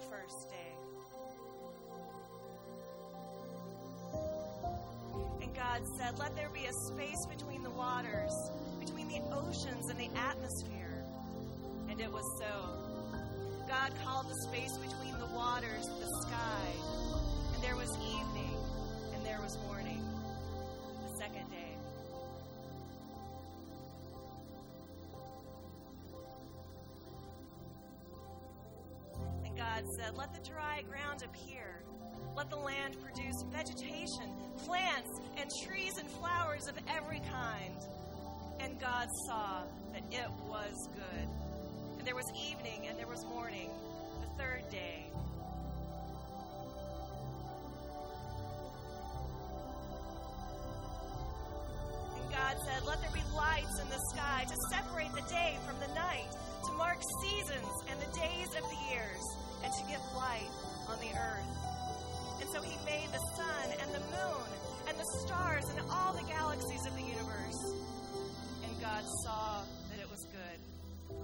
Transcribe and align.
the 0.00 0.06
first 0.06 0.48
day. 0.50 0.56
And 5.42 5.54
God 5.54 5.82
said, 5.98 6.18
Let 6.18 6.36
there 6.36 6.48
be 6.52 6.66
a 6.66 6.72
space 6.72 7.26
between 7.26 7.62
the 7.62 7.70
waters, 7.70 8.32
between 8.78 9.08
the 9.08 9.20
oceans 9.34 9.90
and 9.90 9.98
the 9.98 10.10
atmosphere. 10.16 11.04
And 11.90 12.00
it 12.00 12.10
was 12.10 12.24
so. 12.38 13.18
God 13.68 13.92
called 14.04 14.28
the 14.28 14.36
space 14.48 14.76
between 14.78 15.18
the 15.18 15.26
waters 15.34 15.86
the 15.86 16.10
sky. 16.22 16.66
And 17.54 17.62
there 17.62 17.76
was 17.76 17.90
evening, 17.90 18.56
and 19.14 19.24
there 19.24 19.40
was 19.42 19.58
morning, 19.66 19.89
said, 30.00 30.16
Let 30.16 30.32
the 30.32 30.48
dry 30.48 30.82
ground 30.88 31.22
appear. 31.22 31.82
Let 32.36 32.48
the 32.50 32.56
land 32.56 32.96
produce 33.02 33.42
vegetation, 33.50 34.32
plants, 34.64 35.10
and 35.36 35.50
trees 35.64 35.98
and 35.98 36.08
flowers 36.08 36.68
of 36.68 36.76
every 36.88 37.20
kind. 37.20 37.74
And 38.60 38.78
God 38.80 39.08
saw 39.26 39.62
that 39.92 40.02
it 40.10 40.30
was 40.48 40.88
good. 40.94 41.28
And 41.98 42.06
there 42.06 42.14
was 42.14 42.26
evening 42.34 42.86
and 42.88 42.98
there 42.98 43.06
was 43.06 43.24
morning, 43.26 43.70
the 44.20 44.42
third 44.42 44.62
day. 44.70 45.06
And 52.16 52.30
God 52.30 52.56
said, 52.64 52.86
Let 52.86 53.00
there 53.02 53.10
be 53.12 53.36
lights 53.36 53.80
in 53.80 53.88
the 53.88 54.00
sky 54.14 54.46
to 54.48 54.56
separate 54.70 55.12
the 55.12 55.28
day 55.28 55.58
from 55.66 55.76
the 55.80 55.92
night, 55.94 56.30
to 56.66 56.72
mark 56.74 56.98
seasons 57.22 57.72
and 57.88 58.00
the 58.00 58.12
days 58.18 58.48
of 58.56 58.64
the 58.68 58.80
years, 58.92 59.24
and 59.64 59.72
to 59.72 59.82
give 59.88 60.00
light 60.16 60.50
on 60.88 60.98
the 61.00 61.12
earth. 61.16 61.52
And 62.40 62.48
so 62.50 62.62
he 62.62 62.76
made 62.84 63.08
the 63.12 63.22
sun 63.36 63.66
and 63.80 63.94
the 63.94 64.00
moon 64.00 64.48
and 64.88 64.98
the 64.98 65.06
stars 65.24 65.64
and 65.70 65.80
all 65.90 66.12
the 66.12 66.24
galaxies 66.24 66.86
of 66.86 66.96
the 66.96 67.02
universe. 67.02 67.60
And 68.64 68.72
God 68.80 69.04
saw 69.24 69.62
that 69.90 70.00
it 70.00 70.10
was 70.10 70.24
good. 70.32 71.16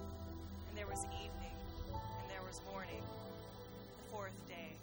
And 0.68 0.76
there 0.76 0.86
was 0.86 1.02
evening 1.24 1.56
and 1.90 2.30
there 2.30 2.42
was 2.46 2.60
morning, 2.70 3.02
the 3.96 4.10
fourth 4.12 4.48
day. 4.48 4.76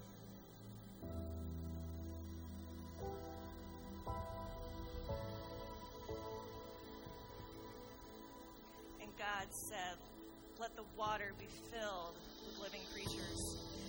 And 9.02 9.10
God 9.18 9.48
said, 9.52 9.98
Let 10.76 10.86
the 10.86 10.98
water 10.98 11.32
be 11.38 11.46
filled 11.70 12.16
with 12.46 12.58
living 12.64 12.82
creatures, 12.94 13.42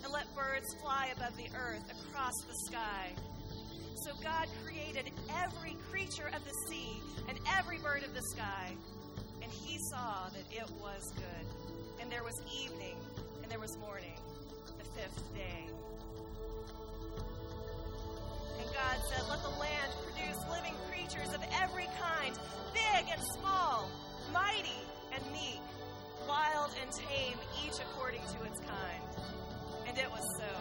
and 0.02 0.12
let 0.12 0.26
birds 0.34 0.66
fly 0.82 1.08
above 1.16 1.34
the 1.36 1.48
earth 1.56 1.84
across 1.88 2.34
the 2.46 2.54
sky. 2.68 3.08
So 4.04 4.12
God 4.22 4.48
created 4.64 5.10
every 5.42 5.76
creature 5.90 6.28
of 6.34 6.44
the 6.44 6.52
sea 6.68 7.00
and 7.28 7.38
every 7.56 7.78
bird 7.78 8.02
of 8.04 8.12
the 8.12 8.20
sky, 8.34 8.72
and 9.42 9.50
he 9.50 9.78
saw 9.90 10.28
that 10.28 10.44
it 10.50 10.68
was 10.82 11.10
good. 11.16 11.46
And 12.02 12.12
there 12.12 12.22
was 12.22 12.34
evening, 12.52 12.96
and 13.42 13.50
there 13.50 13.60
was 13.60 13.78
morning, 13.78 14.18
the 14.76 14.84
fifth 14.84 15.34
day. 15.34 15.64
And 18.60 18.66
God 18.74 18.96
said, 19.08 19.22
Let 19.30 19.40
the 19.42 19.56
land 19.56 19.90
produce 20.04 20.36
living 20.50 20.74
creatures 20.90 21.32
of 21.32 21.40
every 21.62 21.88
kind, 21.96 22.36
big 22.74 23.08
and 23.10 23.22
small, 23.40 23.88
mighty 24.32 24.84
and 25.14 25.24
meek, 25.32 25.60
wild 26.28 26.70
and 26.80 26.90
tame, 26.92 27.38
each 27.64 27.78
according 27.80 28.20
to 28.20 28.44
its 28.44 28.60
kind. 28.60 29.04
And 29.88 29.98
it 29.98 30.10
was 30.10 30.24
so. 30.38 30.52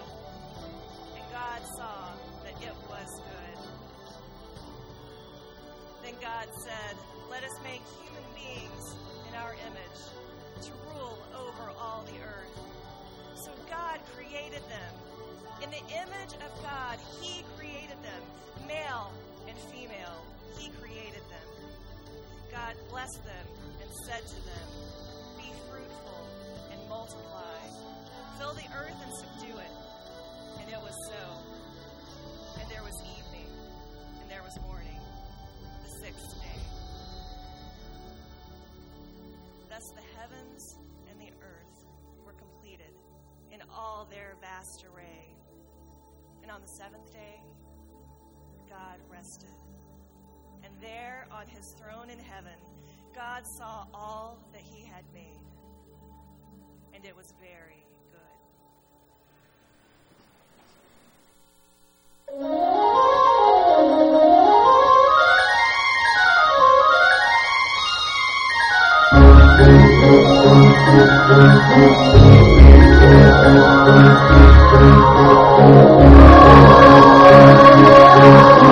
And 1.16 1.24
God 1.31 1.62
saw 1.78 2.13
that 2.44 2.56
it 2.62 2.75
was 2.90 3.09
good. 3.24 3.57
Then 6.03 6.16
God 6.22 6.47
said, 6.63 6.96
Let 7.31 7.44
us 7.44 7.56
make 7.63 7.81
human 8.02 8.28
beings 8.35 8.96
in 9.28 9.35
our 9.35 9.53
image 9.53 10.02
to 10.68 10.72
rule 10.91 11.18
over 11.34 11.72
all 11.79 12.06
the 12.06 12.19
earth. 12.19 12.59
So 13.35 13.52
God 13.69 14.00
created 14.16 14.62
them. 14.69 14.94
In 15.63 15.69
the 15.72 15.84
image 15.96 16.34
of 16.44 16.52
God, 16.62 17.00
He 17.22 17.44
created 17.57 17.97
them. 18.03 18.22
Male 18.68 19.12
and 19.47 19.57
female, 19.72 20.23
He 20.57 20.69
created 20.81 21.23
them. 21.31 21.47
God 22.52 22.75
blessed 22.91 23.23
them 23.25 23.46
and 23.81 23.90
said 24.06 24.22
to 24.22 24.35
them, 24.46 24.68
multiply. 27.03 27.59
Fill 28.40 28.53
the 28.53 28.68
earth 28.80 28.96
and 29.03 29.14
subdue 29.14 29.58
it. 29.59 29.74
And 30.62 30.69
it 30.72 30.80
was 30.80 30.96
so. 31.12 32.62
And 32.62 32.72
there 32.72 32.81
was 32.81 32.96
evening, 33.02 33.50
and 34.22 34.31
there 34.31 34.41
was 34.41 34.58
morning, 34.62 35.00
the 35.84 35.90
sixth 36.00 36.34
day. 36.41 36.62
Thus 39.69 39.91
the 39.91 40.06
heavens 40.18 40.78
and 41.09 41.19
the 41.19 41.31
earth 41.44 41.75
were 42.25 42.34
completed 42.40 42.96
in 43.52 43.59
all 43.70 44.08
their 44.09 44.35
vast 44.40 44.85
array. 44.94 45.35
And 46.41 46.52
on 46.52 46.62
the 46.62 46.70
seventh 46.70 47.12
day, 47.12 47.41
God 48.70 49.00
rested. 49.12 49.50
And 50.64 50.74
there 50.80 51.28
on 51.34 51.47
his 51.47 51.75
throne 51.78 52.09
in 52.09 52.20
heaven, 52.20 52.59
God 53.14 53.44
saw 53.46 53.88
all 53.94 54.40
that 54.53 54.62
he 54.62 54.85
had 54.85 55.03
made. 55.14 55.42
And 56.93 57.03
it 57.05 57.15
was 57.17 57.33
very 57.41 57.83
good. 58.11 58.19
Hello, 78.15 78.62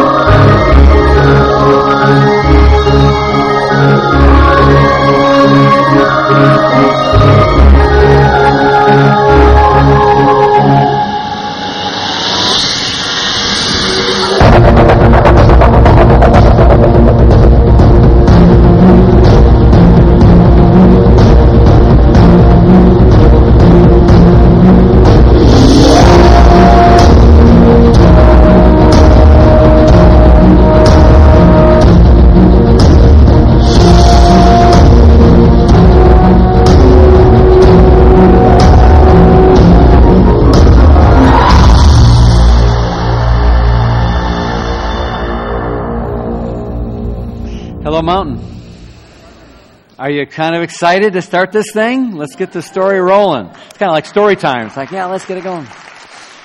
you 50.11 50.25
kind 50.25 50.55
of 50.55 50.63
excited 50.63 51.13
to 51.13 51.21
start 51.21 51.51
this 51.51 51.71
thing? 51.71 52.15
Let's 52.15 52.35
get 52.35 52.51
the 52.51 52.61
story 52.61 52.99
rolling. 52.99 53.47
It's 53.47 53.77
kind 53.77 53.89
of 53.89 53.93
like 53.93 54.05
story 54.05 54.35
time. 54.35 54.67
It's 54.67 54.77
like, 54.77 54.91
yeah, 54.91 55.05
let's 55.05 55.25
get 55.25 55.37
it 55.37 55.43
going. 55.43 55.67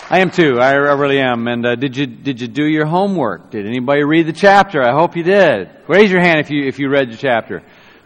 I 0.08 0.20
am 0.20 0.30
too. 0.30 0.60
I, 0.60 0.70
I 0.70 0.94
really 0.94 1.18
am. 1.18 1.48
And 1.48 1.66
uh, 1.66 1.74
did 1.74 1.96
you 1.96 2.06
did 2.06 2.40
you 2.40 2.46
do 2.46 2.64
your 2.64 2.86
homework? 2.86 3.50
Did 3.50 3.66
anybody 3.66 4.04
read 4.04 4.26
the 4.26 4.32
chapter? 4.32 4.80
I 4.82 4.92
hope 4.92 5.16
you 5.16 5.24
did. 5.24 5.68
Raise 5.88 6.10
your 6.10 6.20
hand 6.20 6.40
if 6.40 6.50
you 6.50 6.64
if 6.66 6.78
you 6.78 6.88
read 6.88 7.10
the 7.10 7.16
chapter. 7.16 7.62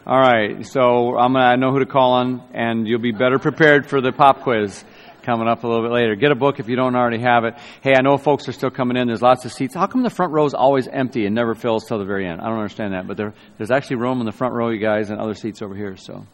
All 0.07 0.19
right, 0.19 0.67
so 0.67 1.19
I'm 1.19 1.35
gonna 1.35 1.45
I 1.45 1.57
know 1.57 1.73
who 1.73 1.81
to 1.81 1.87
call 1.87 2.13
on, 2.15 2.43
and 2.55 2.89
you'll 2.89 3.01
be 3.01 3.13
better 3.13 3.39
prepared 3.39 3.87
for 3.87 4.01
the 4.01 4.13
pop 4.13 4.41
quiz 4.41 4.83
coming 5.23 5.49
up 5.49 5.65
a 5.65 5.67
little 5.67 5.83
bit 5.83 5.93
later. 5.93 6.15
Get 6.17 6.33
a 6.33 6.35
book 6.35 6.61
if 6.61 6.69
you 6.69 6.77
don't 6.77 6.95
already 6.95 7.21
have 7.21 7.45
it. 7.45 7.55
Hey, 7.83 7.93
I 7.97 8.03
know 8.03 8.17
folks 8.17 8.49
are 8.49 8.53
still 8.53 8.71
coming 8.71 8.97
in. 8.97 9.07
There's 9.07 9.23
lots 9.23 9.45
of 9.45 9.53
seats. 9.53 9.75
How 9.75 9.87
come 9.87 10.03
the 10.03 10.11
front 10.11 10.33
row 10.33 10.45
is 10.45 10.55
always 10.55 10.89
empty 10.89 11.27
and 11.27 11.35
never 11.35 11.55
fills 11.55 11.85
till 11.87 11.99
the 11.99 12.05
very 12.05 12.27
end? 12.27 12.41
I 12.41 12.47
don't 12.47 12.59
understand 12.59 12.95
that, 12.95 13.07
but 13.07 13.17
there, 13.17 13.35
there's 13.59 13.71
actually 13.71 13.97
room 13.97 14.21
in 14.21 14.27
the 14.27 14.33
front 14.33 14.55
row, 14.55 14.71
you 14.71 14.81
guys, 14.81 15.11
and 15.11 15.21
other 15.21 15.35
seats 15.35 15.63
over 15.63 15.75
here. 15.75 15.97
So, 15.97 16.27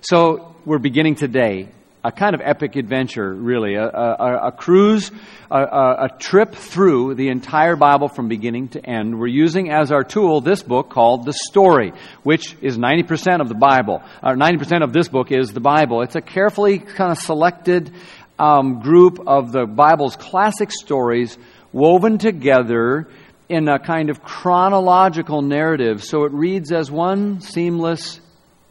so 0.00 0.56
we're 0.64 0.78
beginning 0.78 1.16
today 1.16 1.68
a 2.04 2.12
kind 2.12 2.34
of 2.34 2.40
epic 2.42 2.76
adventure, 2.76 3.34
really, 3.34 3.74
a, 3.74 3.84
a, 3.84 4.48
a 4.48 4.52
cruise, 4.52 5.10
a, 5.50 5.58
a, 5.58 6.08
trip 6.18 6.54
through 6.54 7.14
the 7.14 7.28
entire 7.28 7.74
Bible 7.74 8.08
from 8.08 8.28
beginning 8.28 8.68
to 8.68 8.84
end. 8.84 9.18
We're 9.18 9.26
using 9.26 9.70
as 9.70 9.90
our 9.90 10.04
tool 10.04 10.40
this 10.40 10.62
book 10.62 10.90
called 10.90 11.24
the 11.24 11.32
Story, 11.32 11.92
which 12.22 12.56
is 12.62 12.78
90% 12.78 13.40
of 13.40 13.48
the 13.48 13.54
Bible. 13.54 14.02
Uh, 14.22 14.30
or 14.30 14.36
90% 14.36 14.84
of 14.84 14.92
this 14.92 15.08
book 15.08 15.32
is 15.32 15.52
the 15.52 15.60
Bible. 15.60 16.02
It's 16.02 16.16
a 16.16 16.20
carefully 16.20 16.78
kind 16.78 17.10
of 17.10 17.18
selected 17.18 17.92
um, 18.38 18.80
group 18.80 19.20
of 19.26 19.52
the 19.52 19.66
Bible's 19.66 20.16
classic 20.16 20.70
stories 20.70 21.36
woven 21.72 22.18
together 22.18 23.08
in 23.48 23.68
a 23.68 23.78
kind 23.78 24.10
of 24.10 24.22
chronological 24.22 25.42
narrative. 25.42 26.04
So 26.04 26.24
it 26.24 26.32
reads 26.32 26.72
as 26.72 26.90
one 26.90 27.40
seamless 27.40 28.20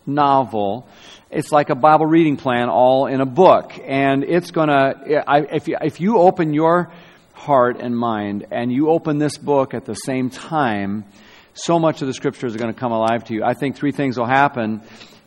novel 0.05 0.87
it's 1.29 1.51
like 1.51 1.69
a 1.69 1.75
Bible 1.75 2.05
reading 2.05 2.37
plan 2.37 2.69
all 2.69 3.07
in 3.07 3.19
a 3.19 3.25
book. 3.25 3.73
And 3.85 4.23
it's 4.23 4.51
going 4.51 4.69
to, 4.69 5.45
if 5.51 5.67
you, 5.67 5.77
if 5.81 5.99
you 5.99 6.17
open 6.17 6.53
your 6.53 6.91
heart 7.33 7.79
and 7.81 7.97
mind 7.97 8.47
and 8.51 8.71
you 8.71 8.89
open 8.89 9.17
this 9.17 9.37
book 9.37 9.73
at 9.73 9.85
the 9.85 9.93
same 9.93 10.29
time, 10.29 11.05
so 11.53 11.79
much 11.79 12.01
of 12.01 12.07
the 12.07 12.13
scriptures 12.13 12.55
are 12.55 12.57
going 12.57 12.73
to 12.73 12.79
come 12.79 12.91
alive 12.91 13.25
to 13.25 13.33
you. 13.33 13.43
I 13.43 13.53
think 13.55 13.75
three 13.75 13.91
things 13.91 14.17
will 14.17 14.25
happen. 14.25 14.81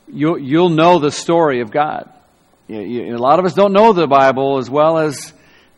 You'll, 0.09 0.39
you'll 0.39 0.71
know 0.71 0.99
the 0.99 1.11
story 1.11 1.61
of 1.61 1.71
God. 1.71 2.11
You, 2.71 3.17
a 3.17 3.19
lot 3.19 3.39
of 3.39 3.45
us 3.45 3.55
don't 3.55 3.73
know 3.73 3.93
the 3.93 4.07
Bible 4.07 4.59
as 4.59 4.71
well 4.71 4.99
as 4.99 5.33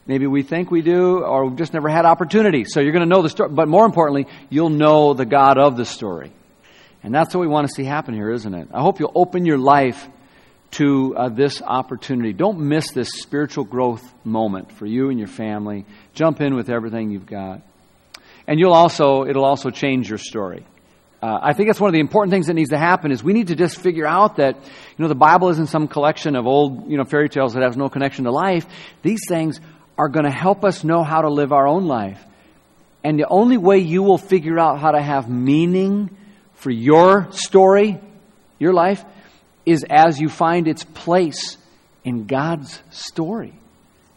maybe 0.06 0.26
we 0.26 0.42
think 0.42 0.70
we 0.70 0.82
do, 0.82 1.20
or 1.20 1.46
we've 1.46 1.56
just 1.56 1.72
never 1.72 1.88
had 1.88 2.04
opportunity. 2.04 2.64
So 2.64 2.80
you're 2.80 2.92
going 2.92 3.08
to 3.08 3.08
know 3.08 3.22
the 3.22 3.30
story. 3.30 3.48
But 3.50 3.66
more 3.66 3.86
importantly, 3.86 4.26
you'll 4.50 4.68
know 4.68 5.14
the 5.14 5.24
God 5.24 5.58
of 5.58 5.76
the 5.76 5.86
story. 5.86 6.32
And 7.02 7.14
that's 7.14 7.34
what 7.34 7.40
we 7.40 7.46
want 7.46 7.66
to 7.66 7.74
see 7.74 7.84
happen 7.84 8.14
here, 8.14 8.30
isn't 8.30 8.54
it? 8.54 8.68
I 8.74 8.80
hope 8.82 9.00
you'll 9.00 9.12
open 9.14 9.46
your 9.46 9.58
life 9.58 10.06
to 10.72 11.16
uh, 11.16 11.28
this 11.30 11.62
opportunity. 11.62 12.32
Don't 12.32 12.60
miss 12.60 12.90
this 12.92 13.08
spiritual 13.10 13.64
growth 13.64 14.02
moment 14.24 14.70
for 14.72 14.86
you 14.86 15.08
and 15.08 15.18
your 15.18 15.28
family. 15.28 15.86
Jump 16.14 16.40
in 16.40 16.54
with 16.54 16.68
everything 16.68 17.10
you've 17.10 17.26
got. 17.26 17.62
And 18.46 18.58
you'll 18.60 18.72
also, 18.72 19.24
it'll 19.24 19.44
also 19.44 19.70
change 19.70 20.08
your 20.08 20.18
story. 20.18 20.64
Uh, 21.22 21.38
I 21.40 21.52
think 21.52 21.68
that's 21.68 21.80
one 21.80 21.88
of 21.88 21.92
the 21.92 22.00
important 22.00 22.32
things 22.32 22.48
that 22.48 22.54
needs 22.54 22.70
to 22.70 22.78
happen 22.78 23.12
is 23.12 23.22
we 23.22 23.32
need 23.32 23.48
to 23.48 23.54
just 23.54 23.78
figure 23.78 24.06
out 24.06 24.36
that, 24.36 24.56
you 24.56 25.02
know, 25.02 25.06
the 25.06 25.14
Bible 25.14 25.50
isn't 25.50 25.68
some 25.68 25.86
collection 25.86 26.34
of 26.34 26.48
old, 26.48 26.90
you 26.90 26.96
know, 26.96 27.04
fairy 27.04 27.28
tales 27.28 27.54
that 27.54 27.62
has 27.62 27.76
no 27.76 27.88
connection 27.88 28.24
to 28.24 28.32
life. 28.32 28.66
These 29.02 29.20
things 29.28 29.60
are 29.96 30.08
going 30.08 30.24
to 30.24 30.32
help 30.32 30.64
us 30.64 30.82
know 30.82 31.04
how 31.04 31.22
to 31.22 31.28
live 31.28 31.52
our 31.52 31.68
own 31.68 31.86
life. 31.86 32.20
And 33.04 33.18
the 33.18 33.28
only 33.28 33.56
way 33.56 33.78
you 33.78 34.02
will 34.02 34.18
figure 34.18 34.58
out 34.58 34.80
how 34.80 34.90
to 34.90 35.00
have 35.00 35.30
meaning 35.30 36.10
for 36.54 36.70
your 36.70 37.28
story, 37.30 38.00
your 38.58 38.72
life, 38.72 39.04
is 39.64 39.84
as 39.88 40.20
you 40.20 40.28
find 40.28 40.66
its 40.66 40.82
place 40.82 41.56
in 42.02 42.26
God's 42.26 42.82
story. 42.90 43.52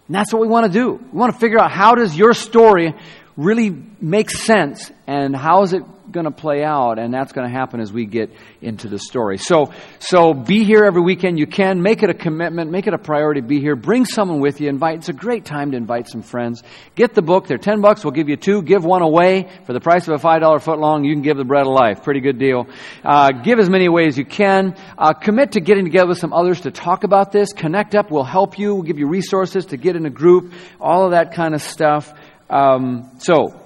And 0.07 0.15
that's 0.15 0.33
what 0.33 0.41
we 0.41 0.47
want 0.47 0.65
to 0.65 0.71
do. 0.71 0.93
We 0.93 1.19
want 1.19 1.33
to 1.33 1.39
figure 1.39 1.59
out 1.59 1.71
how 1.71 1.93
does 1.93 2.17
your 2.17 2.33
story 2.33 2.95
really 3.37 3.69
makes 3.99 4.39
sense 4.39 4.91
and 5.07 5.35
how 5.35 5.63
is 5.63 5.73
it 5.73 5.83
going 6.11 6.25
to 6.25 6.31
play 6.31 6.63
out, 6.63 6.99
and 6.99 7.13
that's 7.13 7.33
going 7.33 7.47
to 7.47 7.53
happen 7.53 7.79
as 7.79 7.91
we 7.91 8.05
get 8.05 8.31
into 8.61 8.87
the 8.87 8.99
story. 8.99 9.37
So, 9.37 9.73
so 9.99 10.33
be 10.33 10.63
here 10.63 10.83
every 10.83 11.01
weekend 11.01 11.39
you 11.39 11.47
can. 11.47 11.81
Make 11.81 12.03
it 12.03 12.09
a 12.09 12.13
commitment. 12.13 12.71
Make 12.71 12.87
it 12.87 12.93
a 12.93 12.97
priority 12.97 13.41
be 13.41 13.59
here. 13.59 13.75
Bring 13.75 14.05
someone 14.05 14.39
with 14.39 14.61
you. 14.61 14.69
Invite. 14.69 14.99
It's 14.99 15.09
a 15.09 15.13
great 15.13 15.45
time 15.45 15.71
to 15.71 15.77
invite 15.77 16.07
some 16.07 16.21
friends. 16.21 16.63
Get 16.95 17.13
the 17.13 17.21
book. 17.21 17.47
They're 17.47 17.57
ten 17.57 17.81
bucks. 17.81 18.03
We'll 18.03 18.13
give 18.13 18.29
you 18.29 18.37
two. 18.37 18.61
Give 18.61 18.83
one 18.83 19.01
away 19.01 19.49
for 19.65 19.73
the 19.73 19.79
price 19.79 20.07
of 20.07 20.13
a 20.13 20.19
five 20.19 20.41
dollar 20.41 20.59
foot 20.59 20.79
long. 20.79 21.03
You 21.03 21.13
can 21.13 21.21
give 21.21 21.38
the 21.38 21.43
bread 21.43 21.65
of 21.65 21.73
life. 21.73 22.03
Pretty 22.03 22.21
good 22.21 22.39
deal. 22.39 22.67
Uh, 23.03 23.31
give 23.31 23.59
as 23.59 23.69
many 23.69 23.85
away 23.85 24.07
as 24.07 24.17
you 24.17 24.25
can. 24.25 24.75
Uh, 24.97 25.13
commit 25.13 25.53
to 25.53 25.59
getting 25.59 25.85
together 25.85 26.07
with 26.07 26.19
some 26.19 26.33
others 26.33 26.61
to 26.61 26.71
talk 26.71 27.03
about 27.03 27.31
this. 27.31 27.51
Connect 27.53 27.95
up. 27.95 28.11
We'll 28.11 28.23
help 28.23 28.57
you. 28.57 28.75
We'll 28.75 28.83
give 28.83 28.99
you 28.99 29.07
resources 29.07 29.67
to 29.67 29.77
get 29.77 29.95
in 29.95 30.05
a 30.05 30.09
group. 30.11 30.53
All 30.79 31.05
of 31.05 31.11
that 31.11 31.33
kind 31.33 31.53
of 31.53 31.61
stuff. 31.61 32.13
Um, 32.50 33.12
so 33.19 33.59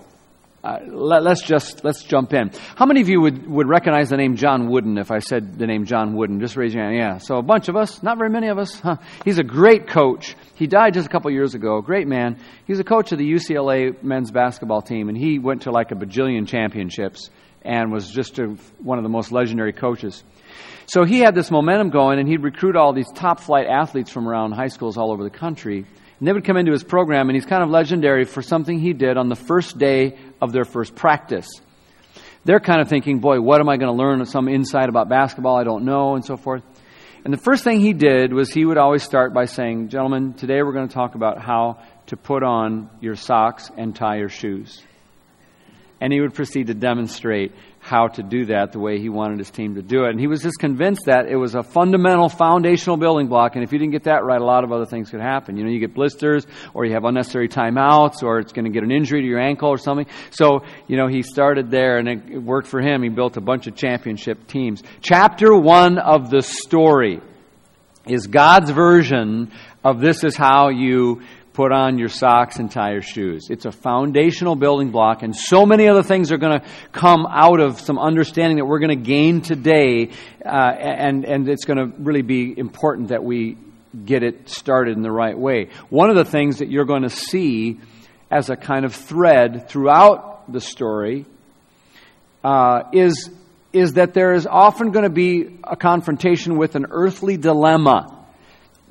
uh, 0.63 0.79
let, 0.87 1.25
us 1.25 1.41
just 1.41 1.85
let's 1.85 2.03
jump 2.03 2.33
in. 2.33 2.51
How 2.75 2.85
many 2.85 2.99
of 2.99 3.07
you 3.07 3.21
would, 3.21 3.47
would 3.47 3.67
recognize 3.67 4.09
the 4.09 4.17
name 4.17 4.35
John 4.35 4.69
Wooden 4.69 4.97
if 4.97 5.09
I 5.09 5.19
said 5.19 5.57
the 5.57 5.65
name 5.65 5.85
John 5.85 6.15
Wooden? 6.15 6.41
Just 6.41 6.57
raise 6.57 6.73
your 6.73 6.83
hand. 6.83 6.97
Yeah. 6.97 7.17
So 7.19 7.37
a 7.37 7.41
bunch 7.41 7.69
of 7.69 7.77
us, 7.77 8.03
not 8.03 8.17
very 8.17 8.29
many 8.29 8.49
of 8.49 8.57
us. 8.57 8.77
Huh. 8.79 8.97
He's 9.23 9.39
a 9.39 9.43
great 9.43 9.87
coach. 9.87 10.35
He 10.55 10.67
died 10.67 10.95
just 10.95 11.07
a 11.07 11.09
couple 11.09 11.31
years 11.31 11.55
ago. 11.55 11.81
Great 11.81 12.07
man. 12.07 12.39
He's 12.67 12.79
a 12.79 12.83
coach 12.83 13.11
of 13.13 13.19
the 13.19 13.31
UCLA 13.31 14.03
men's 14.03 14.31
basketball 14.31 14.81
team, 14.81 15.07
and 15.07 15.17
he 15.17 15.39
went 15.39 15.61
to 15.61 15.71
like 15.71 15.91
a 15.91 15.95
bajillion 15.95 16.47
championships 16.47 17.29
and 17.61 17.91
was 17.91 18.09
just 18.09 18.39
a, 18.39 18.55
one 18.81 18.97
of 18.97 19.03
the 19.03 19.09
most 19.09 19.31
legendary 19.31 19.73
coaches. 19.73 20.23
So 20.87 21.05
he 21.05 21.19
had 21.19 21.35
this 21.35 21.51
momentum 21.51 21.89
going, 21.89 22.19
and 22.19 22.27
he'd 22.27 22.43
recruit 22.43 22.75
all 22.75 22.93
these 22.93 23.11
top 23.13 23.39
flight 23.39 23.67
athletes 23.67 24.11
from 24.11 24.27
around 24.27 24.53
high 24.53 24.67
schools 24.67 24.97
all 24.97 25.11
over 25.11 25.23
the 25.23 25.29
country. 25.29 25.85
And 26.19 26.27
they 26.27 26.33
would 26.33 26.43
come 26.43 26.57
into 26.57 26.73
his 26.73 26.83
program, 26.83 27.29
and 27.29 27.35
he's 27.35 27.45
kind 27.45 27.63
of 27.63 27.69
legendary 27.69 28.25
for 28.25 28.41
something 28.41 28.79
he 28.79 28.93
did 28.93 29.17
on 29.17 29.29
the 29.29 29.35
first 29.35 29.77
day 29.77 30.17
of 30.41 30.51
their 30.51 30.65
first 30.65 30.93
practice. 30.95 31.47
They're 32.43 32.59
kind 32.59 32.81
of 32.81 32.89
thinking, 32.89 33.19
boy, 33.19 33.39
what 33.41 33.61
am 33.61 33.69
I 33.69 33.77
going 33.77 33.91
to 33.91 33.97
learn? 33.97 34.25
Some 34.25 34.47
insight 34.47 34.89
about 34.89 35.07
basketball 35.09 35.57
I 35.57 35.63
don't 35.63 35.85
know, 35.85 36.15
and 36.15 36.25
so 36.25 36.35
forth. 36.35 36.63
And 37.23 37.33
the 37.33 37.37
first 37.37 37.63
thing 37.63 37.81
he 37.81 37.93
did 37.93 38.33
was 38.33 38.51
he 38.51 38.65
would 38.65 38.77
always 38.77 39.03
start 39.03 39.33
by 39.33 39.45
saying, 39.45 39.89
Gentlemen, 39.89 40.33
today 40.33 40.61
we're 40.63 40.71
going 40.71 40.87
to 40.87 40.93
talk 40.93 41.15
about 41.15 41.41
how 41.41 41.79
to 42.07 42.17
put 42.17 42.43
on 42.43 42.89
your 43.01 43.15
socks 43.15 43.69
and 43.75 43.95
tie 43.95 44.17
your 44.17 44.29
shoes. 44.29 44.81
And 46.01 46.13
he 46.13 46.21
would 46.21 46.33
proceed 46.33 46.67
to 46.67 46.73
demonstrate 46.73 47.51
how 47.89 48.07
to 48.07 48.21
do 48.21 48.45
that 48.45 48.71
the 48.71 48.79
way 48.79 48.99
he 48.99 49.09
wanted 49.09 49.39
his 49.39 49.49
team 49.49 49.73
to 49.75 49.81
do 49.81 50.05
it. 50.05 50.11
And 50.11 50.19
he 50.19 50.27
was 50.27 50.43
just 50.43 50.59
convinced 50.59 51.05
that 51.07 51.27
it 51.27 51.35
was 51.35 51.55
a 51.55 51.63
fundamental 51.63 52.29
foundational 52.29 52.97
building 52.97 53.27
block. 53.27 53.55
And 53.55 53.63
if 53.63 53.73
you 53.73 53.79
didn't 53.79 53.93
get 53.93 54.03
that 54.03 54.23
right, 54.23 54.39
a 54.39 54.45
lot 54.45 54.63
of 54.63 54.71
other 54.71 54.85
things 54.85 55.09
could 55.09 55.21
happen. 55.21 55.57
You 55.57 55.63
know, 55.63 55.71
you 55.71 55.79
get 55.79 55.95
blisters 55.95 56.45
or 56.75 56.85
you 56.85 56.93
have 56.93 57.03
unnecessary 57.03 57.49
timeouts 57.49 58.21
or 58.21 58.39
it's 58.39 58.53
going 58.53 58.65
to 58.65 58.71
get 58.71 58.83
an 58.83 58.91
injury 58.91 59.21
to 59.21 59.27
your 59.27 59.39
ankle 59.39 59.69
or 59.69 59.79
something. 59.79 60.05
So, 60.29 60.61
you 60.87 60.97
know, 60.97 61.07
he 61.07 61.23
started 61.23 61.71
there 61.71 61.97
and 61.97 62.07
it 62.07 62.41
worked 62.41 62.67
for 62.67 62.79
him. 62.79 63.01
He 63.01 63.09
built 63.09 63.37
a 63.37 63.41
bunch 63.41 63.65
of 63.65 63.75
championship 63.75 64.45
teams. 64.45 64.83
Chapter 65.01 65.55
one 65.55 65.97
of 65.97 66.29
the 66.29 66.43
story 66.43 67.21
is 68.05 68.27
God's 68.27 68.69
version 68.69 69.51
of 69.83 69.99
this 69.99 70.23
is 70.23 70.35
how 70.35 70.69
you 70.69 71.21
put 71.53 71.71
on 71.71 71.97
your 71.97 72.09
socks 72.09 72.57
and 72.57 72.71
tie 72.71 72.91
your 72.91 73.01
shoes. 73.01 73.47
It's 73.49 73.65
a 73.65 73.71
foundational 73.71 74.55
building 74.55 74.91
block, 74.91 75.23
and 75.23 75.35
so 75.35 75.65
many 75.65 75.87
other 75.87 76.03
things 76.03 76.31
are 76.31 76.37
going 76.37 76.59
to 76.59 76.67
come 76.91 77.25
out 77.25 77.59
of 77.59 77.79
some 77.79 77.97
understanding 77.97 78.57
that 78.57 78.65
we're 78.65 78.79
going 78.79 78.97
to 78.97 79.03
gain 79.03 79.41
today, 79.41 80.11
uh, 80.45 80.49
and, 80.49 81.25
and 81.25 81.49
it's 81.49 81.65
going 81.65 81.77
to 81.77 81.97
really 81.97 82.21
be 82.21 82.57
important 82.57 83.09
that 83.09 83.23
we 83.23 83.57
get 84.05 84.23
it 84.23 84.49
started 84.49 84.95
in 84.95 85.03
the 85.03 85.11
right 85.11 85.37
way. 85.37 85.69
One 85.89 86.09
of 86.09 86.15
the 86.15 86.25
things 86.25 86.59
that 86.59 86.69
you're 86.69 86.85
going 86.85 87.03
to 87.03 87.09
see 87.09 87.79
as 88.29 88.49
a 88.49 88.55
kind 88.55 88.85
of 88.85 88.93
thread 88.93 89.67
throughout 89.67 90.51
the 90.51 90.61
story 90.61 91.25
uh, 92.43 92.83
is, 92.93 93.29
is 93.73 93.93
that 93.93 94.13
there 94.13 94.33
is 94.33 94.45
often 94.45 94.91
going 94.91 95.03
to 95.03 95.09
be 95.09 95.59
a 95.63 95.75
confrontation 95.75 96.57
with 96.57 96.75
an 96.75 96.87
earthly 96.91 97.37
dilemma 97.37 98.18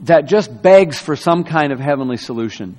that 0.00 0.26
just 0.26 0.62
begs 0.62 0.98
for 0.98 1.16
some 1.16 1.44
kind 1.44 1.72
of 1.72 1.80
heavenly 1.80 2.16
solution. 2.16 2.76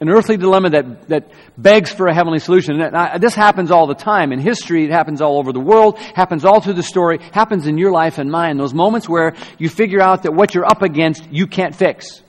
An 0.00 0.08
earthly 0.08 0.36
dilemma 0.36 0.70
that, 0.70 1.08
that 1.08 1.30
begs 1.56 1.92
for 1.92 2.08
a 2.08 2.14
heavenly 2.14 2.40
solution. 2.40 2.80
And 2.80 3.22
this 3.22 3.34
happens 3.34 3.70
all 3.70 3.86
the 3.86 3.94
time. 3.94 4.32
In 4.32 4.40
history, 4.40 4.84
it 4.84 4.90
happens 4.90 5.22
all 5.22 5.38
over 5.38 5.52
the 5.52 5.60
world, 5.60 5.96
happens 5.98 6.44
all 6.44 6.60
through 6.60 6.72
the 6.72 6.82
story, 6.82 7.18
happens 7.32 7.68
in 7.68 7.78
your 7.78 7.92
life 7.92 8.18
and 8.18 8.28
mine. 8.28 8.56
Those 8.56 8.74
moments 8.74 9.08
where 9.08 9.34
you 9.58 9.68
figure 9.68 10.00
out 10.00 10.24
that 10.24 10.34
what 10.34 10.54
you're 10.54 10.66
up 10.66 10.82
against, 10.82 11.30
you 11.30 11.46
can't 11.46 11.74
fix. 11.74 12.20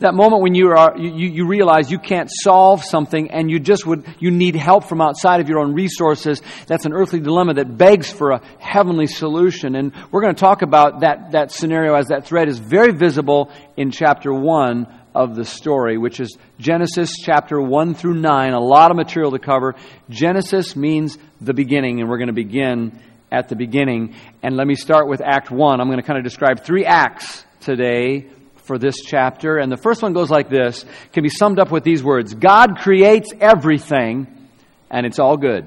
That 0.00 0.14
moment 0.14 0.42
when 0.42 0.54
you, 0.54 0.68
are, 0.70 0.96
you, 0.98 1.28
you 1.28 1.46
realize 1.46 1.90
you 1.90 1.98
can't 1.98 2.30
solve 2.30 2.84
something 2.84 3.30
and 3.30 3.50
you 3.50 3.58
just 3.58 3.86
would, 3.86 4.04
you 4.18 4.30
need 4.30 4.54
help 4.54 4.84
from 4.84 5.00
outside 5.00 5.40
of 5.40 5.48
your 5.48 5.58
own 5.58 5.74
resources. 5.74 6.42
That's 6.66 6.84
an 6.84 6.92
earthly 6.92 7.20
dilemma 7.20 7.54
that 7.54 7.76
begs 7.76 8.10
for 8.10 8.32
a 8.32 8.40
heavenly 8.58 9.06
solution. 9.06 9.74
And 9.74 9.92
we're 10.10 10.20
going 10.22 10.34
to 10.34 10.40
talk 10.40 10.62
about 10.62 11.00
that, 11.00 11.32
that 11.32 11.50
scenario 11.50 11.94
as 11.94 12.08
that 12.08 12.26
thread 12.26 12.48
is 12.48 12.58
very 12.58 12.92
visible 12.92 13.50
in 13.76 13.90
chapter 13.90 14.32
1 14.32 14.86
of 15.14 15.34
the 15.34 15.46
story, 15.46 15.96
which 15.96 16.20
is 16.20 16.36
Genesis 16.58 17.12
chapter 17.18 17.60
1 17.60 17.94
through 17.94 18.20
9. 18.20 18.52
A 18.52 18.60
lot 18.60 18.90
of 18.90 18.98
material 18.98 19.30
to 19.30 19.38
cover. 19.38 19.74
Genesis 20.10 20.76
means 20.76 21.16
the 21.40 21.54
beginning, 21.54 22.00
and 22.00 22.10
we're 22.10 22.18
going 22.18 22.28
to 22.28 22.34
begin 22.34 23.00
at 23.32 23.48
the 23.48 23.56
beginning. 23.56 24.14
And 24.42 24.56
let 24.56 24.66
me 24.66 24.74
start 24.74 25.08
with 25.08 25.22
Act 25.22 25.50
1. 25.50 25.80
I'm 25.80 25.88
going 25.88 26.00
to 26.00 26.06
kind 26.06 26.18
of 26.18 26.24
describe 26.24 26.64
three 26.64 26.84
acts 26.84 27.44
today 27.60 28.30
for 28.66 28.78
this 28.78 28.96
chapter. 29.00 29.58
And 29.58 29.70
the 29.70 29.76
first 29.76 30.02
one 30.02 30.12
goes 30.12 30.30
like 30.30 30.48
this 30.48 30.84
can 31.12 31.22
be 31.22 31.28
summed 31.28 31.58
up 31.58 31.70
with 31.70 31.84
these 31.84 32.02
words 32.02 32.34
God 32.34 32.78
creates 32.78 33.32
everything, 33.40 34.26
and 34.90 35.06
it's 35.06 35.18
all 35.18 35.36
good. 35.36 35.66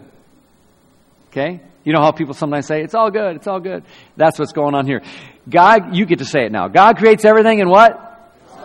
Okay? 1.29 1.61
You 1.83 1.93
know 1.93 2.01
how 2.01 2.11
people 2.11 2.33
sometimes 2.33 2.67
say, 2.67 2.81
it's 2.83 2.93
all 2.93 3.09
good, 3.09 3.37
it's 3.37 3.47
all 3.47 3.59
good. 3.59 3.83
That's 4.17 4.37
what's 4.37 4.51
going 4.51 4.75
on 4.75 4.85
here. 4.85 5.01
God, 5.49 5.95
you 5.95 6.05
get 6.05 6.19
to 6.19 6.25
say 6.25 6.41
it 6.45 6.51
now. 6.51 6.67
God 6.67 6.97
creates 6.97 7.25
everything 7.25 7.61
and 7.61 7.69
what? 7.69 8.08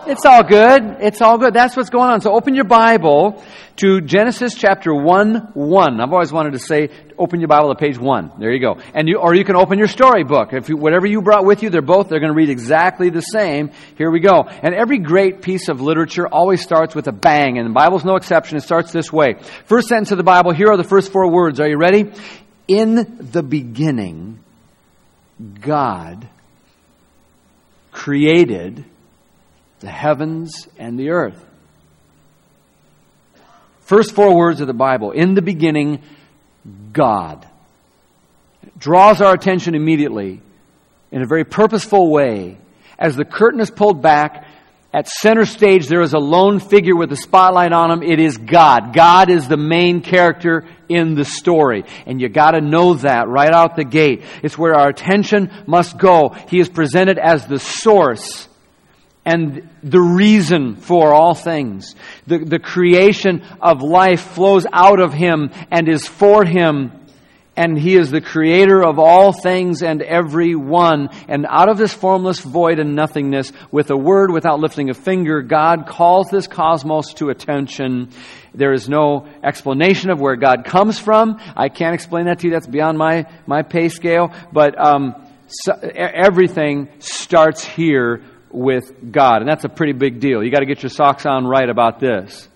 It's 0.07 0.23
all 0.23 0.43
good. 0.43 0.97
It's 0.99 1.19
all 1.19 1.39
good. 1.39 1.55
That's 1.55 1.75
what's 1.75 1.89
going 1.89 2.09
on. 2.09 2.21
So 2.21 2.31
open 2.33 2.53
your 2.53 2.65
Bible 2.65 3.43
to 3.77 4.01
Genesis 4.01 4.53
chapter 4.53 4.93
1, 4.93 5.53
1. 5.53 5.99
I've 5.99 6.13
always 6.13 6.31
wanted 6.31 6.53
to 6.53 6.59
say, 6.59 6.89
open 7.17 7.39
your 7.39 7.47
Bible 7.47 7.73
to 7.73 7.75
page 7.75 7.97
1. 7.97 8.33
There 8.37 8.51
you 8.51 8.61
go. 8.61 8.79
And 8.93 9.07
you, 9.07 9.17
or 9.17 9.33
you 9.33 9.43
can 9.43 9.55
open 9.55 9.79
your 9.79 9.87
storybook. 9.87 10.53
If 10.53 10.69
you, 10.69 10.77
whatever 10.77 11.07
you 11.07 11.23
brought 11.23 11.43
with 11.43 11.63
you, 11.63 11.71
they're 11.71 11.81
both, 11.81 12.09
they're 12.09 12.19
going 12.19 12.31
to 12.31 12.37
read 12.37 12.51
exactly 12.51 13.09
the 13.09 13.21
same. 13.21 13.71
Here 13.97 14.11
we 14.11 14.19
go. 14.19 14.43
And 14.43 14.75
every 14.75 14.99
great 14.99 15.41
piece 15.41 15.69
of 15.69 15.81
literature 15.81 16.27
always 16.27 16.61
starts 16.61 16.93
with 16.93 17.07
a 17.07 17.11
bang, 17.11 17.57
and 17.57 17.67
the 17.67 17.73
Bible's 17.73 18.05
no 18.05 18.15
exception. 18.15 18.57
It 18.57 18.61
starts 18.61 18.91
this 18.91 19.11
way. 19.11 19.37
First 19.65 19.87
sentence 19.87 20.11
of 20.11 20.17
the 20.17 20.23
Bible, 20.23 20.53
here 20.53 20.67
are 20.67 20.77
the 20.77 20.83
first 20.83 21.11
four 21.11 21.31
words. 21.31 21.59
Are 21.59 21.67
you 21.67 21.77
ready? 21.77 22.11
In 22.67 23.17
the 23.31 23.41
beginning, 23.41 24.39
God 25.61 26.27
created 27.91 28.85
the 29.85 29.91
heavens 29.91 30.67
and 30.77 30.99
the 30.99 31.11
earth. 31.11 31.39
First 33.81 34.13
four 34.13 34.35
words 34.35 34.61
of 34.61 34.67
the 34.67 34.73
Bible. 34.73 35.11
In 35.11 35.35
the 35.35 35.43
beginning, 35.43 36.01
God. 36.91 37.47
It 38.63 38.79
draws 38.79 39.21
our 39.21 39.33
attention 39.33 39.75
immediately 39.75 40.41
in 41.11 41.21
a 41.21 41.27
very 41.27 41.45
purposeful 41.45 42.11
way. 42.11 42.57
As 42.97 43.15
the 43.15 43.25
curtain 43.25 43.59
is 43.59 43.69
pulled 43.69 44.01
back, 44.01 44.47
at 44.91 45.07
center 45.07 45.45
stage 45.45 45.87
there 45.87 46.01
is 46.01 46.13
a 46.13 46.19
lone 46.19 46.59
figure 46.59 46.95
with 46.95 47.11
a 47.11 47.17
spotlight 47.17 47.73
on 47.73 47.91
him. 47.91 48.01
It 48.01 48.19
is 48.19 48.37
God. 48.37 48.91
God 48.91 49.29
is 49.29 49.47
the 49.47 49.57
main 49.57 50.01
character 50.01 50.65
in 50.89 51.13
the 51.13 51.25
story. 51.25 51.83
And 52.07 52.19
you 52.19 52.27
gotta 52.27 52.59
know 52.59 52.95
that 52.95 53.27
right 53.27 53.51
out 53.51 53.75
the 53.75 53.83
gate. 53.83 54.23
It's 54.41 54.57
where 54.57 54.73
our 54.73 54.89
attention 54.89 55.51
must 55.67 55.99
go. 55.99 56.29
He 56.49 56.59
is 56.59 56.69
presented 56.69 57.19
as 57.19 57.45
the 57.45 57.59
source 57.59 58.47
and 59.25 59.67
the 59.81 59.99
reason 59.99 60.75
for 60.75 61.13
all 61.13 61.33
things. 61.33 61.95
The, 62.27 62.37
the 62.37 62.59
creation 62.59 63.43
of 63.59 63.81
life 63.81 64.21
flows 64.21 64.67
out 64.71 64.99
of 64.99 65.13
Him 65.13 65.49
and 65.71 65.89
is 65.89 66.07
for 66.07 66.45
Him. 66.45 66.91
And 67.57 67.79
He 67.79 67.95
is 67.95 68.11
the 68.11 68.21
creator 68.21 68.83
of 68.83 68.99
all 68.99 69.31
things 69.31 69.81
and 69.81 70.03
every 70.03 70.53
one. 70.55 71.09
And 71.27 71.47
out 71.49 71.69
of 71.69 71.77
this 71.77 71.93
formless 71.93 72.39
void 72.39 72.79
and 72.79 72.95
nothingness, 72.95 73.51
with 73.71 73.89
a 73.89 73.97
word 73.97 74.31
without 74.31 74.59
lifting 74.59 74.89
a 74.89 74.93
finger, 74.93 75.41
God 75.41 75.87
calls 75.87 76.27
this 76.29 76.47
cosmos 76.47 77.13
to 77.15 77.29
attention. 77.29 78.09
There 78.53 78.73
is 78.73 78.87
no 78.87 79.27
explanation 79.43 80.11
of 80.11 80.19
where 80.19 80.35
God 80.35 80.65
comes 80.65 80.99
from. 80.99 81.39
I 81.55 81.69
can't 81.69 81.95
explain 81.95 82.25
that 82.25 82.39
to 82.39 82.47
you. 82.47 82.53
That's 82.53 82.67
beyond 82.67 82.97
my, 82.97 83.25
my 83.47 83.63
pay 83.63 83.89
scale. 83.89 84.33
But 84.51 84.77
um, 84.77 85.15
so, 85.47 85.73
everything 85.73 86.89
starts 86.99 87.63
here 87.63 88.21
with 88.55 89.11
God. 89.11 89.41
And 89.41 89.47
that's 89.47 89.65
a 89.65 89.69
pretty 89.69 89.93
big 89.93 90.19
deal. 90.19 90.43
You 90.43 90.49
got 90.49 90.59
to 90.59 90.65
get 90.65 90.81
your 90.81 90.89
socks 90.89 91.25
on 91.25 91.45
right 91.45 91.69
about 91.69 91.99
this. 91.99 92.47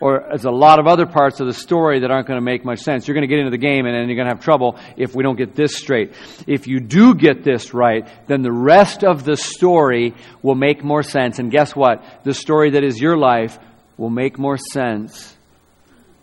Or 0.00 0.24
there's 0.28 0.44
a 0.44 0.50
lot 0.50 0.80
of 0.80 0.88
other 0.88 1.06
parts 1.06 1.38
of 1.38 1.46
the 1.46 1.52
story 1.52 2.00
that 2.00 2.10
aren't 2.10 2.26
going 2.26 2.36
to 2.38 2.44
make 2.44 2.64
much 2.64 2.80
sense. 2.80 3.06
You're 3.06 3.14
going 3.14 3.28
to 3.28 3.28
get 3.28 3.38
into 3.38 3.50
the 3.50 3.58
game 3.58 3.86
and 3.86 3.94
then 3.94 4.08
you're 4.08 4.16
going 4.16 4.26
to 4.26 4.34
have 4.34 4.42
trouble 4.42 4.76
if 4.96 5.14
we 5.14 5.22
don't 5.22 5.36
get 5.36 5.54
this 5.54 5.76
straight. 5.76 6.12
If 6.46 6.66
you 6.66 6.80
do 6.80 7.14
get 7.14 7.44
this 7.44 7.72
right, 7.72 8.08
then 8.26 8.42
the 8.42 8.52
rest 8.52 9.04
of 9.04 9.24
the 9.24 9.36
story 9.36 10.14
will 10.42 10.56
make 10.56 10.82
more 10.82 11.04
sense. 11.04 11.38
And 11.38 11.52
guess 11.52 11.76
what? 11.76 12.02
The 12.24 12.34
story 12.34 12.70
that 12.70 12.82
is 12.82 13.00
your 13.00 13.16
life 13.16 13.58
will 13.96 14.10
make 14.10 14.38
more 14.38 14.58
sense 14.58 15.36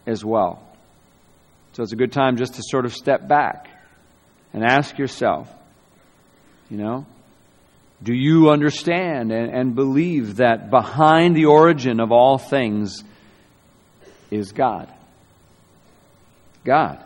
as 0.05 0.25
well. 0.25 0.61
So 1.71 1.83
it's 1.83 1.93
a 1.93 1.97
good 1.97 2.11
time 2.11 2.35
just 2.35 2.55
to 2.55 2.61
sort 2.65 2.85
of 2.85 2.93
step 2.93 3.29
back 3.29 3.69
and 4.51 4.63
ask 4.63 4.97
yourself, 4.97 5.49
you 6.69 6.77
know, 6.77 7.05
do 8.01 8.13
you 8.13 8.49
understand 8.49 9.31
and, 9.31 9.51
and 9.51 9.75
believe 9.75 10.37
that 10.37 10.69
behind 10.69 11.35
the 11.35 11.45
origin 11.45 11.99
of 11.99 12.11
all 12.11 12.37
things 12.37 13.03
is 14.31 14.51
God? 14.53 14.91
God. 16.63 17.03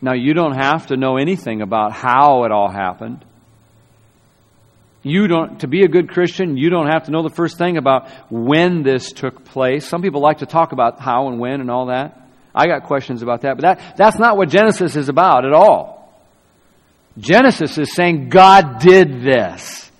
Now, 0.00 0.14
you 0.14 0.34
don't 0.34 0.56
have 0.56 0.88
to 0.88 0.96
know 0.96 1.16
anything 1.16 1.62
about 1.62 1.92
how 1.92 2.44
it 2.44 2.52
all 2.52 2.70
happened. 2.70 3.24
You 5.02 5.28
don't, 5.28 5.60
to 5.60 5.68
be 5.68 5.82
a 5.82 5.88
good 5.88 6.08
Christian, 6.08 6.56
you 6.56 6.68
don't 6.68 6.88
have 6.88 7.04
to 7.04 7.12
know 7.12 7.22
the 7.22 7.34
first 7.34 7.58
thing 7.58 7.76
about 7.76 8.10
when 8.30 8.82
this 8.82 9.12
took 9.12 9.44
place. 9.44 9.86
Some 9.86 10.02
people 10.02 10.20
like 10.20 10.38
to 10.38 10.46
talk 10.46 10.72
about 10.72 11.00
how 11.00 11.28
and 11.28 11.38
when 11.38 11.60
and 11.60 11.70
all 11.70 11.86
that. 11.86 12.20
I 12.52 12.66
got 12.66 12.84
questions 12.84 13.22
about 13.22 13.42
that, 13.42 13.56
but 13.56 13.62
that, 13.62 13.96
that's 13.96 14.18
not 14.18 14.36
what 14.36 14.48
Genesis 14.48 14.96
is 14.96 15.08
about 15.08 15.44
at 15.44 15.52
all. 15.52 15.95
Genesis 17.18 17.78
is 17.78 17.94
saying 17.94 18.28
God 18.28 18.78
did 18.80 19.22
this. 19.22 19.90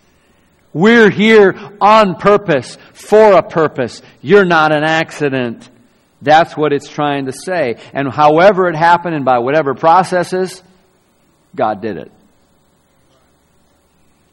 We're 0.72 1.08
here 1.08 1.54
on 1.80 2.16
purpose, 2.16 2.76
for 2.92 3.32
a 3.32 3.42
purpose. 3.42 4.02
You're 4.20 4.44
not 4.44 4.76
an 4.76 4.84
accident. 4.84 5.70
That's 6.20 6.54
what 6.56 6.72
it's 6.72 6.88
trying 6.88 7.26
to 7.26 7.32
say. 7.32 7.76
And 7.94 8.12
however 8.12 8.68
it 8.68 8.76
happened 8.76 9.14
and 9.14 9.24
by 9.24 9.38
whatever 9.38 9.74
processes, 9.74 10.62
God 11.54 11.80
did 11.80 11.96
it. 11.96 12.12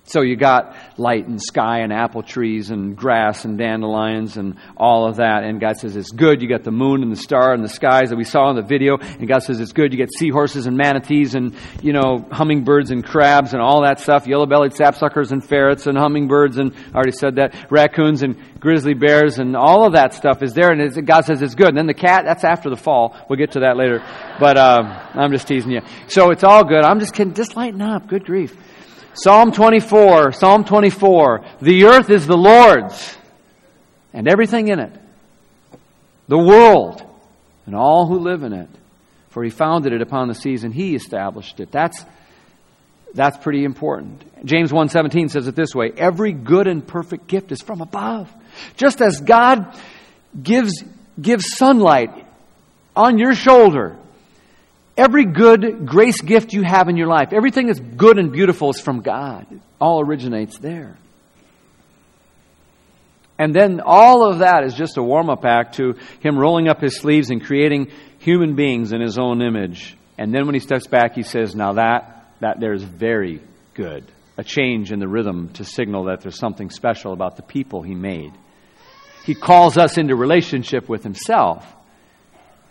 So 0.05 0.22
you 0.22 0.36
got 0.36 0.75
light 0.98 1.27
and 1.27 1.41
sky 1.41 1.79
and 1.79 1.93
apple 1.93 2.24
trees 2.24 2.72
and 2.72 2.95
grass 2.95 3.45
and 3.45 3.57
dandelions 3.57 4.36
and 4.36 4.57
all 4.75 5.07
of 5.07 5.15
that. 5.15 5.43
And 5.45 5.62
God 5.62 5.77
says 5.77 5.95
it's 5.95 6.12
good. 6.12 6.41
You 6.41 6.50
got 6.50 6.63
the 6.63 6.72
moon 6.72 7.03
and 7.03 7.12
the 7.12 7.15
star 7.15 7.53
and 7.53 7.63
the 7.63 7.69
skies 7.69 8.10
that 8.10 8.17
we 8.17 8.25
saw 8.25 8.50
in 8.50 8.57
the 8.57 8.63
video. 8.63 8.98
And 8.98 9.29
God 9.29 9.43
says 9.43 9.62
it's 9.62 9.72
good. 9.72 9.93
You 9.93 9.98
get 9.98 10.10
seahorses 10.12 10.67
and 10.67 10.75
manatees 10.75 11.36
and, 11.36 11.55
you 11.81 11.93
know, 11.93 12.27
hummingbirds 12.31 12.91
and 12.91 13.03
crabs 13.03 13.53
and 13.53 13.62
all 13.62 13.83
that 13.83 14.01
stuff. 14.01 14.27
Yellow-bellied 14.27 14.74
sapsuckers 14.74 15.31
and 15.31 15.43
ferrets 15.43 15.88
and 15.88 15.98
hummingbirds 15.98 16.57
and, 16.57 16.75
I 16.91 16.95
already 16.95 17.13
said 17.13 17.38
that, 17.38 17.72
raccoons 17.72 18.24
and 18.24 18.36
grizzly 18.60 18.95
bears 18.95 19.39
and 19.39 19.55
all 19.55 19.86
of 19.88 19.93
that 19.93 20.13
stuff 20.13 20.43
is 20.43 20.53
there. 20.53 20.72
And 20.72 21.07
God 21.07 21.24
says 21.24 21.41
it's 21.41 21.55
good. 21.55 21.69
And 21.69 21.77
then 21.77 21.88
the 21.88 21.93
cat, 21.93 22.25
that's 22.25 22.43
after 22.43 22.69
the 22.69 22.75
fall. 22.75 23.15
We'll 23.29 23.39
get 23.39 23.51
to 23.53 23.62
that 23.62 23.77
later. 23.77 24.03
But, 24.38 24.57
uh, 24.57 25.10
I'm 25.13 25.31
just 25.31 25.48
teasing 25.48 25.72
you. 25.72 25.81
So 26.07 26.31
it's 26.31 26.43
all 26.43 26.65
good. 26.65 26.83
I'm 26.83 27.00
just 27.00 27.13
kidding. 27.13 27.33
Just 27.33 27.55
lighten 27.55 27.81
up. 27.81 28.10
Good 28.10 28.25
grief. 28.25 28.53
Psalm 29.15 29.51
24, 29.51 30.32
Psalm 30.32 30.63
24. 30.63 31.46
The 31.62 31.86
earth 31.86 32.10
is 32.10 32.25
the 32.25 32.38
Lord's 32.38 33.15
and 34.12 34.27
everything 34.27 34.70
in 34.70 34.79
it. 34.79 34.91
The 36.27 36.38
world 36.38 37.03
and 37.65 37.75
all 37.75 38.08
who 38.08 38.20
live 38.20 38.43
in 38.43 38.53
it. 38.53 38.70
For 39.29 39.43
he 39.43 39.50
founded 39.50 39.93
it 39.93 40.01
upon 40.01 40.27
the 40.27 40.36
seas 40.36 40.63
and 40.63 40.74
he 40.74 40.96
established 40.96 41.60
it. 41.60 41.72
That's, 41.72 42.03
that's 43.13 43.38
pretty 43.38 43.63
important. 43.63 44.24
James 44.46 44.72
1.17 44.72 45.29
says 45.29 45.48
it 45.48 45.55
this 45.55 45.74
way. 45.74 45.91
Every 45.96 46.34
good 46.34 46.67
and 46.67 46.86
perfect 46.86 47.27
gift 47.27 47.51
is 47.51 47.62
from 47.62 47.82
above. 47.82 48.32
Just 48.77 49.01
as 49.01 49.22
God 49.22 49.75
gives, 50.41 50.84
gives 51.20 51.55
sunlight 51.55 52.25
on 52.96 53.17
your 53.17 53.34
shoulder 53.34 53.98
Every 54.95 55.25
good 55.25 55.88
grace 55.88 56.21
gift 56.21 56.53
you 56.53 56.62
have 56.63 56.88
in 56.88 56.97
your 56.97 57.07
life, 57.07 57.33
everything 57.33 57.67
that's 57.67 57.79
good 57.79 58.19
and 58.19 58.31
beautiful 58.31 58.69
is 58.69 58.79
from 58.79 59.01
God. 59.01 59.47
It 59.51 59.59
all 59.81 60.01
originates 60.01 60.59
there. 60.59 60.97
And 63.39 63.53
then 63.53 63.81
all 63.83 64.29
of 64.29 64.39
that 64.39 64.63
is 64.63 64.75
just 64.75 64.97
a 64.97 65.03
warm 65.03 65.29
up 65.29 65.43
act 65.43 65.75
to 65.75 65.95
him 66.19 66.38
rolling 66.38 66.67
up 66.67 66.79
his 66.79 66.97
sleeves 66.97 67.31
and 67.31 67.43
creating 67.43 67.91
human 68.19 68.55
beings 68.55 68.93
in 68.93 69.01
his 69.01 69.17
own 69.17 69.41
image. 69.41 69.97
And 70.17 70.33
then 70.33 70.45
when 70.45 70.53
he 70.53 70.59
steps 70.59 70.85
back, 70.85 71.15
he 71.15 71.23
says, 71.23 71.55
Now 71.55 71.73
that, 71.73 72.27
that 72.39 72.59
there's 72.59 72.83
very 72.83 73.41
good. 73.73 74.05
A 74.38 74.43
change 74.43 74.91
in 74.91 75.00
the 75.00 75.07
rhythm 75.07 75.50
to 75.53 75.65
signal 75.65 76.05
that 76.05 76.21
there's 76.21 76.38
something 76.38 76.69
special 76.69 77.13
about 77.13 77.35
the 77.35 77.43
people 77.43 77.81
he 77.81 77.95
made. 77.95 78.31
He 79.25 79.35
calls 79.35 79.77
us 79.77 79.97
into 79.97 80.15
relationship 80.15 80.88
with 80.88 81.03
himself. 81.03 81.65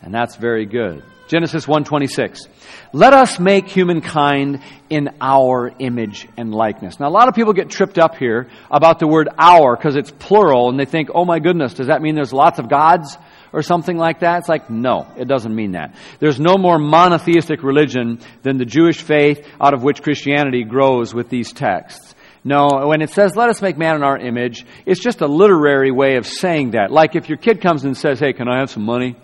And 0.00 0.14
that's 0.14 0.36
very 0.36 0.66
good. 0.66 1.02
Genesis 1.32 1.66
1:26. 1.66 2.46
Let 2.92 3.14
us 3.14 3.40
make 3.40 3.66
humankind 3.66 4.60
in 4.90 5.08
our 5.18 5.72
image 5.78 6.28
and 6.36 6.54
likeness. 6.54 7.00
Now 7.00 7.08
a 7.08 7.10
lot 7.10 7.28
of 7.28 7.34
people 7.34 7.54
get 7.54 7.70
tripped 7.70 7.98
up 7.98 8.16
here 8.16 8.48
about 8.70 8.98
the 8.98 9.06
word 9.06 9.30
our 9.38 9.74
because 9.74 9.96
it's 9.96 10.10
plural 10.10 10.68
and 10.68 10.78
they 10.78 10.84
think, 10.84 11.08
"Oh 11.14 11.24
my 11.24 11.38
goodness, 11.38 11.72
does 11.72 11.86
that 11.86 12.02
mean 12.02 12.16
there's 12.16 12.34
lots 12.34 12.58
of 12.58 12.68
gods?" 12.68 13.16
or 13.54 13.62
something 13.62 13.96
like 13.96 14.20
that? 14.20 14.40
It's 14.40 14.48
like, 14.48 14.70
no, 14.70 15.06
it 15.16 15.28
doesn't 15.28 15.54
mean 15.54 15.72
that. 15.72 15.94
There's 16.20 16.40
no 16.40 16.56
more 16.56 16.78
monotheistic 16.78 17.62
religion 17.62 18.20
than 18.42 18.56
the 18.56 18.64
Jewish 18.64 19.02
faith 19.02 19.46
out 19.60 19.74
of 19.74 19.82
which 19.82 20.02
Christianity 20.02 20.64
grows 20.64 21.14
with 21.14 21.28
these 21.28 21.52
texts. 21.52 22.14
No, 22.44 22.86
when 22.88 23.02
it 23.02 23.10
says, 23.10 23.36
let 23.36 23.50
us 23.50 23.62
make 23.62 23.76
man 23.76 23.96
in 23.96 24.02
our 24.02 24.18
image, 24.18 24.64
it's 24.86 25.00
just 25.00 25.20
a 25.20 25.26
literary 25.26 25.90
way 25.90 26.16
of 26.16 26.26
saying 26.26 26.70
that. 26.70 26.90
Like 26.90 27.14
if 27.14 27.28
your 27.28 27.38
kid 27.38 27.60
comes 27.60 27.84
and 27.84 27.96
says, 27.96 28.18
hey, 28.18 28.32
can 28.32 28.48
I 28.48 28.60
have 28.60 28.70
some 28.70 28.84
money? 28.84 29.16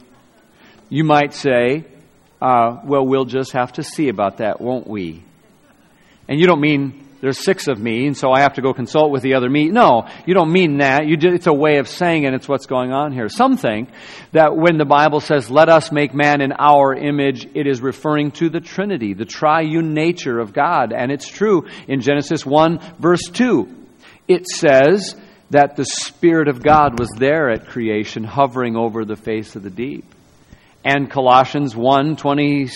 You 0.89 1.05
might 1.05 1.35
say, 1.35 1.85
uh, 2.41 2.81
well, 2.85 3.07
we'll 3.07 3.25
just 3.25 3.53
have 3.53 3.73
to 3.75 3.83
see 3.83 4.09
about 4.09 4.39
that, 4.39 4.61
won't 4.61 4.87
we? 4.87 5.25
And 6.29 6.39
you 6.39 6.47
don't 6.47 6.61
mean 6.61 7.09
there's 7.21 7.43
six 7.43 7.67
of 7.67 7.81
me, 7.81 8.07
and 8.07 8.17
so 8.17 8.31
I 8.31 8.41
have 8.41 8.55
to 8.55 8.63
go 8.63 8.73
consult 8.73 9.11
with 9.11 9.23
the 9.23 9.35
other 9.35 9.49
me. 9.51 9.69
No, 9.69 10.09
you 10.25 10.35
don't 10.35 10.53
mean 10.53 10.79
that. 10.79 11.03
Just, 11.19 11.35
it's 11.35 11.47
a 11.49 11.53
way 11.53 11.79
of 11.79 11.89
saying 11.89 12.25
it. 12.25 12.35
It's 12.35 12.49
what's 12.49 12.67
going 12.67 12.93
on 12.93 13.13
here. 13.13 13.29
Some 13.29 13.57
think 13.57 13.89
that 14.33 14.57
when 14.57 14.79
the 14.79 14.85
Bible 14.85 15.21
says, 15.21 15.51
let 15.51 15.69
us 15.69 15.91
make 15.91 16.15
man 16.15 16.41
in 16.41 16.53
our 16.53 16.95
image, 16.95 17.49
it 17.55 17.67
is 17.67 17.81
referring 17.81 18.31
to 18.33 18.51
the 18.51 18.61
Trinity, 18.61 19.15
the 19.15 19.25
triune 19.25 19.95
nature 19.95 20.39
of 20.39 20.53
God. 20.53 20.93
And 20.93 21.11
it's 21.11 21.27
true 21.27 21.67
in 21.89 22.03
Genesis 22.03 22.47
1 22.47 22.79
verse 23.01 23.25
2. 23.33 23.75
It 24.29 24.47
says 24.47 25.17
that 25.51 25.75
the 25.75 25.87
Spirit 25.87 26.47
of 26.47 26.63
God 26.63 27.01
was 27.01 27.09
there 27.17 27.51
at 27.51 27.67
creation, 27.67 28.23
hovering 28.23 28.77
over 28.77 29.05
the 29.05 29.17
face 29.17 29.57
of 29.57 29.63
the 29.63 29.71
deep. 29.71 30.05
And 30.89 31.11
Colossians 31.11 31.77
1, 31.77 32.17
20, 32.17 32.69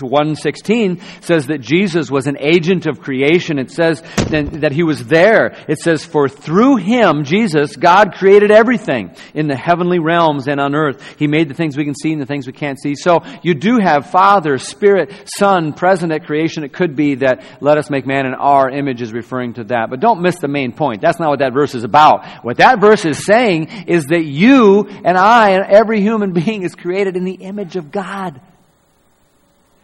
1 0.00 0.34
16 0.34 1.00
says 1.20 1.48
that 1.48 1.60
Jesus 1.60 2.10
was 2.10 2.26
an 2.26 2.38
agent 2.40 2.86
of 2.86 3.00
creation. 3.00 3.58
It 3.58 3.70
says 3.70 4.00
that 4.30 4.72
he 4.72 4.82
was 4.82 5.04
there. 5.04 5.54
It 5.68 5.78
says, 5.78 6.02
For 6.02 6.26
through 6.26 6.76
him, 6.76 7.24
Jesus, 7.24 7.76
God 7.76 8.14
created 8.14 8.50
everything 8.50 9.14
in 9.34 9.46
the 9.46 9.56
heavenly 9.56 9.98
realms 9.98 10.48
and 10.48 10.58
on 10.58 10.74
earth. 10.74 11.16
He 11.18 11.26
made 11.26 11.50
the 11.50 11.54
things 11.54 11.76
we 11.76 11.84
can 11.84 11.94
see 11.94 12.12
and 12.12 12.22
the 12.22 12.24
things 12.24 12.46
we 12.46 12.54
can't 12.54 12.80
see. 12.80 12.94
So 12.94 13.20
you 13.42 13.52
do 13.52 13.76
have 13.76 14.10
Father, 14.10 14.56
Spirit, 14.56 15.12
Son 15.36 15.74
present 15.74 16.12
at 16.12 16.24
creation. 16.24 16.64
It 16.64 16.72
could 16.72 16.96
be 16.96 17.16
that 17.16 17.44
let 17.60 17.76
us 17.76 17.90
make 17.90 18.06
man 18.06 18.24
in 18.24 18.32
our 18.32 18.70
image 18.70 19.02
is 19.02 19.12
referring 19.12 19.52
to 19.54 19.64
that. 19.64 19.90
But 19.90 20.00
don't 20.00 20.22
miss 20.22 20.38
the 20.38 20.48
main 20.48 20.72
point. 20.72 21.02
That's 21.02 21.20
not 21.20 21.28
what 21.28 21.40
that 21.40 21.52
verse 21.52 21.74
is 21.74 21.84
about. 21.84 22.24
What 22.42 22.56
that 22.56 22.80
verse 22.80 23.04
is 23.04 23.22
saying 23.22 23.84
is 23.86 24.06
that 24.06 24.24
you 24.24 24.88
and 24.88 25.18
I 25.18 25.50
and 25.50 25.66
every 25.70 26.00
human 26.00 26.32
being 26.40 26.62
is 26.62 26.74
created 26.74 27.18
in 27.18 27.24
the 27.24 27.49
image 27.50 27.76
of 27.76 27.90
God. 27.90 28.40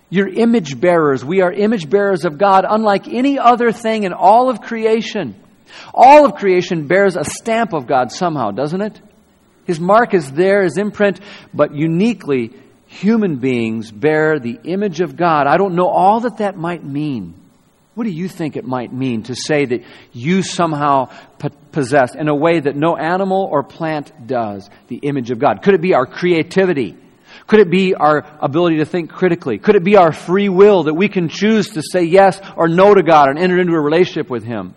You're 0.08 0.28
image 0.28 0.80
bearers. 0.80 1.24
We 1.24 1.40
are 1.42 1.52
image 1.52 1.90
bearers 1.90 2.24
of 2.24 2.38
God, 2.38 2.64
unlike 2.68 3.08
any 3.08 3.38
other 3.40 3.72
thing 3.72 4.04
in 4.04 4.12
all 4.12 4.48
of 4.48 4.60
creation. 4.60 5.34
All 5.92 6.24
of 6.24 6.36
creation 6.36 6.86
bears 6.86 7.16
a 7.16 7.24
stamp 7.24 7.72
of 7.72 7.88
God 7.88 8.12
somehow, 8.12 8.52
doesn't 8.52 8.80
it? 8.80 9.00
His 9.66 9.80
mark 9.80 10.14
is 10.14 10.30
there, 10.30 10.62
his 10.62 10.78
imprint, 10.78 11.18
but 11.52 11.74
uniquely, 11.74 12.52
human 12.86 13.38
beings 13.38 13.90
bear 13.90 14.38
the 14.38 14.60
image 14.62 15.00
of 15.00 15.16
God. 15.16 15.48
I 15.48 15.56
don't 15.56 15.74
know 15.74 15.88
all 15.88 16.20
that 16.20 16.38
that 16.38 16.56
might 16.56 16.84
mean. 16.84 17.34
What 17.96 18.04
do 18.04 18.10
you 18.10 18.28
think 18.28 18.56
it 18.56 18.64
might 18.64 18.92
mean 18.92 19.24
to 19.24 19.34
say 19.34 19.64
that 19.64 19.82
you 20.12 20.42
somehow 20.42 21.08
possess, 21.72 22.14
in 22.14 22.28
a 22.28 22.34
way 22.34 22.60
that 22.60 22.76
no 22.76 22.96
animal 22.96 23.48
or 23.50 23.64
plant 23.64 24.12
does, 24.24 24.70
the 24.86 24.98
image 24.98 25.32
of 25.32 25.40
God? 25.40 25.62
Could 25.62 25.74
it 25.74 25.80
be 25.80 25.94
our 25.94 26.06
creativity? 26.06 26.96
Could 27.46 27.60
it 27.60 27.70
be 27.70 27.94
our 27.94 28.26
ability 28.40 28.78
to 28.78 28.84
think 28.84 29.10
critically? 29.10 29.58
Could 29.58 29.76
it 29.76 29.84
be 29.84 29.96
our 29.96 30.12
free 30.12 30.48
will 30.48 30.84
that 30.84 30.94
we 30.94 31.08
can 31.08 31.28
choose 31.28 31.70
to 31.70 31.82
say 31.82 32.02
yes 32.02 32.40
or 32.56 32.68
no 32.68 32.92
to 32.92 33.02
God 33.02 33.28
and 33.28 33.38
enter 33.38 33.58
into 33.58 33.72
a 33.72 33.80
relationship 33.80 34.28
with 34.28 34.42
Him? 34.42 34.74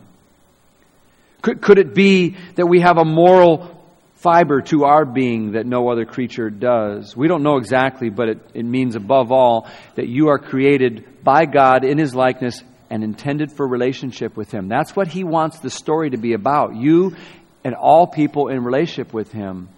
Could, 1.41 1.61
could 1.61 1.79
it 1.79 1.95
be 1.95 2.35
that 2.55 2.67
we 2.67 2.81
have 2.81 2.97
a 2.97 3.05
moral 3.05 3.75
fiber 4.15 4.61
to 4.61 4.83
our 4.83 5.05
being 5.05 5.53
that 5.53 5.65
no 5.65 5.89
other 5.89 6.05
creature 6.05 6.49
does? 6.51 7.15
We 7.15 7.27
don't 7.27 7.41
know 7.41 7.57
exactly, 7.57 8.09
but 8.09 8.29
it, 8.29 8.49
it 8.53 8.65
means 8.65 8.95
above 8.95 9.31
all 9.31 9.67
that 9.95 10.07
you 10.07 10.27
are 10.27 10.37
created 10.37 11.23
by 11.23 11.45
God 11.45 11.83
in 11.83 11.97
His 11.97 12.13
likeness 12.13 12.61
and 12.91 13.03
intended 13.03 13.51
for 13.51 13.67
relationship 13.67 14.37
with 14.37 14.51
Him. 14.51 14.67
That's 14.67 14.95
what 14.95 15.07
He 15.07 15.23
wants 15.23 15.57
the 15.59 15.71
story 15.71 16.11
to 16.11 16.17
be 16.17 16.33
about. 16.33 16.75
You 16.75 17.15
and 17.63 17.73
all 17.73 18.05
people 18.05 18.49
in 18.49 18.63
relationship 18.63 19.11
with 19.11 19.31
Him. 19.31 19.69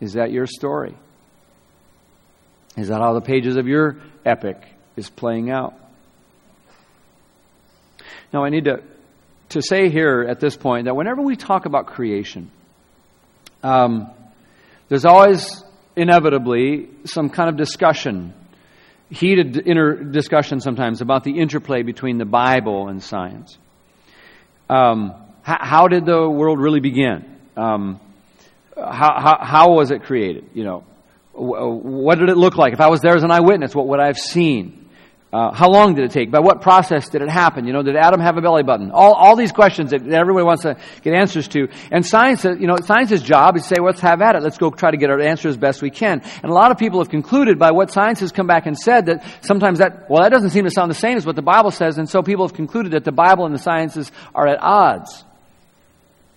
Is 0.00 0.14
that 0.14 0.32
your 0.32 0.46
story? 0.46 0.94
Is 2.76 2.88
that 2.88 3.00
how 3.00 3.12
the 3.14 3.20
pages 3.20 3.56
of 3.56 3.66
your 3.66 3.96
epic 4.24 4.56
is 4.96 5.10
playing 5.10 5.50
out? 5.50 5.74
Now, 8.32 8.44
I 8.44 8.48
need 8.48 8.64
to, 8.64 8.82
to 9.50 9.62
say 9.62 9.90
here 9.90 10.24
at 10.26 10.40
this 10.40 10.56
point 10.56 10.86
that 10.86 10.96
whenever 10.96 11.20
we 11.20 11.36
talk 11.36 11.66
about 11.66 11.86
creation, 11.86 12.50
um, 13.62 14.10
there's 14.88 15.04
always 15.04 15.62
inevitably 15.96 16.88
some 17.04 17.28
kind 17.28 17.50
of 17.50 17.56
discussion, 17.56 18.32
heated 19.10 19.66
inner 19.66 20.02
discussion 20.02 20.60
sometimes 20.60 21.02
about 21.02 21.24
the 21.24 21.38
interplay 21.38 21.82
between 21.82 22.16
the 22.16 22.24
Bible 22.24 22.88
and 22.88 23.02
science. 23.02 23.58
Um, 24.70 25.14
how, 25.42 25.58
how, 25.60 25.88
did 25.88 26.06
the 26.06 26.28
world 26.28 26.58
really 26.58 26.80
begin? 26.80 27.24
Um, 27.56 28.00
how, 28.74 29.20
how, 29.20 29.38
how 29.42 29.72
was 29.74 29.90
it 29.90 30.04
created? 30.04 30.48
You 30.54 30.64
know, 30.64 30.84
what 31.34 32.18
did 32.18 32.28
it 32.28 32.36
look 32.36 32.56
like? 32.56 32.72
If 32.72 32.80
I 32.80 32.88
was 32.88 33.00
there 33.00 33.16
as 33.16 33.22
an 33.22 33.30
eyewitness, 33.30 33.74
what 33.74 33.88
would 33.88 34.00
I 34.00 34.06
have 34.06 34.18
seen? 34.18 34.82
Uh, 35.32 35.50
how 35.50 35.70
long 35.70 35.94
did 35.94 36.04
it 36.04 36.10
take? 36.10 36.30
By 36.30 36.40
what 36.40 36.60
process 36.60 37.08
did 37.08 37.22
it 37.22 37.30
happen? 37.30 37.66
You 37.66 37.72
know, 37.72 37.82
did 37.82 37.96
Adam 37.96 38.20
have 38.20 38.36
a 38.36 38.42
belly 38.42 38.64
button? 38.64 38.90
All, 38.90 39.14
all 39.14 39.34
these 39.34 39.50
questions 39.50 39.92
that 39.92 40.06
everybody 40.06 40.44
wants 40.44 40.64
to 40.64 40.76
get 41.00 41.14
answers 41.14 41.48
to. 41.48 41.68
And 41.90 42.04
science, 42.04 42.44
you 42.44 42.66
know, 42.66 42.76
science's 42.84 43.22
job 43.22 43.56
is 43.56 43.62
to 43.62 43.68
say, 43.68 43.76
let's 43.80 44.00
have 44.00 44.20
at 44.20 44.36
it. 44.36 44.42
Let's 44.42 44.58
go 44.58 44.68
try 44.68 44.90
to 44.90 44.98
get 44.98 45.08
our 45.08 45.18
answer 45.18 45.48
as 45.48 45.56
best 45.56 45.80
we 45.80 45.88
can. 45.88 46.20
And 46.42 46.52
a 46.52 46.54
lot 46.54 46.70
of 46.70 46.76
people 46.76 46.98
have 46.98 47.08
concluded 47.08 47.58
by 47.58 47.70
what 47.70 47.90
science 47.90 48.20
has 48.20 48.30
come 48.30 48.46
back 48.46 48.66
and 48.66 48.78
said 48.78 49.06
that 49.06 49.24
sometimes 49.40 49.78
that, 49.78 50.10
well, 50.10 50.22
that 50.22 50.32
doesn't 50.32 50.50
seem 50.50 50.64
to 50.64 50.70
sound 50.70 50.90
the 50.90 50.94
same 50.94 51.16
as 51.16 51.24
what 51.24 51.36
the 51.36 51.40
Bible 51.40 51.70
says. 51.70 51.96
And 51.96 52.10
so 52.10 52.22
people 52.22 52.46
have 52.46 52.54
concluded 52.54 52.92
that 52.92 53.04
the 53.04 53.12
Bible 53.12 53.46
and 53.46 53.54
the 53.54 53.58
sciences 53.58 54.12
are 54.34 54.46
at 54.46 54.58
odds 54.60 55.24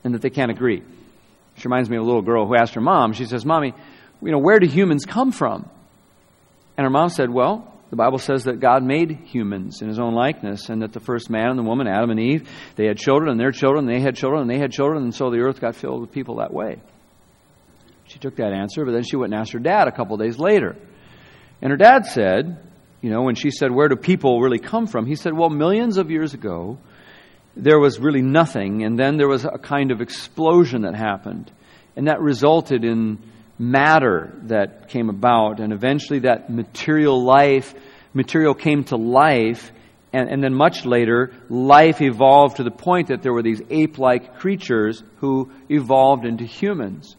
and 0.06 0.14
that 0.14 0.22
they 0.22 0.30
can't 0.30 0.52
agree. 0.52 0.82
Which 1.56 1.66
reminds 1.66 1.90
me 1.90 1.98
of 1.98 2.04
a 2.04 2.06
little 2.06 2.22
girl 2.22 2.48
who 2.48 2.56
asked 2.56 2.76
her 2.76 2.82
mom, 2.82 3.12
she 3.12 3.26
says, 3.26 3.46
Mommy, 3.46 3.74
you 4.26 4.32
know, 4.32 4.40
where 4.40 4.60
do 4.60 4.68
humans 4.68 5.06
come 5.06 5.32
from? 5.32 5.70
And 6.78 6.84
her 6.84 6.90
mom 6.90 7.10
said, 7.10 7.30
well, 7.30 7.72
the 7.90 7.96
Bible 7.96 8.18
says 8.18 8.46
that 8.46 8.60
God 8.60 8.84
made 8.84 9.12
humans 9.26 9.82
in 9.82 9.88
his 9.88 10.00
own 10.00 10.14
likeness, 10.14 10.70
and 10.70 10.82
that 10.82 10.92
the 10.92 11.00
first 11.00 11.30
man 11.30 11.50
and 11.50 11.60
the 11.60 11.64
woman, 11.64 11.88
Adam 11.88 12.10
and 12.10 12.20
Eve, 12.20 12.50
they 12.76 12.88
had 12.88 12.98
children, 12.98 13.30
and 13.30 13.40
their 13.40 13.52
children, 13.52 13.88
and 13.88 13.90
they 13.90 14.02
had 14.02 14.16
children, 14.16 14.42
and 14.42 14.50
they 14.50 14.58
had 14.58 14.72
children, 14.72 15.04
and 15.04 15.14
so 15.14 15.30
the 15.30 15.40
earth 15.40 15.62
got 15.62 15.76
filled 15.76 16.02
with 16.02 16.12
people 16.12 16.38
that 16.38 16.52
way. 16.52 16.82
She 18.08 18.20
took 18.20 18.36
that 18.38 18.52
answer, 18.52 18.84
but 18.84 18.92
then 18.92 19.04
she 19.04 19.16
went 19.16 19.34
and 19.34 19.40
asked 19.40 19.54
her 19.54 19.60
dad 19.60 19.88
a 19.88 19.92
couple 19.92 20.18
days 20.18 20.38
later. 20.38 20.76
And 21.62 21.72
her 21.72 21.78
dad 21.78 22.06
said, 22.06 22.58
you 23.02 23.10
know, 23.10 23.22
when 23.22 23.36
she 23.36 23.52
said, 23.52 23.72
Where 23.72 23.88
do 23.88 23.96
people 23.96 24.42
really 24.42 24.60
come 24.60 24.88
from? 24.88 25.06
He 25.06 25.16
said, 25.16 25.34
Well, 25.34 25.50
millions 25.50 25.98
of 25.98 26.12
years 26.12 26.34
ago, 26.34 26.78
there 27.56 27.80
was 27.80 28.00
really 28.00 28.22
nothing, 28.22 28.84
and 28.84 28.98
then 29.00 29.18
there 29.18 29.28
was 29.28 29.46
a 29.46 29.58
kind 29.58 29.92
of 29.92 30.02
explosion 30.02 30.82
that 30.82 30.96
happened, 30.96 31.52
and 31.96 32.08
that 32.08 32.20
resulted 32.20 32.84
in 32.84 33.20
matter 33.58 34.34
that 34.44 34.90
came 34.90 35.10
about, 35.10 35.60
and 35.60 35.72
eventually 35.72 36.20
that 36.20 36.50
material 36.50 37.24
life, 37.24 37.74
material 38.14 38.54
came 38.54 38.84
to 38.86 38.98
life, 38.98 39.72
and, 40.14 40.30
and 40.30 40.44
then 40.44 40.54
much 40.54 40.86
later, 40.86 41.34
life 41.50 42.02
evolved 42.02 42.58
to 42.58 42.64
the 42.64 42.72
point 42.72 43.08
that 43.08 43.22
there 43.22 43.34
were 43.34 43.44
these 43.44 43.62
ape 43.70 43.98
like 43.98 44.38
creatures 44.38 45.04
who 45.18 45.52
evolved 45.70 46.26
into 46.26 46.46
humans. 46.46 47.16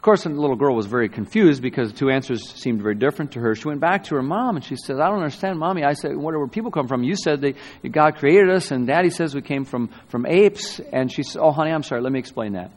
Of 0.00 0.02
course, 0.02 0.22
the 0.22 0.30
little 0.30 0.56
girl 0.56 0.74
was 0.74 0.86
very 0.86 1.10
confused 1.10 1.60
because 1.60 1.92
the 1.92 1.98
two 1.98 2.08
answers 2.08 2.54
seemed 2.54 2.80
very 2.80 2.94
different 2.94 3.32
to 3.32 3.40
her. 3.40 3.54
She 3.54 3.68
went 3.68 3.80
back 3.80 4.04
to 4.04 4.14
her 4.14 4.22
mom 4.22 4.56
and 4.56 4.64
she 4.64 4.74
said, 4.74 4.98
I 4.98 5.08
don't 5.08 5.18
understand, 5.18 5.58
Mommy. 5.58 5.84
I 5.84 5.92
said, 5.92 6.16
Where 6.16 6.34
do 6.34 6.48
people 6.50 6.70
come 6.70 6.88
from? 6.88 7.02
You 7.02 7.16
said 7.16 7.42
that 7.42 7.54
God 7.92 8.16
created 8.16 8.48
us, 8.48 8.70
and 8.70 8.86
Daddy 8.86 9.10
says 9.10 9.34
we 9.34 9.42
came 9.42 9.66
from, 9.66 9.90
from 10.08 10.24
apes. 10.24 10.80
And 10.80 11.12
she 11.12 11.22
said, 11.22 11.42
Oh, 11.42 11.52
honey, 11.52 11.70
I'm 11.70 11.82
sorry. 11.82 12.00
Let 12.00 12.12
me 12.12 12.18
explain 12.18 12.54
that. 12.54 12.70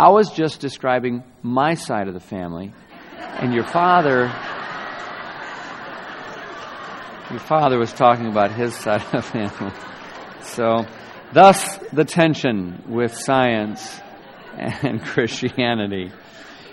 I 0.00 0.08
was 0.08 0.30
just 0.30 0.60
describing 0.60 1.24
my 1.42 1.74
side 1.74 2.08
of 2.08 2.14
the 2.14 2.20
family, 2.20 2.72
and 3.18 3.52
your 3.52 3.66
father. 3.66 4.32
Your 7.30 7.38
father 7.38 7.78
was 7.78 7.92
talking 7.92 8.26
about 8.26 8.50
his 8.50 8.74
side 8.74 9.02
of 9.02 9.10
the 9.10 9.20
family. 9.20 9.74
So, 10.40 10.86
thus 11.34 11.76
the 11.92 12.06
tension 12.06 12.82
with 12.88 13.14
science 13.14 14.00
and 14.56 15.02
Christianity. 15.04 16.10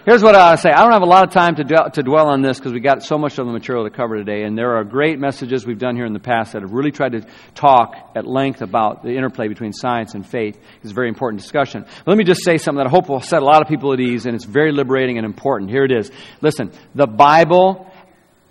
Here's 0.07 0.23
what 0.23 0.35
I 0.35 0.55
say. 0.55 0.69
I 0.69 0.83
don't 0.83 0.93
have 0.93 1.01
a 1.01 1.05
lot 1.05 1.27
of 1.27 1.33
time 1.33 1.55
to, 1.55 1.65
dwell, 1.65 1.91
to 1.91 2.01
dwell 2.01 2.29
on 2.29 2.41
this 2.41 2.57
because 2.57 2.71
we 2.71 2.79
got 2.79 3.03
so 3.03 3.17
much 3.17 3.37
of 3.39 3.45
the 3.45 3.51
material 3.51 3.83
to 3.83 3.89
cover 3.89 4.15
today, 4.15 4.43
and 4.43 4.57
there 4.57 4.77
are 4.77 4.85
great 4.85 5.19
messages 5.19 5.65
we've 5.65 5.79
done 5.79 5.97
here 5.97 6.05
in 6.05 6.13
the 6.13 6.19
past 6.21 6.53
that 6.53 6.61
have 6.61 6.71
really 6.71 6.91
tried 6.91 7.11
to 7.11 7.27
talk 7.55 7.93
at 8.15 8.25
length 8.25 8.61
about 8.61 9.03
the 9.03 9.09
interplay 9.09 9.49
between 9.49 9.73
science 9.73 10.13
and 10.13 10.25
faith. 10.25 10.57
It's 10.81 10.91
a 10.91 10.93
very 10.93 11.09
important 11.09 11.41
discussion. 11.41 11.81
But 11.83 12.07
let 12.07 12.17
me 12.17 12.23
just 12.23 12.45
say 12.45 12.57
something 12.57 12.77
that 12.77 12.87
I 12.87 12.89
hope 12.89 13.09
will 13.09 13.19
set 13.19 13.41
a 13.41 13.45
lot 13.45 13.61
of 13.61 13.67
people 13.67 13.91
at 13.91 13.99
ease, 13.99 14.25
and 14.25 14.33
it's 14.33 14.45
very 14.45 14.71
liberating 14.71 15.17
and 15.17 15.25
important. 15.25 15.71
Here 15.71 15.83
it 15.83 15.91
is. 15.91 16.09
Listen, 16.39 16.71
the 16.95 17.05
Bible 17.05 17.91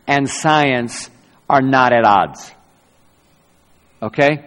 and 0.07 0.29
science 0.29 1.09
are 1.49 1.63
not 1.63 1.95
at 1.95 2.05
odds. 2.05 2.53
Okay? 4.03 4.45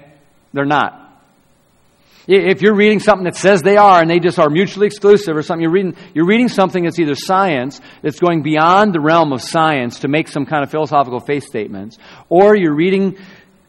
They're 0.54 0.64
not. 0.64 1.09
If 2.32 2.62
you're 2.62 2.76
reading 2.76 3.00
something 3.00 3.24
that 3.24 3.36
says 3.36 3.64
they 3.64 3.78
are 3.78 4.02
and 4.02 4.08
they 4.08 4.20
just 4.20 4.38
are 4.38 4.52
mutually 4.52 4.86
exclusive 4.86 5.36
or 5.36 5.42
something, 5.42 5.64
you're 5.64 5.72
reading, 5.72 5.96
you're 6.14 6.28
reading 6.28 6.48
something 6.48 6.84
that's 6.84 7.00
either 7.00 7.16
science, 7.16 7.82
that's 8.04 8.20
going 8.20 8.44
beyond 8.44 8.94
the 8.94 9.00
realm 9.00 9.34
of 9.34 9.42
science 9.42 10.02
to 10.02 10.08
make 10.08 10.28
some 10.28 10.46
kind 10.46 10.64
of 10.64 10.70
philosophical 10.70 11.20
faith 11.20 11.44
statements, 11.44 11.98
or 12.30 12.56
you're 12.56 12.76
reading 12.76 13.18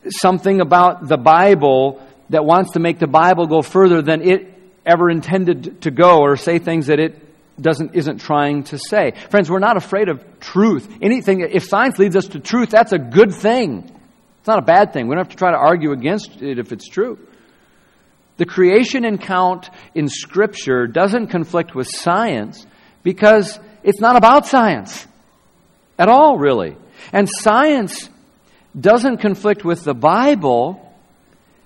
something 0.08 0.60
about 0.60 1.08
the 1.08 1.16
Bible 1.16 2.06
that 2.28 2.44
wants 2.44 2.72
to 2.72 2.80
make 2.80 2.98
the 2.98 3.06
Bible 3.06 3.46
go 3.46 3.62
further 3.62 4.02
than 4.02 4.20
it 4.20 4.52
ever 4.84 5.08
intended 5.08 5.80
to 5.80 5.90
go 5.90 6.18
or 6.18 6.36
say 6.36 6.58
things 6.58 6.88
that 6.88 7.00
it 7.00 7.16
doesn't 7.58 7.94
isn't 7.94 8.18
trying 8.18 8.64
to 8.64 8.76
say. 8.76 9.12
Friends, 9.30 9.50
we're 9.50 9.58
not 9.58 9.78
afraid 9.78 10.10
of 10.10 10.22
truth. 10.38 10.86
Anything 11.00 11.40
if 11.40 11.64
science 11.64 11.98
leads 11.98 12.14
us 12.14 12.26
to 12.28 12.40
truth, 12.40 12.68
that's 12.68 12.92
a 12.92 12.98
good 12.98 13.32
thing. 13.32 13.90
It's 14.40 14.48
not 14.48 14.58
a 14.58 14.66
bad 14.66 14.92
thing. 14.92 15.08
We 15.08 15.14
don't 15.14 15.24
have 15.24 15.30
to 15.30 15.36
try 15.38 15.50
to 15.50 15.56
argue 15.56 15.92
against 15.92 16.42
it 16.42 16.58
if 16.58 16.72
it's 16.72 16.86
true. 16.86 17.18
The 18.40 18.46
creation 18.46 19.04
account 19.04 19.68
in 19.94 20.08
Scripture 20.08 20.86
doesn't 20.86 21.26
conflict 21.26 21.74
with 21.74 21.86
science 21.90 22.66
because 23.02 23.60
it's 23.82 24.00
not 24.00 24.16
about 24.16 24.46
science 24.46 25.06
at 25.98 26.08
all, 26.08 26.38
really. 26.38 26.74
And 27.12 27.28
science 27.28 28.08
doesn't 28.80 29.18
conflict 29.18 29.62
with 29.62 29.84
the 29.84 29.92
Bible 29.92 30.80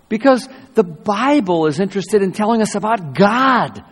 because 0.09 0.49
the 0.75 0.83
Bible 0.83 1.67
is 1.67 1.79
interested 1.79 2.23
in 2.23 2.33
telling 2.33 2.61
us 2.61 2.75
about 2.75 3.15
God. 3.15 3.85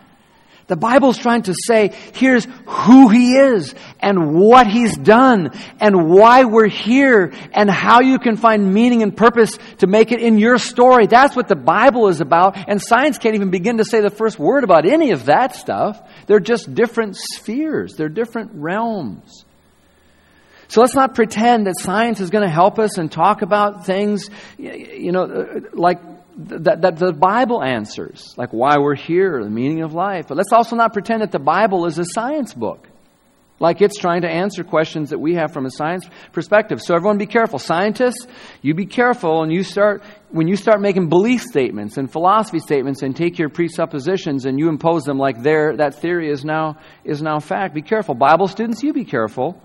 The 0.72 0.76
Bible's 0.76 1.18
trying 1.18 1.42
to 1.42 1.54
say, 1.66 1.92
here's 2.14 2.46
who 2.64 3.10
He 3.10 3.36
is 3.36 3.74
and 4.00 4.34
what 4.34 4.66
He's 4.66 4.96
done 4.96 5.50
and 5.78 6.08
why 6.08 6.44
we're 6.44 6.66
here 6.66 7.30
and 7.52 7.68
how 7.68 8.00
you 8.00 8.18
can 8.18 8.38
find 8.38 8.72
meaning 8.72 9.02
and 9.02 9.14
purpose 9.14 9.58
to 9.80 9.86
make 9.86 10.12
it 10.12 10.22
in 10.22 10.38
your 10.38 10.56
story. 10.56 11.06
That's 11.06 11.36
what 11.36 11.46
the 11.46 11.56
Bible 11.56 12.08
is 12.08 12.22
about. 12.22 12.56
And 12.56 12.80
science 12.80 13.18
can't 13.18 13.34
even 13.34 13.50
begin 13.50 13.76
to 13.76 13.84
say 13.84 14.00
the 14.00 14.08
first 14.08 14.38
word 14.38 14.64
about 14.64 14.86
any 14.86 15.10
of 15.10 15.26
that 15.26 15.56
stuff. 15.56 16.00
They're 16.26 16.40
just 16.40 16.74
different 16.74 17.18
spheres. 17.18 17.92
They're 17.92 18.08
different 18.08 18.52
realms. 18.54 19.44
So 20.68 20.80
let's 20.80 20.94
not 20.94 21.14
pretend 21.14 21.66
that 21.66 21.74
science 21.78 22.18
is 22.18 22.30
going 22.30 22.44
to 22.44 22.50
help 22.50 22.78
us 22.78 22.96
and 22.96 23.12
talk 23.12 23.42
about 23.42 23.84
things, 23.84 24.30
you 24.56 25.12
know, 25.12 25.24
uh, 25.24 25.60
like 25.74 26.00
that, 26.36 26.82
that 26.82 26.96
the 26.98 27.12
Bible 27.12 27.62
answers, 27.62 28.34
like 28.36 28.50
why 28.52 28.78
we're 28.78 28.94
here, 28.94 29.42
the 29.42 29.50
meaning 29.50 29.82
of 29.82 29.92
life. 29.94 30.28
But 30.28 30.36
let's 30.36 30.52
also 30.52 30.76
not 30.76 30.92
pretend 30.92 31.22
that 31.22 31.32
the 31.32 31.38
Bible 31.38 31.86
is 31.86 31.98
a 31.98 32.04
science 32.04 32.54
book, 32.54 32.88
like 33.58 33.80
it's 33.80 33.98
trying 33.98 34.22
to 34.22 34.28
answer 34.28 34.64
questions 34.64 35.10
that 35.10 35.18
we 35.18 35.34
have 35.34 35.52
from 35.52 35.66
a 35.66 35.70
science 35.70 36.08
perspective. 36.32 36.80
So 36.80 36.94
everyone 36.94 37.18
be 37.18 37.26
careful. 37.26 37.58
Scientists, 37.58 38.26
you 38.60 38.74
be 38.74 38.86
careful 38.86 39.42
and 39.42 39.52
you 39.52 39.62
start, 39.62 40.02
when 40.30 40.48
you 40.48 40.56
start 40.56 40.80
making 40.80 41.08
belief 41.08 41.42
statements 41.42 41.96
and 41.96 42.10
philosophy 42.10 42.58
statements 42.58 43.02
and 43.02 43.14
take 43.14 43.38
your 43.38 43.48
presuppositions 43.48 44.46
and 44.46 44.58
you 44.58 44.68
impose 44.68 45.04
them 45.04 45.18
like 45.18 45.42
there, 45.42 45.76
that 45.76 46.00
theory 46.00 46.30
is 46.30 46.44
now, 46.44 46.78
is 47.04 47.22
now 47.22 47.38
fact. 47.38 47.74
Be 47.74 47.82
careful. 47.82 48.14
Bible 48.14 48.48
students, 48.48 48.82
you 48.82 48.92
be 48.92 49.04
careful 49.04 49.62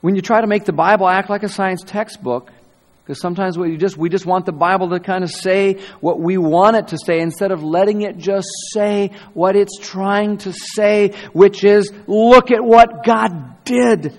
when 0.00 0.14
you 0.14 0.22
try 0.22 0.40
to 0.40 0.46
make 0.46 0.64
the 0.64 0.72
Bible 0.72 1.08
act 1.08 1.28
like 1.28 1.42
a 1.42 1.48
science 1.48 1.82
textbook, 1.84 2.52
because 3.08 3.22
sometimes 3.22 3.56
we 3.56 3.78
just, 3.78 3.96
we 3.96 4.10
just 4.10 4.26
want 4.26 4.44
the 4.44 4.52
Bible 4.52 4.90
to 4.90 5.00
kind 5.00 5.24
of 5.24 5.30
say 5.30 5.80
what 6.00 6.20
we 6.20 6.36
want 6.36 6.76
it 6.76 6.88
to 6.88 6.98
say 6.98 7.20
instead 7.20 7.52
of 7.52 7.62
letting 7.62 8.02
it 8.02 8.18
just 8.18 8.48
say 8.74 9.12
what 9.32 9.56
it's 9.56 9.78
trying 9.78 10.36
to 10.36 10.52
say, 10.52 11.14
which 11.32 11.64
is, 11.64 11.90
look 12.06 12.50
at 12.50 12.62
what 12.62 13.06
God 13.06 13.64
did. 13.64 14.14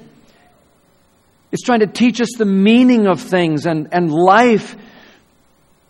It's 1.52 1.62
trying 1.62 1.82
to 1.82 1.86
teach 1.86 2.20
us 2.20 2.30
the 2.36 2.46
meaning 2.46 3.06
of 3.06 3.22
things 3.22 3.68
and, 3.68 3.90
and 3.92 4.12
life. 4.12 4.76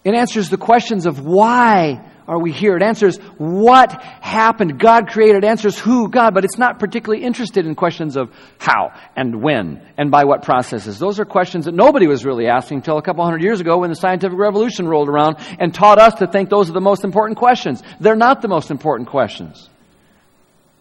It 0.04 0.14
answers 0.14 0.50
the 0.50 0.58
questions 0.58 1.06
of 1.06 1.22
why 1.22 2.06
are 2.30 2.38
we 2.38 2.52
here? 2.52 2.78
It 2.78 2.84
answers 2.84 3.18
what 3.38 3.92
happened. 4.02 4.80
God 4.80 5.10
created. 5.10 5.44
It 5.44 5.48
answers 5.48 5.80
who? 5.80 6.10
God. 6.10 6.36
But 6.36 6.46
it's 6.46 6.60
not 6.60 6.78
particularly 6.78 7.24
interested 7.26 7.66
in 7.66 7.74
questions 7.74 8.16
of 8.16 8.32
how 8.60 8.94
and 9.16 9.42
when 9.42 9.82
and 9.98 10.12
by 10.12 10.26
what 10.26 10.44
processes. 10.44 11.00
Those 11.00 11.20
are 11.20 11.26
questions 11.26 11.66
that 11.66 11.74
nobody 11.74 12.06
was 12.06 12.24
really 12.24 12.46
asking 12.46 12.78
until 12.78 13.00
a 13.00 13.02
couple 13.02 13.24
hundred 13.26 13.42
years 13.42 13.62
ago 13.62 13.80
when 13.80 13.90
the 13.90 13.96
scientific 13.96 14.38
revolution 14.38 14.88
rolled 14.88 15.10
around 15.10 15.38
and 15.60 15.74
taught 15.74 15.98
us 15.98 16.14
to 16.20 16.28
think 16.28 16.50
those 16.50 16.70
are 16.70 16.74
the 16.74 16.80
most 16.80 17.04
important 17.04 17.40
questions. 17.40 17.82
They're 18.00 18.16
not 18.16 18.44
the 18.44 18.48
most 18.48 18.70
important 18.70 19.10
questions. 19.10 19.68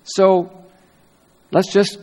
So 0.05 0.53
let's 1.51 1.73
just 1.73 1.99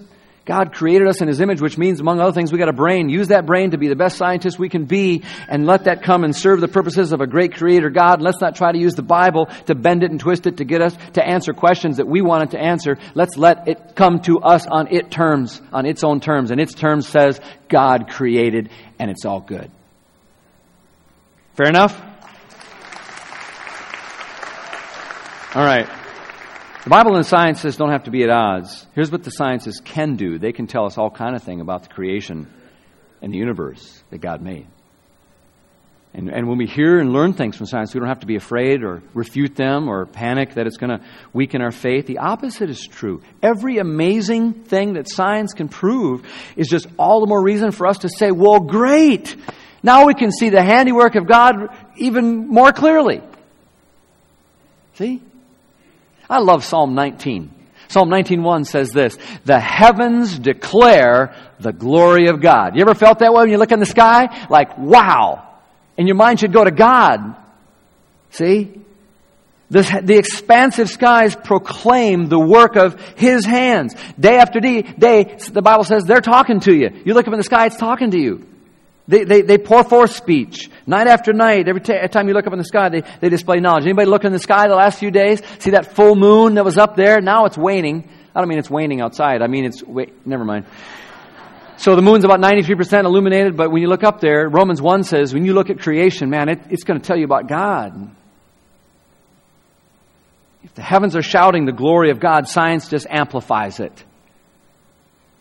God 0.46 0.74
created 0.74 1.08
us 1.08 1.22
in 1.22 1.28
His 1.28 1.42
image, 1.42 1.60
which 1.60 1.76
means, 1.76 2.00
among 2.00 2.20
other 2.20 2.32
things, 2.32 2.52
we 2.52 2.60
got 2.60 2.70
a 2.70 2.74
brain. 2.74 3.10
Use 3.10 3.30
that 3.30 3.48
brain 3.48 3.72
to 3.72 3.80
be 3.80 3.88
the 3.88 3.96
best 3.96 4.16
scientist 4.16 4.60
we 4.60 4.70
can 4.70 4.86
be 4.86 5.24
and 5.50 5.66
let 5.66 5.86
that 5.86 6.04
come 6.04 6.24
and 6.24 6.36
serve 6.36 6.62
the 6.62 6.68
purposes 6.68 7.12
of 7.12 7.20
a 7.20 7.26
great 7.26 7.56
creator 7.56 7.90
God. 7.90 8.22
Let's 8.22 8.40
not 8.40 8.56
try 8.56 8.72
to 8.72 8.78
use 8.78 8.94
the 8.94 9.02
Bible 9.02 9.48
to 9.66 9.74
bend 9.74 10.04
it 10.04 10.12
and 10.12 10.20
twist 10.20 10.46
it 10.46 10.58
to 10.58 10.64
get 10.64 10.82
us 10.82 10.96
to 11.14 11.28
answer 11.28 11.54
questions 11.54 11.98
that 11.98 12.08
we 12.08 12.22
wanted 12.22 12.52
to 12.52 12.60
answer. 12.60 13.00
Let's 13.16 13.38
let 13.38 13.68
it 13.68 13.96
come 13.96 14.20
to 14.22 14.38
us 14.40 14.68
on 14.68 14.88
its 14.94 15.10
terms, 15.10 15.62
on 15.74 15.88
its 15.88 16.04
own 16.04 16.20
terms. 16.20 16.52
And 16.52 16.62
its 16.62 16.76
terms 16.76 17.08
says 17.08 17.40
God 17.68 18.10
created 18.10 18.70
and 19.00 19.10
it's 19.10 19.26
all 19.26 19.42
good. 19.42 19.72
Fair 21.56 21.70
enough? 21.70 22.00
All 25.56 25.64
right. 25.64 25.90
The 26.86 26.92
Bible 26.92 27.16
and 27.16 27.26
sciences 27.26 27.78
don't 27.78 27.90
have 27.90 28.04
to 28.04 28.12
be 28.12 28.24
at 28.24 28.30
odds. 28.30 28.86
Here's 28.94 29.12
what 29.12 29.24
the 29.24 29.32
sciences 29.32 29.82
can 29.84 30.18
do. 30.18 30.38
They 30.38 30.52
can 30.52 30.68
tell 30.68 30.86
us 30.86 31.00
all 31.00 31.10
kind 31.10 31.36
of 31.36 31.42
thing 31.42 31.60
about 31.60 31.82
the 31.82 31.90
creation 31.90 32.46
and 33.24 33.34
the 33.34 33.40
universe 33.40 34.04
that 34.12 34.20
God 34.20 34.44
made. 34.44 34.68
And, 36.14 36.30
and 36.30 36.48
when 36.48 36.60
we 36.60 36.68
hear 36.68 37.00
and 37.00 37.12
learn 37.12 37.34
things 37.34 37.58
from 37.58 37.66
science, 37.66 37.96
we 37.96 38.00
don't 38.00 38.08
have 38.08 38.20
to 38.20 38.28
be 38.28 38.36
afraid 38.36 38.84
or 38.84 39.02
refute 39.16 39.56
them 39.56 39.90
or 39.90 40.06
panic 40.06 40.54
that 40.54 40.68
it's 40.68 40.78
going 40.78 40.92
to 40.92 41.04
weaken 41.34 41.60
our 41.60 41.72
faith. 41.72 42.06
The 42.06 42.20
opposite 42.20 42.70
is 42.70 42.86
true. 42.86 43.24
Every 43.42 43.80
amazing 43.80 44.54
thing 44.54 44.94
that 44.94 45.10
science 45.10 45.54
can 45.54 45.70
prove 45.70 46.22
is 46.56 46.68
just 46.68 46.86
all 47.00 47.20
the 47.20 47.28
more 47.28 47.42
reason 47.42 47.72
for 47.72 47.88
us 47.88 47.98
to 48.00 48.10
say, 48.10 48.30
well, 48.30 48.60
great! 48.60 49.36
Now 49.82 50.06
we 50.06 50.14
can 50.14 50.32
see 50.32 50.50
the 50.50 50.62
handiwork 50.62 51.16
of 51.16 51.26
God 51.26 51.68
even 51.98 52.48
more 52.48 52.72
clearly. 52.72 53.24
See? 54.94 55.24
I 56.30 56.40
love 56.40 56.64
Psalm 56.64 56.96
19. 56.96 57.52
Psalm 57.88 58.10
19.1 58.10 58.66
says 58.66 58.90
this, 58.92 59.18
The 59.46 59.60
heavens 59.60 60.38
declare 60.38 61.36
the 61.60 61.72
glory 61.72 62.28
of 62.28 62.42
God. 62.42 62.76
You 62.76 62.82
ever 62.82 62.96
felt 62.96 63.20
that 63.20 63.34
way 63.34 63.42
when 63.42 63.50
you 63.50 63.58
look 63.58 63.72
in 63.72 63.80
the 63.80 63.86
sky? 63.86 64.48
Like, 64.50 64.78
wow. 64.78 65.60
And 65.98 66.08
your 66.08 66.18
mind 66.18 66.40
should 66.40 66.54
go 66.54 66.64
to 66.64 66.72
God. 66.72 67.36
See? 68.32 68.82
The, 69.70 70.02
the 70.04 70.18
expansive 70.18 70.90
skies 70.90 71.36
proclaim 71.36 72.30
the 72.30 72.40
work 72.40 72.76
of 72.76 73.00
His 73.18 73.46
hands. 73.46 73.96
Day 74.20 74.38
after 74.38 74.60
day, 74.60 74.82
day, 74.82 75.38
the 75.52 75.62
Bible 75.62 75.84
says 75.84 76.04
they're 76.04 76.22
talking 76.22 76.60
to 76.62 76.74
you. 76.74 76.90
You 77.04 77.14
look 77.14 77.28
up 77.28 77.34
in 77.34 77.40
the 77.40 77.44
sky, 77.44 77.66
it's 77.68 77.78
talking 77.78 78.12
to 78.12 78.20
you. 78.20 78.48
They, 79.08 79.24
they, 79.24 79.42
they 79.42 79.58
pour 79.58 79.84
forth 79.84 80.12
speech. 80.12 80.70
Night 80.88 81.08
after 81.08 81.34
night, 81.34 81.68
every, 81.68 81.82
t- 81.82 82.08
time 82.10 82.28
you 82.28 82.34
look 82.34 82.46
up 82.46 82.54
in 82.54 82.60
the 82.60 82.66
sky, 82.66 82.90
they, 82.90 83.02
they 83.20 83.30
display 83.30 83.60
knowledge. 83.60 83.86
Anybody 83.86 84.08
look 84.08 84.24
in 84.24 84.32
the 84.32 84.40
sky 84.40 84.68
the 84.68 84.76
last 84.76 85.00
few 85.00 85.10
days? 85.10 85.42
See 85.60 85.72
that 85.72 85.96
full 85.96 86.16
moon 86.16 86.56
that 86.56 86.64
was 86.64 86.78
up 86.78 86.96
there? 86.96 87.22
Now 87.22 87.46
it's 87.46 87.58
waning. 87.58 88.08
I 88.36 88.40
don't 88.40 88.50
mean 88.50 88.60
it's 88.60 88.70
waning 88.70 89.02
outside. 89.02 89.42
I 89.42 89.48
mean 89.48 89.66
it's, 89.66 89.82
wait, 89.84 90.28
never 90.28 90.46
mind. 90.46 90.66
So 91.78 91.96
the 91.96 92.02
moon's 92.02 92.24
about 92.24 92.40
93% 92.40 93.04
illuminated, 93.04 93.58
but 93.58 93.72
when 93.72 93.82
you 93.82 93.88
look 93.88 94.04
up 94.04 94.22
there, 94.22 94.48
Romans 94.48 94.82
1 94.82 95.04
says, 95.04 95.34
when 95.34 95.44
you 95.44 95.54
look 95.54 95.70
at 95.70 95.80
creation, 95.80 96.30
man, 96.30 96.50
it, 96.50 96.60
it's 96.70 96.84
going 96.84 97.00
to 97.00 97.06
tell 97.06 97.18
you 97.18 97.26
about 97.26 97.48
God. 97.48 98.16
If 100.64 100.74
the 100.76 100.82
heavens 100.82 101.16
are 101.16 101.22
shouting 101.22 101.66
the 101.66 101.74
glory 101.74 102.12
of 102.12 102.20
God, 102.20 102.48
science 102.48 102.90
just 102.90 103.08
amplifies 103.10 103.80
it. 103.80 104.04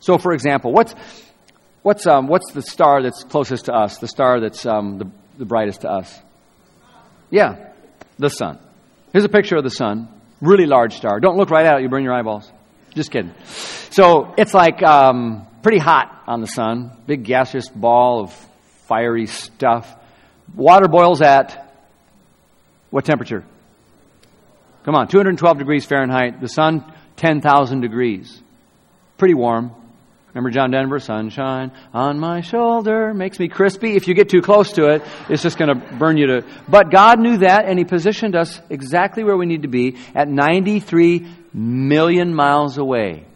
So, 0.00 0.18
for 0.18 0.33
example, 0.33 0.72
what's, 0.72 0.94
What's, 1.85 2.07
um, 2.07 2.28
what's 2.28 2.50
the 2.52 2.62
star 2.62 3.02
that's 3.02 3.24
closest 3.24 3.66
to 3.66 3.74
us? 3.74 3.98
The 3.98 4.09
star 4.09 4.40
that's 4.40 4.64
um, 4.64 4.96
the, 4.96 5.11
the 5.38 5.44
brightest 5.44 5.83
to 5.83 5.90
us? 5.90 6.20
Yeah, 7.31 7.70
the 8.18 8.31
sun. 8.31 8.59
Here's 9.12 9.25
a 9.25 9.29
picture 9.29 9.57
of 9.57 9.64
the 9.64 9.70
sun. 9.70 10.09
Really 10.40 10.66
large 10.66 10.94
star. 10.94 11.20
Don't 11.20 11.37
look 11.37 11.51
right 11.51 11.66
at 11.66 11.79
it, 11.79 11.83
you 11.83 11.88
burn 11.88 12.05
your 12.05 12.14
eyeballs. 12.14 12.51
Just 12.94 13.11
kidding. 13.11 13.35
So 13.90 14.35
it's 14.37 14.55
like 14.55 14.83
um, 14.83 15.47
pretty 15.62 15.79
hot 15.79 16.23
on 16.27 16.40
the 16.40 16.47
sun. 16.47 16.97
Big 17.07 17.25
gaseous 17.25 17.68
ball 17.68 18.23
of 18.23 18.49
fiery 18.87 19.27
stuff. 19.27 19.92
Water 20.55 20.88
boils 20.88 21.23
at 21.23 21.73
what 22.90 23.05
temperature? 23.05 23.44
Come 24.85 24.94
on, 24.94 25.09
212 25.09 25.59
degrees 25.59 25.85
Fahrenheit. 25.87 26.40
The 26.40 26.49
sun, 26.49 26.85
10,000 27.16 27.81
degrees. 27.81 28.40
Pretty 29.16 29.35
warm. 29.35 29.73
Remember 30.35 30.51
John 30.51 30.73
Denver, 30.73 30.99
sunshine 30.99 31.70
on 31.92 32.18
my 32.18 32.40
shoulder 32.40 33.14
makes 33.14 33.38
me 33.38 33.47
crispy. 33.47 33.94
If 33.94 34.09
you 34.09 34.14
get 34.14 34.29
too 34.29 34.42
close 34.42 34.73
to 34.73 34.88
it, 34.88 35.03
it's 35.29 35.44
just 35.44 35.57
going 35.57 35.68
to 35.68 35.97
burn 35.97 36.16
you 36.16 36.27
to. 36.27 36.44
But 36.68 36.90
God 36.90 37.20
knew 37.20 37.38
that 37.38 37.66
and 37.66 37.79
He 37.79 37.85
positioned 37.85 38.35
us 38.35 38.61
exactly 38.68 39.23
where 39.23 39.37
we 39.37 39.47
need 39.47 39.62
to 39.62 39.68
be 39.68 39.97
at 40.12 40.29
93 40.29 41.25
million 41.53 42.35
miles 42.35 42.79
away. 42.79 43.27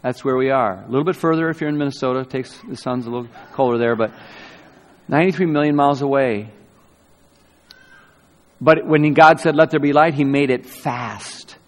That's 0.00 0.24
where 0.24 0.36
we 0.36 0.50
are. 0.50 0.82
A 0.82 0.88
little 0.88 1.04
bit 1.04 1.16
further 1.16 1.50
if 1.50 1.60
you're 1.60 1.68
in 1.68 1.76
Minnesota. 1.76 2.20
It 2.20 2.30
takes, 2.30 2.58
the 2.66 2.76
sun's 2.76 3.06
a 3.06 3.10
little 3.10 3.28
colder 3.52 3.76
there, 3.76 3.94
but 3.94 4.12
93 5.08 5.46
million 5.46 5.76
miles 5.76 6.00
away. 6.00 6.48
But 8.58 8.86
when 8.86 9.12
God 9.12 9.38
said, 9.38 9.54
let 9.54 9.70
there 9.70 9.80
be 9.80 9.92
light, 9.92 10.14
He 10.14 10.24
made 10.24 10.48
it 10.48 10.64
fast 10.64 11.58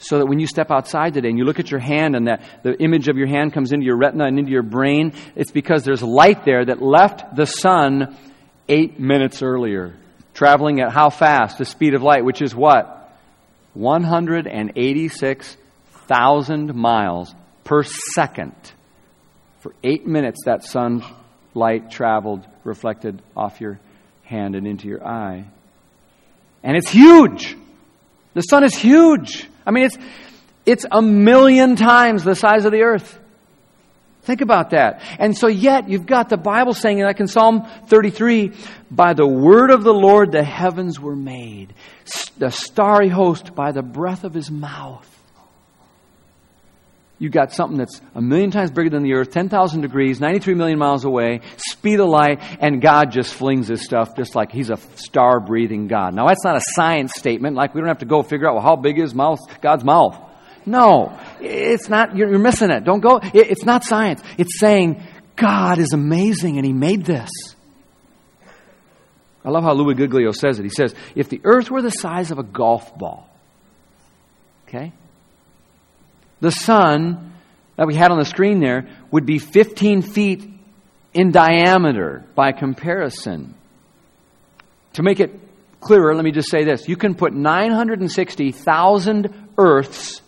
so 0.00 0.18
that 0.18 0.26
when 0.26 0.40
you 0.40 0.46
step 0.46 0.70
outside 0.70 1.14
today 1.14 1.28
and 1.28 1.38
you 1.38 1.44
look 1.44 1.60
at 1.60 1.70
your 1.70 1.78
hand 1.78 2.16
and 2.16 2.26
that 2.26 2.42
the 2.62 2.74
image 2.82 3.08
of 3.08 3.18
your 3.18 3.26
hand 3.26 3.52
comes 3.52 3.70
into 3.70 3.84
your 3.84 3.98
retina 3.98 4.24
and 4.24 4.38
into 4.38 4.50
your 4.50 4.62
brain, 4.62 5.12
it's 5.36 5.50
because 5.50 5.84
there's 5.84 6.02
light 6.02 6.46
there 6.46 6.64
that 6.64 6.80
left 6.80 7.36
the 7.36 7.44
sun 7.44 8.16
eight 8.68 8.98
minutes 8.98 9.42
earlier, 9.42 9.92
traveling 10.32 10.80
at 10.80 10.90
how 10.90 11.10
fast? 11.10 11.58
The 11.58 11.66
speed 11.66 11.92
of 11.94 12.02
light, 12.02 12.24
which 12.24 12.40
is 12.40 12.54
what? 12.54 12.96
186,000 13.74 16.74
miles 16.74 17.34
per 17.64 17.82
second. 17.82 18.54
For 19.60 19.74
eight 19.84 20.06
minutes, 20.06 20.44
that 20.46 20.64
sun 20.64 21.04
light 21.54 21.90
traveled, 21.90 22.46
reflected 22.64 23.20
off 23.36 23.60
your 23.60 23.78
hand 24.24 24.54
and 24.54 24.66
into 24.66 24.88
your 24.88 25.06
eye. 25.06 25.44
And 26.62 26.76
it's 26.76 26.90
huge. 26.90 27.56
The 28.32 28.42
sun 28.42 28.62
is 28.64 28.74
huge. 28.74 29.48
I 29.70 29.72
mean, 29.72 29.84
it's, 29.84 29.98
it's 30.66 30.84
a 30.90 31.00
million 31.00 31.76
times 31.76 32.24
the 32.24 32.34
size 32.34 32.64
of 32.64 32.72
the 32.72 32.82
earth. 32.82 33.20
Think 34.22 34.40
about 34.40 34.70
that. 34.70 35.00
And 35.20 35.36
so, 35.36 35.46
yet, 35.46 35.88
you've 35.88 36.06
got 36.06 36.28
the 36.28 36.36
Bible 36.36 36.74
saying, 36.74 36.98
like 36.98 37.20
in 37.20 37.28
Psalm 37.28 37.68
33, 37.86 38.50
by 38.90 39.14
the 39.14 39.28
word 39.28 39.70
of 39.70 39.84
the 39.84 39.94
Lord 39.94 40.32
the 40.32 40.42
heavens 40.42 40.98
were 40.98 41.14
made, 41.14 41.72
the 42.36 42.50
starry 42.50 43.08
host 43.08 43.54
by 43.54 43.70
the 43.70 43.82
breath 43.82 44.24
of 44.24 44.34
his 44.34 44.50
mouth. 44.50 45.06
You've 47.20 47.32
got 47.32 47.52
something 47.52 47.76
that's 47.76 48.00
a 48.14 48.22
million 48.22 48.50
times 48.50 48.70
bigger 48.70 48.88
than 48.88 49.02
the 49.02 49.12
earth, 49.12 49.30
10,000 49.30 49.82
degrees, 49.82 50.20
93 50.20 50.54
million 50.54 50.78
miles 50.78 51.04
away, 51.04 51.42
speed 51.58 52.00
of 52.00 52.08
light, 52.08 52.40
and 52.60 52.80
God 52.80 53.12
just 53.12 53.34
flings 53.34 53.68
this 53.68 53.84
stuff 53.84 54.16
just 54.16 54.34
like 54.34 54.50
he's 54.50 54.70
a 54.70 54.78
star 54.96 55.38
breathing 55.38 55.86
God. 55.86 56.14
Now, 56.14 56.26
that's 56.28 56.42
not 56.42 56.56
a 56.56 56.62
science 56.74 57.12
statement, 57.14 57.56
like 57.56 57.74
we 57.74 57.82
don't 57.82 57.88
have 57.88 57.98
to 57.98 58.06
go 58.06 58.22
figure 58.22 58.48
out, 58.48 58.54
well, 58.54 58.62
how 58.62 58.74
big 58.74 58.98
is 58.98 59.14
mouth, 59.14 59.38
God's 59.60 59.84
mouth? 59.84 60.18
No, 60.64 61.18
it's 61.40 61.90
not, 61.90 62.16
you're, 62.16 62.38
missing 62.38 62.70
it. 62.70 62.84
Don't 62.84 63.00
go, 63.00 63.20
it's 63.22 63.66
not 63.66 63.84
science. 63.84 64.22
It's 64.38 64.58
saying, 64.58 65.06
God 65.36 65.78
is 65.78 65.92
amazing 65.92 66.56
and 66.56 66.64
he 66.64 66.72
made 66.72 67.04
this. 67.04 67.30
I 69.44 69.50
love 69.50 69.62
how 69.62 69.74
Louie 69.74 69.94
Giglio 69.94 70.32
says 70.32 70.58
it. 70.58 70.62
He 70.62 70.70
says, 70.70 70.94
if 71.14 71.28
the 71.28 71.42
earth 71.44 71.70
were 71.70 71.82
the 71.82 71.90
size 71.90 72.30
of 72.30 72.38
a 72.38 72.42
golf 72.42 72.96
ball, 72.96 73.28
okay? 74.66 74.92
The 76.40 76.50
sun 76.50 77.34
that 77.76 77.86
we 77.86 77.94
had 77.94 78.10
on 78.10 78.18
the 78.18 78.24
screen 78.24 78.60
there 78.60 78.88
would 79.10 79.26
be 79.26 79.38
15 79.38 80.02
feet 80.02 80.48
in 81.12 81.30
diameter 81.30 82.24
by 82.34 82.52
comparison. 82.52 83.54
To 84.94 85.02
make 85.02 85.20
it 85.20 85.38
clearer, 85.80 86.14
let 86.14 86.24
me 86.24 86.32
just 86.32 86.50
say 86.50 86.64
this. 86.64 86.88
You 86.88 86.96
can 86.96 87.14
put 87.14 87.32
960,000 87.32 89.52
Earths 89.56 90.20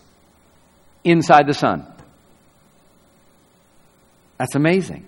inside 1.04 1.46
the 1.46 1.54
sun. 1.54 1.86
That's 4.38 4.54
amazing. 4.54 5.04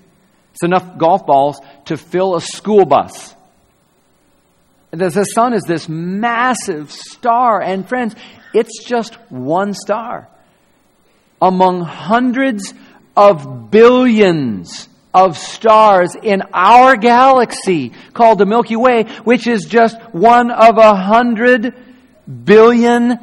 It's 0.53 0.62
enough 0.62 0.99
golf 0.99 1.27
balls 1.27 1.61
to 1.87 1.97
fill 1.97 2.37
a 2.37 2.40
school 2.40 2.85
bus. 2.85 3.35
The 4.90 5.25
sun 5.25 5.55
is 5.55 5.64
this 5.64 5.88
massive 5.88 6.93
star, 6.93 7.61
and 7.61 7.88
friends, 7.88 8.14
it's 8.53 8.85
just 8.85 9.14
one 9.29 9.75
star 9.75 10.29
among 11.40 11.83
hundreds 11.83 12.75
of 13.16 13.70
billions 13.70 14.88
of 15.12 15.38
stars 15.38 16.16
in 16.20 16.42
our 16.53 16.97
galaxy 16.97 17.92
called 18.12 18.38
the 18.38 18.47
Milky 18.47 18.77
Way, 18.77 19.05
which 19.23 19.47
is 19.47 19.64
just 19.66 20.01
one 20.12 20.51
of 20.51 20.77
a 20.77 20.97
hundred 20.97 21.75
billion 22.44 23.18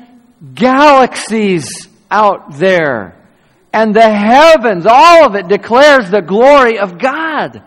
galaxies 0.53 1.87
out 2.09 2.53
there. 2.53 3.17
And 3.73 3.95
the 3.95 4.09
heavens, 4.09 4.85
all 4.85 5.25
of 5.25 5.35
it 5.35 5.47
declares 5.47 6.09
the 6.09 6.21
glory 6.21 6.79
of 6.79 6.97
God. 6.97 7.63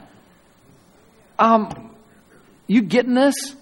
Um, 1.39 1.91
you 2.67 2.83
getting 2.83 3.15
this? 3.15 3.55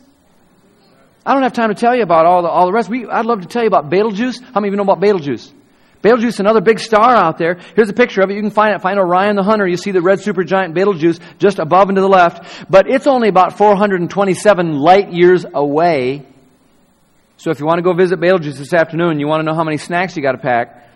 I 1.24 1.34
don't 1.34 1.42
have 1.42 1.52
time 1.52 1.68
to 1.68 1.74
tell 1.74 1.94
you 1.94 2.02
about 2.02 2.26
all 2.26 2.42
the, 2.42 2.48
all 2.48 2.66
the 2.66 2.72
rest. 2.72 2.88
We, 2.88 3.06
I'd 3.06 3.26
love 3.26 3.42
to 3.42 3.46
tell 3.46 3.62
you 3.62 3.68
about 3.68 3.90
Betelgeuse. 3.90 4.40
How 4.40 4.60
many 4.60 4.68
of 4.68 4.72
you 4.72 4.76
know 4.76 4.82
about 4.82 5.00
Betelgeuse? 5.00 5.52
Betelgeuse, 6.02 6.40
another 6.40 6.60
big 6.60 6.80
star 6.80 7.14
out 7.14 7.38
there. 7.38 7.58
Here's 7.76 7.88
a 7.88 7.94
picture 7.94 8.22
of 8.22 8.30
it. 8.30 8.34
You 8.34 8.42
can 8.42 8.50
find 8.50 8.74
it. 8.74 8.82
Find 8.82 8.98
Orion 8.98 9.36
the 9.36 9.44
Hunter. 9.44 9.66
You 9.66 9.76
see 9.76 9.92
the 9.92 10.02
red 10.02 10.18
supergiant 10.18 10.74
Betelgeuse 10.74 11.20
just 11.38 11.60
above 11.60 11.88
and 11.88 11.96
to 11.96 12.02
the 12.02 12.08
left. 12.08 12.66
But 12.68 12.90
it's 12.90 13.06
only 13.06 13.28
about 13.28 13.56
427 13.56 14.78
light 14.78 15.12
years 15.12 15.46
away. 15.54 16.26
So 17.36 17.50
if 17.50 17.60
you 17.60 17.66
want 17.66 17.78
to 17.78 17.82
go 17.82 17.92
visit 17.92 18.20
Betelgeuse 18.20 18.58
this 18.58 18.72
afternoon, 18.72 19.20
you 19.20 19.26
want 19.26 19.40
to 19.40 19.44
know 19.44 19.54
how 19.54 19.64
many 19.64 19.76
snacks 19.76 20.16
you 20.16 20.22
got 20.22 20.32
to 20.32 20.38
pack, 20.38 20.88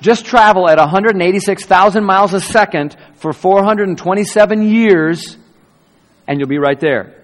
just 0.00 0.26
travel 0.26 0.68
at 0.68 0.78
186,000 0.78 2.04
miles 2.04 2.34
a 2.34 2.40
second 2.40 2.96
for 3.14 3.32
427 3.32 4.62
years, 4.62 5.36
and 6.28 6.38
you'll 6.38 6.48
be 6.48 6.58
right 6.58 6.78
there. 6.78 7.14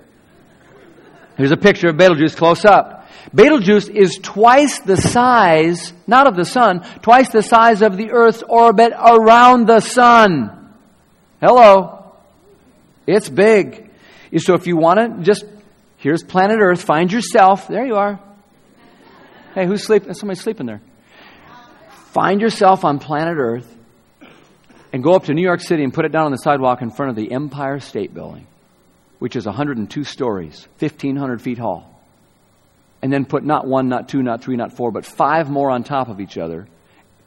Here's 1.37 1.53
a 1.53 1.57
picture 1.57 1.89
of 1.89 1.97
Betelgeuse 1.97 2.37
close 2.37 2.65
up. 2.65 3.02
Betelgeuse 3.35 3.89
is 3.89 4.19
twice 4.21 4.81
the 4.81 4.97
size, 4.97 5.93
not 6.07 6.27
of 6.27 6.37
the 6.37 6.45
sun, 6.45 6.85
twice 7.03 7.31
the 7.31 7.43
size 7.43 7.83
of 7.83 7.97
the 7.97 8.11
Earth's 8.11 8.43
orbit 8.43 8.93
around 8.93 9.67
the 9.67 9.81
sun. 9.81 10.75
Hello. 11.41 12.13
It's 13.07 13.29
big. 13.29 13.91
So 14.37 14.55
if 14.55 14.67
you 14.67 14.77
want 14.77 14.99
to 14.99 15.23
just, 15.23 15.45
here's 15.99 16.23
planet 16.23 16.59
Earth, 16.61 16.83
find 16.83 17.13
yourself. 17.13 17.69
There 17.69 17.87
you 17.87 17.97
are. 17.97 18.21
Hey, 19.55 19.67
who's 19.67 19.85
sleeping? 19.85 20.15
Somebody's 20.15 20.43
sleeping 20.43 20.67
there. 20.67 20.81
Find 22.13 22.41
yourself 22.41 22.85
on 22.85 22.99
planet 22.99 23.37
Earth 23.39 23.77
and 24.93 25.03
go 25.03 25.13
up 25.13 25.25
to 25.25 25.35
New 25.35 25.43
York 25.43 25.61
City 25.61 25.85
and 25.85 25.93
put 25.93 26.05
it 26.05 26.13
down 26.13 26.27
on 26.27 26.33
the 26.33 26.39
sidewalk 26.39 26.83
in 26.83 26.91
front 26.91 27.11
of 27.11 27.17
the 27.17 27.33
Empire 27.33 27.81
State 27.81 28.13
Building, 28.13 28.47
which 29.19 29.37
is 29.37 29.47
102 29.47 30.05
stories, 30.05 30.67
1,500 30.79 31.41
feet 31.41 31.59
tall 31.59 31.92
and 33.03 33.13
then 33.13 33.25
put 33.25 33.45
not 33.45 33.67
one, 33.67 33.89
not 33.89 34.09
two, 34.09 34.23
not 34.23 34.43
three, 34.43 34.57
not 34.57 34.73
four, 34.73 34.93
but 34.93 35.05
five 35.05 35.51
more 35.51 35.71
on 35.71 35.83
top 35.83 36.09
of 36.09 36.21
each 36.21 36.39
other. 36.39 36.69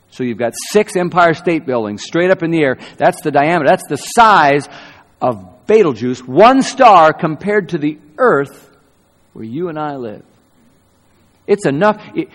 So 0.09 0.23
you've 0.23 0.37
got 0.37 0.53
six 0.71 0.95
Empire 0.95 1.33
State 1.33 1.65
Buildings 1.65 2.03
straight 2.03 2.31
up 2.31 2.41
in 2.41 2.51
the 2.51 2.63
air. 2.63 2.77
That's 2.97 3.21
the 3.21 3.31
diameter. 3.31 3.69
That's 3.69 3.87
the 3.89 3.97
size 3.97 4.67
of 5.21 5.67
Betelgeuse, 5.67 6.23
one 6.23 6.61
star 6.61 7.11
compared 7.11 7.69
to 7.69 7.77
the 7.77 7.97
earth 8.17 8.71
where 9.33 9.43
you 9.43 9.67
and 9.67 9.77
I 9.77 9.95
live. 9.97 10.23
It's 11.47 11.65
enough. 11.65 12.01
It, 12.15 12.29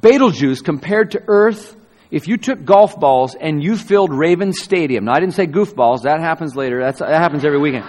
Betelgeuse 0.00 0.62
compared 0.62 1.12
to 1.12 1.22
earth, 1.28 1.76
if 2.10 2.26
you 2.26 2.38
took 2.38 2.64
golf 2.64 2.98
balls 2.98 3.36
and 3.38 3.62
you 3.62 3.76
filled 3.76 4.12
Raven 4.12 4.52
Stadium, 4.52 5.04
now 5.04 5.12
I 5.12 5.20
didn't 5.20 5.34
say 5.34 5.46
goofballs, 5.46 6.02
that 6.02 6.20
happens 6.20 6.56
later, 6.56 6.80
That's, 6.80 6.98
that 6.98 7.10
happens 7.10 7.44
every 7.44 7.58
weekend 7.58 7.84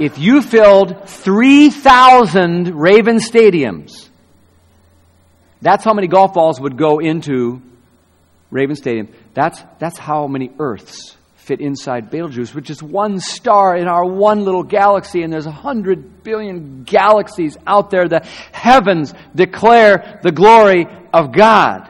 if 0.00 0.18
you 0.18 0.40
filled 0.40 1.08
3,000 1.08 2.74
Raven 2.74 3.16
stadiums, 3.16 4.08
that's 5.60 5.84
how 5.84 5.92
many 5.92 6.08
golf 6.08 6.32
balls 6.32 6.58
would 6.58 6.78
go 6.78 7.00
into 7.00 7.60
Raven 8.50 8.76
Stadium. 8.76 9.08
That's, 9.34 9.62
that's 9.78 9.98
how 9.98 10.26
many 10.26 10.50
Earths 10.58 11.16
fit 11.36 11.60
inside 11.60 12.10
Betelgeuse, 12.10 12.54
which 12.54 12.70
is 12.70 12.82
one 12.82 13.20
star 13.20 13.76
in 13.76 13.88
our 13.88 14.04
one 14.04 14.44
little 14.44 14.62
galaxy, 14.62 15.22
and 15.22 15.30
there's 15.30 15.46
a 15.46 15.52
hundred 15.52 16.22
billion 16.22 16.84
galaxies 16.84 17.58
out 17.66 17.90
there. 17.90 18.08
The 18.08 18.26
heavens 18.52 19.12
declare 19.34 20.18
the 20.22 20.32
glory 20.32 20.86
of 21.12 21.32
God. 21.32 21.88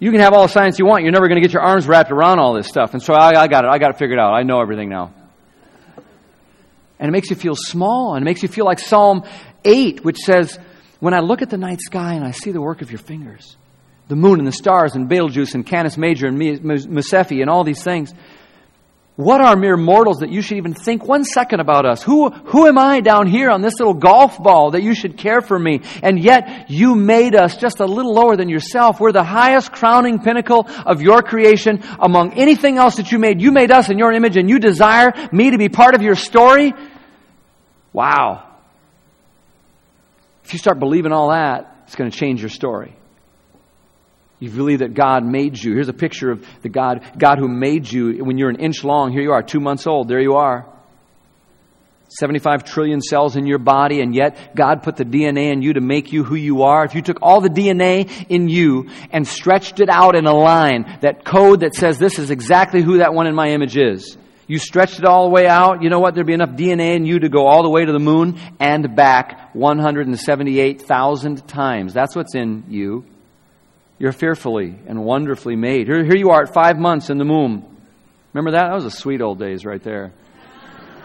You 0.00 0.10
can 0.10 0.20
have 0.20 0.32
all 0.32 0.42
the 0.42 0.52
science 0.52 0.78
you 0.78 0.86
want. 0.86 1.04
You're 1.04 1.12
never 1.12 1.28
going 1.28 1.40
to 1.40 1.46
get 1.46 1.52
your 1.52 1.62
arms 1.62 1.86
wrapped 1.86 2.10
around 2.10 2.40
all 2.40 2.54
this 2.54 2.66
stuff. 2.66 2.94
And 2.94 3.02
so 3.02 3.14
I, 3.14 3.42
I 3.42 3.46
got 3.46 3.64
it. 3.64 3.68
I 3.68 3.78
got 3.78 3.90
it 3.90 3.98
figured 3.98 4.18
out. 4.18 4.32
I 4.32 4.42
know 4.42 4.60
everything 4.60 4.88
now. 4.88 5.12
And 7.00 7.08
it 7.08 7.12
makes 7.12 7.30
you 7.30 7.36
feel 7.36 7.56
small, 7.56 8.14
and 8.14 8.22
it 8.22 8.26
makes 8.26 8.42
you 8.42 8.48
feel 8.48 8.66
like 8.66 8.78
Psalm 8.78 9.24
8, 9.64 10.04
which 10.04 10.18
says, 10.18 10.58
When 11.00 11.14
I 11.14 11.20
look 11.20 11.40
at 11.40 11.48
the 11.48 11.56
night 11.56 11.80
sky 11.80 12.12
and 12.12 12.22
I 12.24 12.32
see 12.32 12.52
the 12.52 12.60
work 12.60 12.82
of 12.82 12.90
your 12.90 12.98
fingers, 12.98 13.56
the 14.08 14.16
moon 14.16 14.38
and 14.38 14.46
the 14.46 14.52
stars 14.52 14.94
and 14.94 15.08
Betelgeuse 15.08 15.54
and 15.54 15.66
Canis 15.66 15.96
Major 15.96 16.26
and 16.26 16.38
Mu 16.38 16.56
Cephei 17.00 17.40
and 17.40 17.48
all 17.48 17.64
these 17.64 17.82
things, 17.82 18.12
what 19.20 19.42
are 19.42 19.54
mere 19.54 19.76
mortals 19.76 20.20
that 20.20 20.30
you 20.30 20.40
should 20.40 20.56
even 20.56 20.72
think 20.72 21.06
one 21.06 21.24
second 21.24 21.60
about 21.60 21.84
us? 21.84 22.02
Who, 22.02 22.30
who 22.30 22.66
am 22.66 22.78
I 22.78 23.00
down 23.00 23.26
here 23.26 23.50
on 23.50 23.60
this 23.60 23.78
little 23.78 23.92
golf 23.92 24.42
ball 24.42 24.70
that 24.70 24.82
you 24.82 24.94
should 24.94 25.18
care 25.18 25.42
for 25.42 25.58
me? 25.58 25.82
And 26.02 26.18
yet 26.18 26.70
you 26.70 26.94
made 26.94 27.34
us 27.34 27.58
just 27.58 27.80
a 27.80 27.84
little 27.84 28.14
lower 28.14 28.36
than 28.36 28.48
yourself. 28.48 28.98
We're 28.98 29.12
the 29.12 29.22
highest 29.22 29.72
crowning 29.72 30.20
pinnacle 30.20 30.66
of 30.86 31.02
your 31.02 31.20
creation 31.20 31.82
among 31.98 32.32
anything 32.32 32.78
else 32.78 32.96
that 32.96 33.12
you 33.12 33.18
made. 33.18 33.42
You 33.42 33.52
made 33.52 33.70
us 33.70 33.90
in 33.90 33.98
your 33.98 34.10
image 34.10 34.38
and 34.38 34.48
you 34.48 34.58
desire 34.58 35.12
me 35.32 35.50
to 35.50 35.58
be 35.58 35.68
part 35.68 35.94
of 35.94 36.00
your 36.00 36.14
story? 36.14 36.72
Wow. 37.92 38.46
If 40.44 40.52
you 40.52 40.58
start 40.58 40.78
believing 40.78 41.12
all 41.12 41.30
that, 41.30 41.82
it's 41.86 41.96
going 41.96 42.10
to 42.10 42.16
change 42.16 42.40
your 42.40 42.50
story. 42.50 42.96
You 44.38 44.50
believe 44.50 44.78
that 44.78 44.94
God 44.94 45.24
made 45.24 45.62
you. 45.62 45.74
Here's 45.74 45.88
a 45.88 45.92
picture 45.92 46.30
of 46.30 46.46
the 46.62 46.70
God, 46.70 47.04
God 47.18 47.38
who 47.38 47.46
made 47.46 47.90
you 47.90 48.24
when 48.24 48.38
you're 48.38 48.48
an 48.48 48.60
inch 48.60 48.82
long. 48.84 49.12
Here 49.12 49.20
you 49.20 49.32
are, 49.32 49.42
two 49.42 49.60
months 49.60 49.86
old. 49.86 50.08
There 50.08 50.20
you 50.20 50.34
are. 50.34 50.66
75 52.18 52.64
trillion 52.64 53.00
cells 53.00 53.36
in 53.36 53.46
your 53.46 53.58
body, 53.58 54.00
and 54.00 54.14
yet 54.14 54.56
God 54.56 54.82
put 54.82 54.96
the 54.96 55.04
DNA 55.04 55.52
in 55.52 55.62
you 55.62 55.74
to 55.74 55.80
make 55.80 56.12
you 56.12 56.24
who 56.24 56.34
you 56.34 56.62
are. 56.62 56.84
If 56.84 56.96
you 56.96 57.02
took 57.02 57.18
all 57.22 57.40
the 57.40 57.48
DNA 57.48 58.26
in 58.28 58.48
you 58.48 58.88
and 59.12 59.28
stretched 59.28 59.78
it 59.78 59.88
out 59.88 60.16
in 60.16 60.26
a 60.26 60.34
line, 60.34 60.98
that 61.02 61.24
code 61.24 61.60
that 61.60 61.74
says 61.74 61.98
this 61.98 62.18
is 62.18 62.30
exactly 62.30 62.82
who 62.82 62.98
that 62.98 63.14
one 63.14 63.28
in 63.28 63.34
my 63.36 63.50
image 63.50 63.76
is, 63.76 64.16
you 64.50 64.58
stretched 64.58 64.98
it 64.98 65.04
all 65.04 65.28
the 65.28 65.30
way 65.30 65.46
out, 65.46 65.80
you 65.80 65.90
know 65.90 66.00
what? 66.00 66.16
There'd 66.16 66.26
be 66.26 66.32
enough 66.32 66.56
DNA 66.56 66.96
in 66.96 67.06
you 67.06 67.20
to 67.20 67.28
go 67.28 67.46
all 67.46 67.62
the 67.62 67.70
way 67.70 67.84
to 67.84 67.92
the 67.92 68.00
moon 68.00 68.36
and 68.58 68.96
back 68.96 69.54
178,000 69.54 71.46
times. 71.46 71.94
That's 71.94 72.16
what's 72.16 72.34
in 72.34 72.64
you. 72.68 73.04
You're 74.00 74.10
fearfully 74.10 74.76
and 74.88 75.04
wonderfully 75.04 75.54
made. 75.54 75.86
Here, 75.86 76.02
here 76.02 76.16
you 76.16 76.30
are 76.30 76.42
at 76.42 76.52
five 76.52 76.80
months 76.80 77.10
in 77.10 77.18
the 77.18 77.24
womb. 77.24 77.64
Remember 78.32 78.50
that? 78.58 78.70
That 78.70 78.74
was 78.74 78.86
a 78.86 78.90
sweet 78.90 79.20
old 79.20 79.38
days 79.38 79.64
right 79.64 79.80
there. 79.84 80.10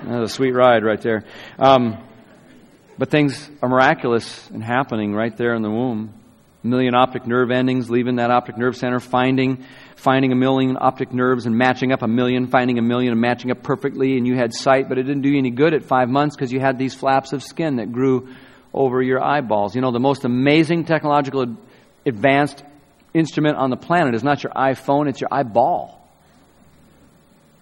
That's 0.04 0.32
a 0.32 0.34
sweet 0.34 0.54
ride 0.56 0.84
right 0.84 1.00
there. 1.00 1.24
Um, 1.60 2.00
but 2.98 3.12
things 3.12 3.48
are 3.62 3.70
miraculous 3.70 4.50
and 4.50 4.64
happening 4.64 5.14
right 5.14 5.38
there 5.38 5.54
in 5.54 5.62
the 5.62 5.70
womb. 5.70 6.16
A 6.64 6.68
million 6.68 6.96
optic 6.96 7.28
nerve 7.28 7.52
endings 7.52 7.92
leaving 7.92 8.16
that 8.16 8.32
optic 8.32 8.58
nerve 8.58 8.76
center, 8.76 9.00
finding, 9.00 9.64
finding 10.06 10.32
a 10.32 10.36
million 10.36 10.78
optic 10.80 11.12
nerves 11.12 11.48
and 11.48 11.58
matching 11.58 11.92
up 11.92 12.04
a 12.04 12.08
million, 12.08 12.46
finding 12.46 12.78
a 12.78 12.82
million 12.82 13.12
and 13.12 13.20
matching 13.20 13.50
up 13.50 13.64
perfectly, 13.64 14.18
and 14.18 14.28
you 14.28 14.36
had 14.36 14.54
sight, 14.54 14.88
but 14.88 15.00
it 15.00 15.04
didn't 15.04 15.24
do 15.24 15.30
you 15.30 15.40
any 15.40 15.50
good 15.50 15.74
at 15.74 15.84
five 15.84 16.10
months 16.10 16.36
because 16.36 16.54
you 16.54 16.60
had 16.60 16.78
these 16.78 16.94
flaps 16.94 17.34
of 17.34 17.42
skin 17.42 17.78
that 17.78 17.92
grew 17.92 18.30
over 18.72 19.02
your 19.02 19.22
eyeballs. 19.22 19.74
You 19.74 19.82
know, 19.82 19.92
the 19.92 20.00
most 20.00 20.24
amazing 20.24 20.86
technological 20.86 21.58
advanced 22.06 22.64
instrument 23.16 23.58
on 23.58 23.72
the 23.72 23.78
planet 23.78 24.14
is 24.14 24.24
not 24.24 24.44
your 24.44 24.54
iPhone, 24.54 25.10
it's 25.10 25.20
your 25.20 25.34
eyeball. 25.34 26.05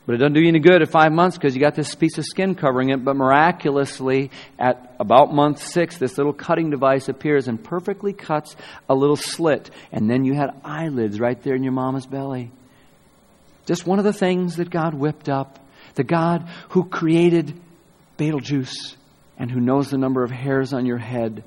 But 0.05 0.15
it 0.15 0.17
doesn't 0.17 0.33
do 0.33 0.41
you 0.41 0.49
any 0.49 0.59
good 0.59 0.81
at 0.81 0.89
five 0.89 1.13
months 1.13 1.37
because 1.37 1.55
you 1.55 1.61
got 1.61 1.75
this 1.75 1.95
piece 1.95 2.17
of 2.17 2.25
skin 2.25 2.55
covering 2.55 2.89
it. 2.89 3.05
But 3.05 3.15
miraculously, 3.15 4.31
at 4.59 4.95
about 4.99 5.33
month 5.33 5.63
six, 5.63 5.97
this 5.97 6.17
little 6.17 6.33
cutting 6.33 6.69
device 6.69 7.07
appears 7.07 7.47
and 7.47 7.63
perfectly 7.63 8.11
cuts 8.11 8.55
a 8.89 8.95
little 8.95 9.15
slit. 9.15 9.69
And 9.93 10.09
then 10.09 10.25
you 10.25 10.33
had 10.33 10.49
eyelids 10.65 11.21
right 11.21 11.41
there 11.41 11.55
in 11.55 11.63
your 11.63 11.71
mama's 11.71 12.05
belly. 12.05 12.51
Just 13.65 13.87
one 13.87 13.97
of 13.97 14.03
the 14.03 14.11
things 14.11 14.57
that 14.57 14.69
God 14.69 14.93
whipped 14.93 15.29
up. 15.29 15.59
The 15.95 16.03
God 16.03 16.49
who 16.69 16.85
created 16.85 17.57
Betelgeuse 18.17 18.97
and 19.37 19.49
who 19.49 19.61
knows 19.61 19.89
the 19.89 19.97
number 19.97 20.23
of 20.23 20.31
hairs 20.31 20.73
on 20.73 20.85
your 20.85 20.97
head 20.97 21.43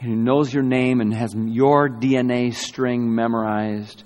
and 0.00 0.08
who 0.08 0.16
knows 0.16 0.52
your 0.52 0.62
name 0.62 1.00
and 1.00 1.14
has 1.14 1.34
your 1.34 1.88
DNA 1.88 2.54
string 2.54 3.14
memorized 3.14 4.02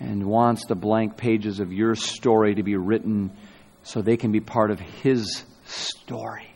and 0.00 0.24
wants 0.24 0.64
the 0.64 0.74
blank 0.74 1.16
pages 1.16 1.60
of 1.60 1.72
your 1.72 1.94
story 1.94 2.54
to 2.54 2.62
be 2.62 2.76
written 2.76 3.30
so 3.82 4.00
they 4.00 4.16
can 4.16 4.32
be 4.32 4.40
part 4.40 4.70
of 4.70 4.80
His 4.80 5.44
story. 5.66 6.46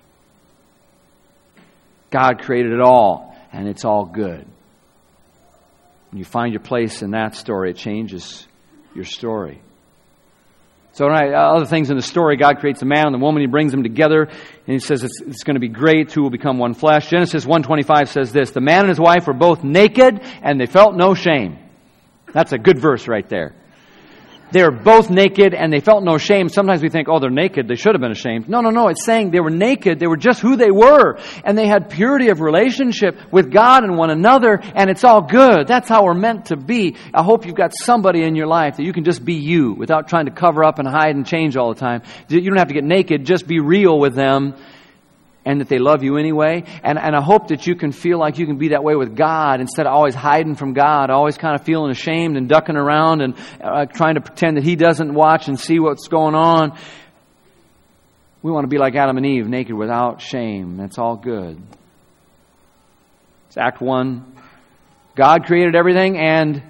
God 2.10 2.42
created 2.42 2.72
it 2.72 2.80
all, 2.80 3.36
and 3.52 3.68
it's 3.68 3.84
all 3.84 4.06
good. 4.06 4.46
When 6.10 6.18
you 6.18 6.24
find 6.24 6.52
your 6.52 6.62
place 6.62 7.02
in 7.02 7.10
that 7.10 7.34
story, 7.34 7.70
it 7.70 7.76
changes 7.76 8.46
your 8.94 9.04
story. 9.04 9.60
So, 10.92 11.06
right, 11.06 11.34
uh, 11.34 11.56
other 11.56 11.66
things 11.66 11.90
in 11.90 11.96
the 11.96 12.02
story, 12.02 12.36
God 12.36 12.60
creates 12.60 12.78
the 12.78 12.86
man 12.86 13.06
and 13.06 13.14
the 13.14 13.18
woman. 13.18 13.40
He 13.40 13.48
brings 13.48 13.72
them 13.72 13.82
together, 13.82 14.22
and 14.22 14.32
He 14.66 14.78
says 14.78 15.02
it's, 15.02 15.20
it's 15.22 15.42
going 15.42 15.56
to 15.56 15.60
be 15.60 15.68
great. 15.68 16.10
Two 16.10 16.22
will 16.22 16.30
become 16.30 16.56
one 16.56 16.74
flesh. 16.74 17.10
Genesis 17.10 17.44
1.25 17.44 18.08
says 18.08 18.32
this, 18.32 18.52
The 18.52 18.60
man 18.60 18.80
and 18.80 18.88
his 18.88 19.00
wife 19.00 19.26
were 19.26 19.34
both 19.34 19.64
naked, 19.64 20.20
and 20.40 20.60
they 20.60 20.66
felt 20.66 20.94
no 20.94 21.14
shame. 21.14 21.58
That's 22.34 22.52
a 22.52 22.58
good 22.58 22.78
verse 22.78 23.08
right 23.08 23.26
there. 23.28 23.54
They 24.52 24.62
were 24.62 24.70
both 24.70 25.10
naked 25.10 25.54
and 25.54 25.72
they 25.72 25.80
felt 25.80 26.04
no 26.04 26.18
shame. 26.18 26.48
Sometimes 26.48 26.82
we 26.82 26.88
think, 26.88 27.08
oh, 27.08 27.18
they're 27.18 27.30
naked. 27.30 27.66
They 27.66 27.74
should 27.74 27.94
have 27.94 28.00
been 28.00 28.12
ashamed. 28.12 28.48
No, 28.48 28.60
no, 28.60 28.70
no. 28.70 28.88
It's 28.88 29.04
saying 29.04 29.30
they 29.30 29.40
were 29.40 29.50
naked. 29.50 29.98
They 29.98 30.06
were 30.06 30.16
just 30.16 30.40
who 30.40 30.56
they 30.56 30.70
were. 30.70 31.18
And 31.44 31.56
they 31.56 31.66
had 31.66 31.90
purity 31.90 32.28
of 32.28 32.40
relationship 32.40 33.18
with 33.32 33.50
God 33.50 33.82
and 33.82 33.96
one 33.96 34.10
another. 34.10 34.60
And 34.62 34.90
it's 34.90 35.02
all 35.02 35.22
good. 35.22 35.66
That's 35.66 35.88
how 35.88 36.04
we're 36.04 36.14
meant 36.14 36.46
to 36.46 36.56
be. 36.56 36.96
I 37.12 37.22
hope 37.24 37.46
you've 37.46 37.56
got 37.56 37.72
somebody 37.74 38.22
in 38.22 38.36
your 38.36 38.46
life 38.46 38.76
that 38.76 38.84
you 38.84 38.92
can 38.92 39.04
just 39.04 39.24
be 39.24 39.34
you 39.34 39.72
without 39.72 40.08
trying 40.08 40.26
to 40.26 40.32
cover 40.32 40.62
up 40.62 40.78
and 40.78 40.86
hide 40.86 41.16
and 41.16 41.26
change 41.26 41.56
all 41.56 41.72
the 41.72 41.80
time. 41.80 42.02
You 42.28 42.42
don't 42.42 42.58
have 42.58 42.68
to 42.68 42.74
get 42.74 42.84
naked. 42.84 43.24
Just 43.24 43.48
be 43.48 43.60
real 43.60 43.98
with 43.98 44.14
them 44.14 44.54
and 45.44 45.60
that 45.60 45.68
they 45.68 45.78
love 45.78 46.02
you 46.02 46.16
anyway. 46.16 46.64
And, 46.82 46.98
and 46.98 47.14
I 47.14 47.22
hope 47.22 47.48
that 47.48 47.66
you 47.66 47.74
can 47.74 47.92
feel 47.92 48.18
like 48.18 48.38
you 48.38 48.46
can 48.46 48.56
be 48.56 48.68
that 48.68 48.82
way 48.82 48.96
with 48.96 49.16
God 49.16 49.60
instead 49.60 49.86
of 49.86 49.92
always 49.92 50.14
hiding 50.14 50.54
from 50.54 50.72
God, 50.72 51.10
always 51.10 51.36
kind 51.36 51.54
of 51.54 51.64
feeling 51.64 51.90
ashamed 51.90 52.36
and 52.36 52.48
ducking 52.48 52.76
around 52.76 53.20
and 53.20 53.34
uh, 53.62 53.86
trying 53.86 54.14
to 54.14 54.20
pretend 54.20 54.56
that 54.56 54.64
He 54.64 54.76
doesn't 54.76 55.12
watch 55.12 55.48
and 55.48 55.58
see 55.58 55.78
what's 55.78 56.08
going 56.08 56.34
on. 56.34 56.78
We 58.42 58.52
want 58.52 58.64
to 58.64 58.68
be 58.68 58.78
like 58.78 58.94
Adam 58.94 59.16
and 59.16 59.24
Eve, 59.24 59.46
naked 59.48 59.74
without 59.74 60.20
shame. 60.20 60.76
That's 60.76 60.98
all 60.98 61.16
good. 61.16 61.60
It's 63.46 63.56
Act 63.56 63.80
1. 63.80 64.32
God 65.16 65.44
created 65.46 65.76
everything 65.76 66.18
and 66.18 66.62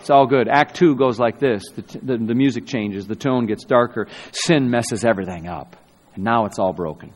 it's 0.00 0.10
all 0.10 0.26
good. 0.26 0.48
Act 0.48 0.76
2 0.76 0.96
goes 0.96 1.18
like 1.18 1.38
this 1.38 1.62
the, 1.74 1.82
the, 1.98 2.16
the 2.18 2.34
music 2.34 2.66
changes, 2.66 3.06
the 3.06 3.16
tone 3.16 3.46
gets 3.46 3.64
darker, 3.64 4.08
sin 4.32 4.70
messes 4.70 5.04
everything 5.04 5.48
up. 5.48 5.76
And 6.14 6.24
now 6.24 6.46
it's 6.46 6.58
all 6.58 6.72
broken. 6.72 7.12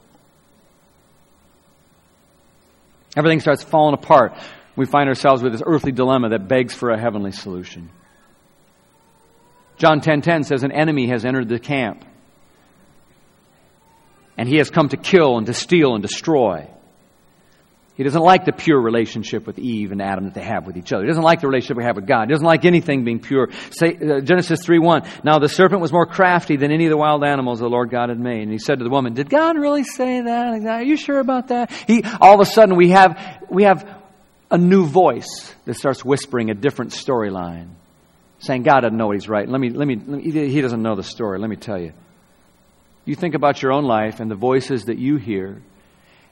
Everything 3.17 3.41
starts 3.41 3.65
falling 3.65 3.95
apart. 3.95 4.37
We 4.77 4.85
find 4.85 5.09
ourselves 5.09 5.43
with 5.43 5.53
this 5.53 5.63
earthly 5.65 5.93
dilemma 5.93 6.31
that 6.31 6.49
begs 6.49 6.75
for 6.75 6.91
a 6.91 7.01
heavenly 7.01 7.33
solution. 7.33 7.91
John 9.79 10.01
10:10 10.01 10.03
10, 10.03 10.21
10 10.23 10.45
says 10.45 10.63
an 10.63 10.73
enemy 10.73 11.09
has 11.09 11.25
entered 11.25 11.49
the 11.49 11.59
camp. 11.59 12.05
And 14.39 14.49
he 14.49 14.57
has 14.57 14.69
come 14.69 14.91
to 14.91 14.99
kill 14.99 15.39
and 15.39 15.47
to 15.47 15.55
steal 15.55 15.95
and 15.95 16.03
destroy. 16.03 16.69
He 17.97 18.05
doesn't 18.05 18.21
like 18.21 18.45
the 18.45 18.53
pure 18.53 18.79
relationship 18.79 19.47
with 19.47 19.59
Eve 19.59 19.91
and 19.91 20.03
Adam 20.03 20.25
that 20.25 20.35
they 20.35 20.43
have 20.43 20.67
with 20.67 20.77
each 20.77 20.93
other. 20.93 21.05
He 21.05 21.09
doesn't 21.09 21.23
like 21.23 21.41
the 21.41 21.49
relationship 21.49 21.79
we 21.79 21.85
have 21.85 21.97
with 21.97 22.07
God. 22.07 22.29
He 22.29 22.33
doesn't 22.33 22.47
like 22.47 22.67
anything 22.67 23.05
being 23.05 23.21
pure. 23.21 23.49
Say, 23.71 23.97
uh, 23.97 24.21
Genesis 24.21 24.61
3:1. 24.67 25.07
Now 25.25 25.39
the 25.39 25.49
serpent 25.49 25.81
was 25.81 25.93
more 25.93 26.05
crafty 26.05 26.57
than 26.57 26.71
any 26.71 26.85
of 26.85 26.91
the 26.91 26.99
wild 26.99 27.25
animals 27.25 27.61
the 27.61 27.69
Lord 27.69 27.89
God 27.89 28.11
had 28.11 28.21
made. 28.21 28.43
And 28.43 28.53
he 28.53 28.59
said 28.59 28.81
to 28.81 28.85
the 28.85 28.91
woman, 28.91 29.15
"Did 29.15 29.31
God 29.31 29.57
really 29.57 29.83
say 29.85 30.21
that? 30.21 30.63
Are 30.67 30.83
you 30.83 30.99
sure 30.99 31.21
about 31.21 31.49
that?" 31.49 31.71
He 31.87 32.03
all 32.21 32.35
of 32.35 32.41
a 32.41 32.45
sudden 32.45 32.77
we 32.77 32.91
have 32.91 33.19
we 33.49 33.63
have 33.63 33.89
a 34.51 34.59
new 34.59 34.85
voice 34.85 35.55
that 35.65 35.75
starts 35.75 36.05
whispering 36.05 36.51
a 36.51 36.55
different 36.55 36.93
storyline, 36.93 37.69
saying 38.41 38.63
God 38.63 38.81
doesn't 38.81 38.97
know 38.97 39.07
what 39.07 39.17
He's 39.17 39.29
right. 39.29 39.49
Let 39.49 39.61
me, 39.61 39.71
let 39.71 39.89
me, 39.89 39.97
let 39.97 40.23
me 40.23 40.49
He 40.51 40.61
doesn't 40.61 40.83
know 40.83 40.97
the 40.97 41.03
story. 41.03 41.39
Let 41.39 41.49
me 41.49 41.57
tell 41.57 41.81
you. 41.81 41.93
You 43.07 43.15
think 43.15 43.35
about 43.35 43.63
your 43.63 43.73
own 43.73 43.85
life 43.85 44.21
and 44.21 44.31
the 44.31 44.37
voices 44.37 44.85
that 44.85 44.99
you 44.99 45.17
hear 45.17 45.63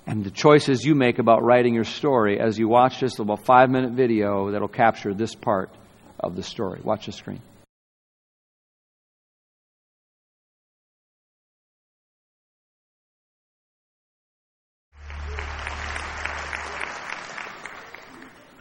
and 0.07 0.25
the 0.25 0.31
choices 0.31 0.85
you 0.85 0.95
make 0.95 1.19
about 1.19 1.43
writing 1.43 1.75
your 1.75 1.85
story 1.85 2.39
as 2.39 2.59
you 2.59 2.69
watch 2.69 3.01
this 3.01 3.19
little 3.19 3.37
five 3.37 3.71
minute 3.71 3.93
video 3.93 4.51
that'll 4.51 4.69
capture 4.69 5.15
this 5.15 5.35
part 5.35 5.71
of 6.21 6.37
the 6.37 6.43
story. 6.43 6.81
Watch 6.83 7.07
the 7.07 7.13
screen. 7.13 7.41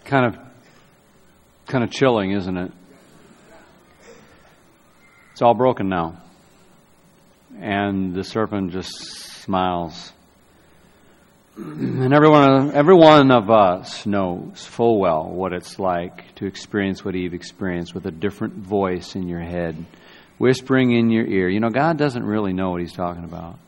Kind 0.06 0.28
of 0.28 0.38
kind 1.66 1.84
of 1.84 1.90
chilling, 1.90 2.32
isn't 2.32 2.58
it? 2.58 2.72
It's 5.32 5.42
all 5.42 5.56
broken 5.56 5.90
now. 5.90 6.22
And 7.60 8.14
the 8.14 8.24
serpent 8.24 8.72
just 8.72 8.92
smiles 9.42 10.14
and 11.56 12.14
every 12.14 12.30
one, 12.30 12.52
of, 12.52 12.76
every 12.76 12.96
one 12.96 13.30
of 13.30 13.52
us 13.52 14.06
knows 14.08 14.66
full 14.66 15.00
well 15.00 15.30
what 15.30 15.54
it's 15.54 15.78
like 15.78 16.34
to 16.36 16.48
experience 16.48 17.06
what 17.06 17.16
Eve 17.16 17.34
experienced 17.34 17.94
with 17.94 18.08
a 18.08 18.12
different 18.12 18.56
voice 18.56 19.16
in 19.16 19.28
your 19.28 19.40
head, 19.40 19.86
whispering 20.40 20.92
in 20.92 21.12
your 21.12 21.26
ear. 21.26 21.48
You 21.48 21.60
know, 21.60 21.70
God 21.70 21.98
doesn't 21.98 22.24
really 22.24 22.54
know 22.54 22.72
what 22.72 22.82
He's 22.82 22.94
talking 22.94 23.24
about. 23.24 23.60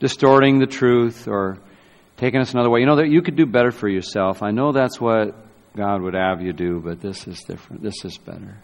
Distorting 0.00 0.58
the 0.58 0.66
truth 0.66 1.28
or 1.28 1.58
taking 2.16 2.40
us 2.40 2.52
another 2.52 2.70
way. 2.70 2.80
You 2.80 2.86
know, 2.86 2.96
that 2.96 3.08
you 3.08 3.22
could 3.22 3.36
do 3.36 3.46
better 3.46 3.70
for 3.70 3.88
yourself. 3.88 4.42
I 4.42 4.50
know 4.50 4.72
that's 4.72 5.00
what 5.00 5.34
God 5.76 6.02
would 6.02 6.14
have 6.14 6.42
you 6.42 6.52
do, 6.52 6.80
but 6.80 7.00
this 7.00 7.28
is 7.28 7.40
different. 7.46 7.82
This 7.82 8.04
is 8.04 8.18
better. 8.18 8.56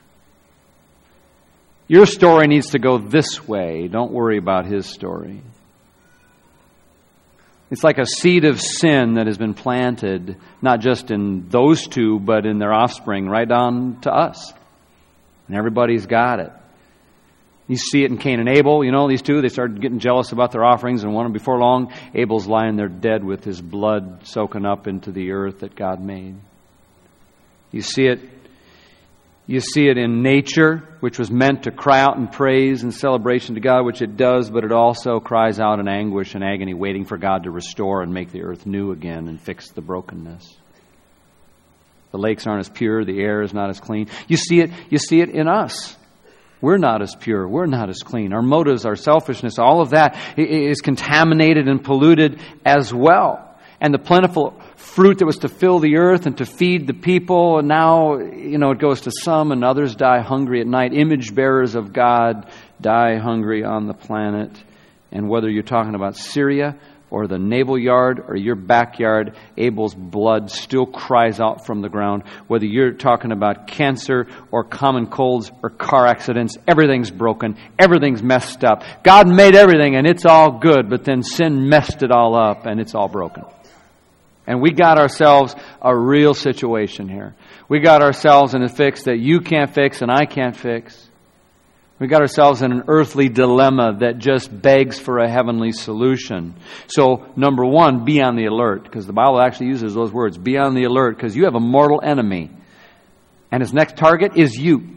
Your 1.86 2.06
story 2.06 2.48
needs 2.48 2.70
to 2.70 2.80
go 2.80 2.98
this 2.98 3.46
way. 3.46 3.86
Don't 3.86 4.12
worry 4.12 4.38
about 4.38 4.66
His 4.66 4.86
story. 4.86 5.42
It's 7.72 7.82
like 7.82 7.96
a 7.96 8.04
seed 8.04 8.44
of 8.44 8.60
sin 8.60 9.14
that 9.14 9.26
has 9.26 9.38
been 9.38 9.54
planted, 9.54 10.36
not 10.60 10.80
just 10.80 11.10
in 11.10 11.48
those 11.48 11.86
two, 11.86 12.20
but 12.20 12.44
in 12.44 12.58
their 12.58 12.70
offspring, 12.70 13.26
right 13.26 13.50
on 13.50 13.98
to 14.02 14.12
us. 14.12 14.52
And 15.48 15.56
everybody's 15.56 16.04
got 16.04 16.38
it. 16.38 16.52
You 17.68 17.76
see 17.76 18.04
it 18.04 18.10
in 18.10 18.18
Cain 18.18 18.40
and 18.40 18.48
Abel. 18.50 18.84
You 18.84 18.92
know, 18.92 19.08
these 19.08 19.22
two, 19.22 19.40
they 19.40 19.48
started 19.48 19.80
getting 19.80 20.00
jealous 20.00 20.32
about 20.32 20.52
their 20.52 20.62
offerings, 20.62 21.02
and 21.02 21.14
one 21.14 21.32
before 21.32 21.58
long, 21.58 21.94
Abel's 22.14 22.46
lying 22.46 22.76
there 22.76 22.88
dead 22.88 23.24
with 23.24 23.42
his 23.42 23.58
blood 23.58 24.26
soaking 24.26 24.66
up 24.66 24.86
into 24.86 25.10
the 25.10 25.30
earth 25.32 25.60
that 25.60 25.74
God 25.74 25.98
made. 25.98 26.34
You 27.70 27.80
see 27.80 28.04
it 28.04 28.20
you 29.52 29.60
see 29.60 29.86
it 29.86 29.98
in 29.98 30.22
nature, 30.22 30.82
which 31.00 31.18
was 31.18 31.30
meant 31.30 31.64
to 31.64 31.70
cry 31.70 32.00
out 32.00 32.16
in 32.16 32.26
praise 32.26 32.82
and 32.82 32.94
celebration 32.94 33.54
to 33.54 33.60
God, 33.60 33.84
which 33.84 34.00
it 34.00 34.16
does, 34.16 34.50
but 34.50 34.64
it 34.64 34.72
also 34.72 35.20
cries 35.20 35.60
out 35.60 35.78
in 35.78 35.88
anguish 35.88 36.34
and 36.34 36.42
agony, 36.42 36.72
waiting 36.72 37.04
for 37.04 37.18
God 37.18 37.42
to 37.42 37.50
restore 37.50 38.00
and 38.00 38.14
make 38.14 38.32
the 38.32 38.44
earth 38.44 38.64
new 38.64 38.92
again 38.92 39.28
and 39.28 39.38
fix 39.38 39.70
the 39.72 39.82
brokenness. 39.82 40.56
The 42.12 42.16
lakes 42.16 42.46
aren't 42.46 42.60
as 42.60 42.70
pure, 42.70 43.04
the 43.04 43.20
air 43.20 43.42
is 43.42 43.52
not 43.52 43.68
as 43.68 43.78
clean. 43.78 44.08
You 44.26 44.38
see 44.38 44.60
it, 44.60 44.70
you 44.88 44.96
see 44.96 45.20
it 45.20 45.28
in 45.28 45.48
us. 45.48 45.98
We're 46.62 46.78
not 46.78 47.02
as 47.02 47.14
pure. 47.14 47.46
We're 47.46 47.66
not 47.66 47.90
as 47.90 47.98
clean. 47.98 48.32
Our 48.32 48.40
motives, 48.40 48.86
our 48.86 48.96
selfishness, 48.96 49.58
all 49.58 49.82
of 49.82 49.90
that 49.90 50.16
is 50.38 50.80
contaminated 50.80 51.68
and 51.68 51.84
polluted 51.84 52.40
as 52.64 52.94
well. 52.94 53.51
And 53.82 53.92
the 53.92 53.98
plentiful 53.98 54.56
fruit 54.76 55.18
that 55.18 55.26
was 55.26 55.38
to 55.38 55.48
fill 55.48 55.80
the 55.80 55.96
earth 55.96 56.26
and 56.26 56.38
to 56.38 56.46
feed 56.46 56.86
the 56.86 56.94
people. 56.94 57.58
And 57.58 57.66
now, 57.66 58.16
you 58.16 58.56
know, 58.56 58.70
it 58.70 58.78
goes 58.78 59.00
to 59.02 59.10
some 59.10 59.50
and 59.50 59.64
others 59.64 59.96
die 59.96 60.20
hungry 60.20 60.60
at 60.60 60.68
night. 60.68 60.94
Image 60.94 61.34
bearers 61.34 61.74
of 61.74 61.92
God 61.92 62.48
die 62.80 63.16
hungry 63.16 63.64
on 63.64 63.88
the 63.88 63.92
planet. 63.92 64.50
And 65.10 65.28
whether 65.28 65.50
you're 65.50 65.64
talking 65.64 65.96
about 65.96 66.16
Syria 66.16 66.78
or 67.10 67.26
the 67.26 67.40
naval 67.40 67.76
yard 67.76 68.22
or 68.24 68.36
your 68.36 68.54
backyard, 68.54 69.36
Abel's 69.56 69.96
blood 69.96 70.52
still 70.52 70.86
cries 70.86 71.40
out 71.40 71.66
from 71.66 71.82
the 71.82 71.88
ground. 71.88 72.22
Whether 72.46 72.66
you're 72.66 72.92
talking 72.92 73.32
about 73.32 73.66
cancer 73.66 74.28
or 74.52 74.62
common 74.62 75.08
colds 75.08 75.50
or 75.60 75.70
car 75.70 76.06
accidents, 76.06 76.56
everything's 76.68 77.10
broken, 77.10 77.56
everything's 77.80 78.22
messed 78.22 78.62
up. 78.62 78.84
God 79.02 79.26
made 79.26 79.56
everything 79.56 79.96
and 79.96 80.06
it's 80.06 80.24
all 80.24 80.60
good, 80.60 80.88
but 80.88 81.02
then 81.02 81.24
sin 81.24 81.68
messed 81.68 82.04
it 82.04 82.12
all 82.12 82.36
up 82.36 82.64
and 82.64 82.78
it's 82.80 82.94
all 82.94 83.08
broken. 83.08 83.42
And 84.46 84.60
we 84.60 84.72
got 84.72 84.98
ourselves 84.98 85.54
a 85.80 85.96
real 85.96 86.34
situation 86.34 87.08
here. 87.08 87.34
We 87.68 87.80
got 87.80 88.02
ourselves 88.02 88.54
in 88.54 88.62
a 88.62 88.68
fix 88.68 89.04
that 89.04 89.18
you 89.18 89.40
can't 89.40 89.72
fix 89.72 90.02
and 90.02 90.10
I 90.10 90.26
can't 90.26 90.56
fix. 90.56 91.08
We 92.02 92.08
got 92.08 92.20
ourselves 92.20 92.62
in 92.62 92.72
an 92.72 92.82
earthly 92.88 93.28
dilemma 93.28 93.98
that 94.00 94.18
just 94.18 94.50
begs 94.50 94.98
for 94.98 95.18
a 95.18 95.30
heavenly 95.30 95.70
solution. 95.70 96.54
So, 96.88 97.32
number 97.36 97.64
one, 97.64 98.04
be 98.04 98.20
on 98.20 98.34
the 98.34 98.46
alert, 98.46 98.82
because 98.82 99.06
the 99.06 99.12
Bible 99.12 99.40
actually 99.40 99.68
uses 99.68 99.94
those 99.94 100.10
words. 100.10 100.36
Be 100.36 100.58
on 100.58 100.74
the 100.74 100.82
alert, 100.82 101.16
because 101.16 101.36
you 101.36 101.44
have 101.44 101.54
a 101.54 101.60
mortal 101.60 102.00
enemy. 102.02 102.50
And 103.52 103.62
his 103.62 103.72
next 103.72 103.96
target 103.96 104.32
is 104.36 104.58
you. 104.58 104.96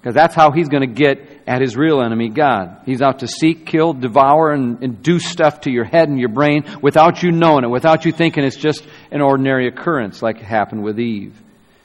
Because 0.00 0.14
that's 0.14 0.34
how 0.34 0.50
he's 0.50 0.68
going 0.68 0.82
to 0.82 0.92
get 0.92 1.29
at 1.46 1.60
his 1.60 1.76
real 1.76 2.00
enemy, 2.00 2.28
God. 2.28 2.82
He's 2.86 3.02
out 3.02 3.20
to 3.20 3.28
seek, 3.28 3.66
kill, 3.66 3.92
devour, 3.92 4.50
and, 4.50 4.82
and 4.82 5.02
do 5.02 5.18
stuff 5.18 5.62
to 5.62 5.70
your 5.70 5.84
head 5.84 6.08
and 6.08 6.18
your 6.18 6.28
brain 6.28 6.64
without 6.82 7.22
you 7.22 7.32
knowing 7.32 7.64
it, 7.64 7.68
without 7.68 8.04
you 8.04 8.12
thinking 8.12 8.44
it's 8.44 8.56
just 8.56 8.86
an 9.10 9.20
ordinary 9.20 9.68
occurrence 9.68 10.22
like 10.22 10.36
it 10.36 10.44
happened 10.44 10.82
with 10.82 10.98
Eve. 10.98 11.40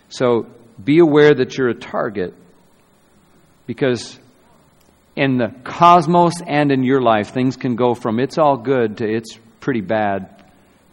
So, 0.09 0.47
be 0.83 0.99
aware 0.99 1.33
that 1.33 1.57
you're 1.57 1.69
a 1.69 1.73
target 1.73 2.33
because 3.65 4.19
in 5.15 5.37
the 5.37 5.53
cosmos 5.63 6.41
and 6.45 6.71
in 6.71 6.83
your 6.83 7.01
life, 7.01 7.29
things 7.29 7.55
can 7.55 7.75
go 7.75 7.93
from 7.93 8.19
it's 8.19 8.37
all 8.37 8.57
good 8.57 8.97
to 8.97 9.09
it's 9.09 9.39
pretty 9.61 9.81
bad 9.81 10.35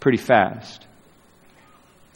pretty 0.02 0.18
fast. 0.18 0.84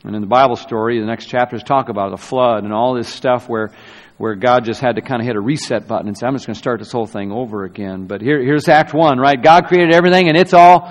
And 0.03 0.14
in 0.14 0.20
the 0.20 0.28
Bible 0.28 0.57
story, 0.57 1.01
the 1.01 1.07
next 1.07 1.26
chapters 1.26 1.62
talk 1.62 1.88
about 1.88 2.11
the 2.11 2.16
flood 2.16 2.64
and 2.64 2.72
all 2.72 2.94
this 2.94 3.09
stuff 3.09 3.49
where, 3.49 3.70
where 4.18 4.34
God 4.34 4.64
just 4.64 4.80
had 4.80 4.96
to 4.96 5.02
kind 5.02 5.20
of 5.20 5.26
hit 5.26 5.36
a 5.36 5.40
reset 5.40 5.86
button 5.86 6.08
and 6.08 6.16
say, 6.16 6.26
I'm 6.26 6.34
just 6.34 6.46
going 6.46 6.54
to 6.54 6.58
start 6.58 6.78
this 6.78 6.92
whole 6.92 7.06
thing 7.06 7.32
over 7.32 7.64
again. 7.64 8.06
But 8.06 8.22
here, 8.22 8.42
here's 8.42 8.68
Act 8.68 8.94
1, 8.94 9.18
right? 9.18 9.40
God 9.40 9.66
created 9.66 9.94
everything 9.94 10.28
and 10.28 10.36
it's 10.36 10.54
all. 10.54 10.90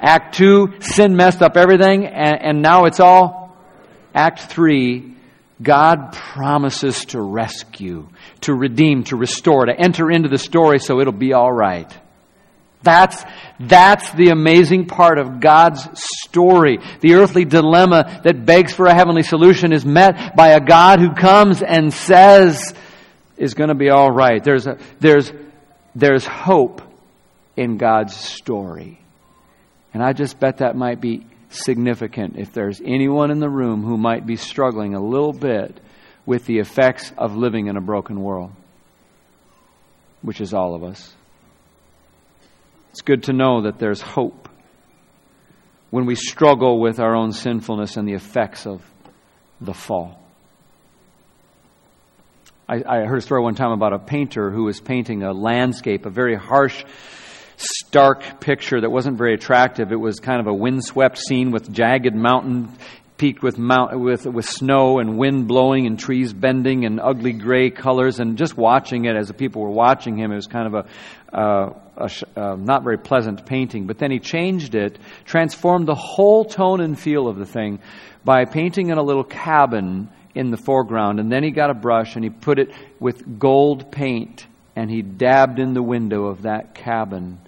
Act 0.00 0.36
2, 0.36 0.74
sin 0.80 1.16
messed 1.16 1.42
up 1.42 1.56
everything 1.56 2.06
and, 2.06 2.40
and 2.40 2.62
now 2.62 2.84
it's 2.84 3.00
all. 3.00 3.56
Act 4.14 4.40
3, 4.42 5.16
God 5.60 6.12
promises 6.12 7.04
to 7.06 7.20
rescue, 7.20 8.08
to 8.42 8.54
redeem, 8.54 9.02
to 9.04 9.16
restore, 9.16 9.66
to 9.66 9.76
enter 9.76 10.10
into 10.10 10.28
the 10.28 10.38
story 10.38 10.78
so 10.78 11.00
it'll 11.00 11.12
be 11.12 11.32
all 11.32 11.52
right. 11.52 11.92
That's, 12.82 13.24
that's 13.58 14.10
the 14.12 14.28
amazing 14.28 14.86
part 14.86 15.18
of 15.18 15.40
God's 15.40 15.88
story. 15.94 16.78
The 17.00 17.14
earthly 17.14 17.44
dilemma 17.44 18.20
that 18.24 18.46
begs 18.46 18.72
for 18.72 18.86
a 18.86 18.94
heavenly 18.94 19.22
solution 19.22 19.72
is 19.72 19.84
met 19.84 20.36
by 20.36 20.48
a 20.48 20.60
God 20.60 21.00
who 21.00 21.12
comes 21.14 21.62
and 21.62 21.92
says, 21.92 22.74
is 23.36 23.54
going 23.54 23.68
to 23.68 23.74
be 23.74 23.90
all 23.90 24.10
right. 24.10 24.42
There's, 24.42 24.66
a, 24.66 24.78
there's, 25.00 25.32
there's 25.94 26.24
hope 26.24 26.82
in 27.56 27.78
God's 27.78 28.14
story. 28.14 29.00
And 29.94 30.02
I 30.02 30.12
just 30.12 30.38
bet 30.38 30.58
that 30.58 30.76
might 30.76 31.00
be 31.00 31.26
significant 31.50 32.36
if 32.36 32.52
there's 32.52 32.80
anyone 32.84 33.30
in 33.30 33.40
the 33.40 33.48
room 33.48 33.82
who 33.82 33.96
might 33.96 34.26
be 34.26 34.36
struggling 34.36 34.94
a 34.94 35.00
little 35.00 35.32
bit 35.32 35.80
with 36.26 36.44
the 36.44 36.58
effects 36.58 37.10
of 37.16 37.36
living 37.36 37.68
in 37.68 37.76
a 37.76 37.80
broken 37.80 38.20
world, 38.20 38.52
which 40.20 40.40
is 40.40 40.52
all 40.52 40.74
of 40.74 40.84
us. 40.84 41.14
It's 42.98 43.04
good 43.04 43.22
to 43.24 43.32
know 43.32 43.62
that 43.62 43.78
there's 43.78 44.00
hope 44.00 44.48
when 45.90 46.04
we 46.04 46.16
struggle 46.16 46.80
with 46.80 46.98
our 46.98 47.14
own 47.14 47.30
sinfulness 47.30 47.96
and 47.96 48.08
the 48.08 48.14
effects 48.14 48.66
of 48.66 48.82
the 49.60 49.72
fall. 49.72 50.20
I, 52.68 52.82
I 52.84 53.04
heard 53.04 53.18
a 53.18 53.20
story 53.20 53.40
one 53.40 53.54
time 53.54 53.70
about 53.70 53.92
a 53.92 54.00
painter 54.00 54.50
who 54.50 54.64
was 54.64 54.80
painting 54.80 55.22
a 55.22 55.32
landscape, 55.32 56.06
a 56.06 56.10
very 56.10 56.34
harsh 56.34 56.84
stark 57.56 58.40
picture 58.40 58.80
that 58.80 58.90
wasn't 58.90 59.16
very 59.16 59.34
attractive. 59.34 59.92
It 59.92 60.00
was 60.00 60.18
kind 60.18 60.40
of 60.40 60.48
a 60.48 60.54
windswept 60.54 61.18
scene 61.18 61.52
with 61.52 61.72
jagged 61.72 62.16
mountain 62.16 62.76
peaked 63.16 63.44
with, 63.44 63.58
mount, 63.58 63.96
with, 64.00 64.26
with 64.26 64.44
snow 64.44 64.98
and 64.98 65.18
wind 65.18 65.46
blowing 65.46 65.86
and 65.86 65.98
trees 65.98 66.32
bending 66.32 66.84
and 66.84 66.98
ugly 67.00 67.32
gray 67.32 67.70
colors. 67.70 68.18
And 68.18 68.38
just 68.38 68.56
watching 68.56 69.04
it 69.04 69.14
as 69.14 69.28
the 69.28 69.34
people 69.34 69.62
were 69.62 69.70
watching 69.70 70.16
him, 70.16 70.32
it 70.32 70.36
was 70.36 70.46
kind 70.46 70.74
of 70.74 70.86
a, 71.32 71.36
uh, 71.36 71.78
a 71.98 72.40
uh, 72.40 72.56
not 72.56 72.84
very 72.84 72.98
pleasant 72.98 73.44
painting. 73.44 73.86
But 73.86 73.98
then 73.98 74.10
he 74.10 74.18
changed 74.18 74.74
it, 74.74 74.98
transformed 75.24 75.86
the 75.86 75.94
whole 75.94 76.44
tone 76.44 76.80
and 76.80 76.98
feel 76.98 77.28
of 77.28 77.36
the 77.36 77.46
thing 77.46 77.80
by 78.24 78.44
painting 78.44 78.90
in 78.90 78.98
a 78.98 79.02
little 79.02 79.24
cabin 79.24 80.08
in 80.34 80.50
the 80.50 80.56
foreground. 80.56 81.20
And 81.20 81.30
then 81.30 81.42
he 81.42 81.50
got 81.50 81.70
a 81.70 81.74
brush 81.74 82.14
and 82.14 82.24
he 82.24 82.30
put 82.30 82.58
it 82.58 82.70
with 83.00 83.38
gold 83.38 83.90
paint 83.90 84.46
and 84.76 84.90
he 84.90 85.02
dabbed 85.02 85.58
in 85.58 85.74
the 85.74 85.82
window 85.82 86.26
of 86.26 86.42
that 86.42 86.74
cabin 86.74 87.40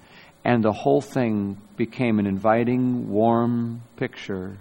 and 0.45 0.65
the 0.65 0.73
whole 0.73 1.01
thing 1.01 1.61
became 1.77 2.19
an 2.19 2.27
inviting, 2.27 3.11
warm 3.11 3.83
picture 3.97 4.57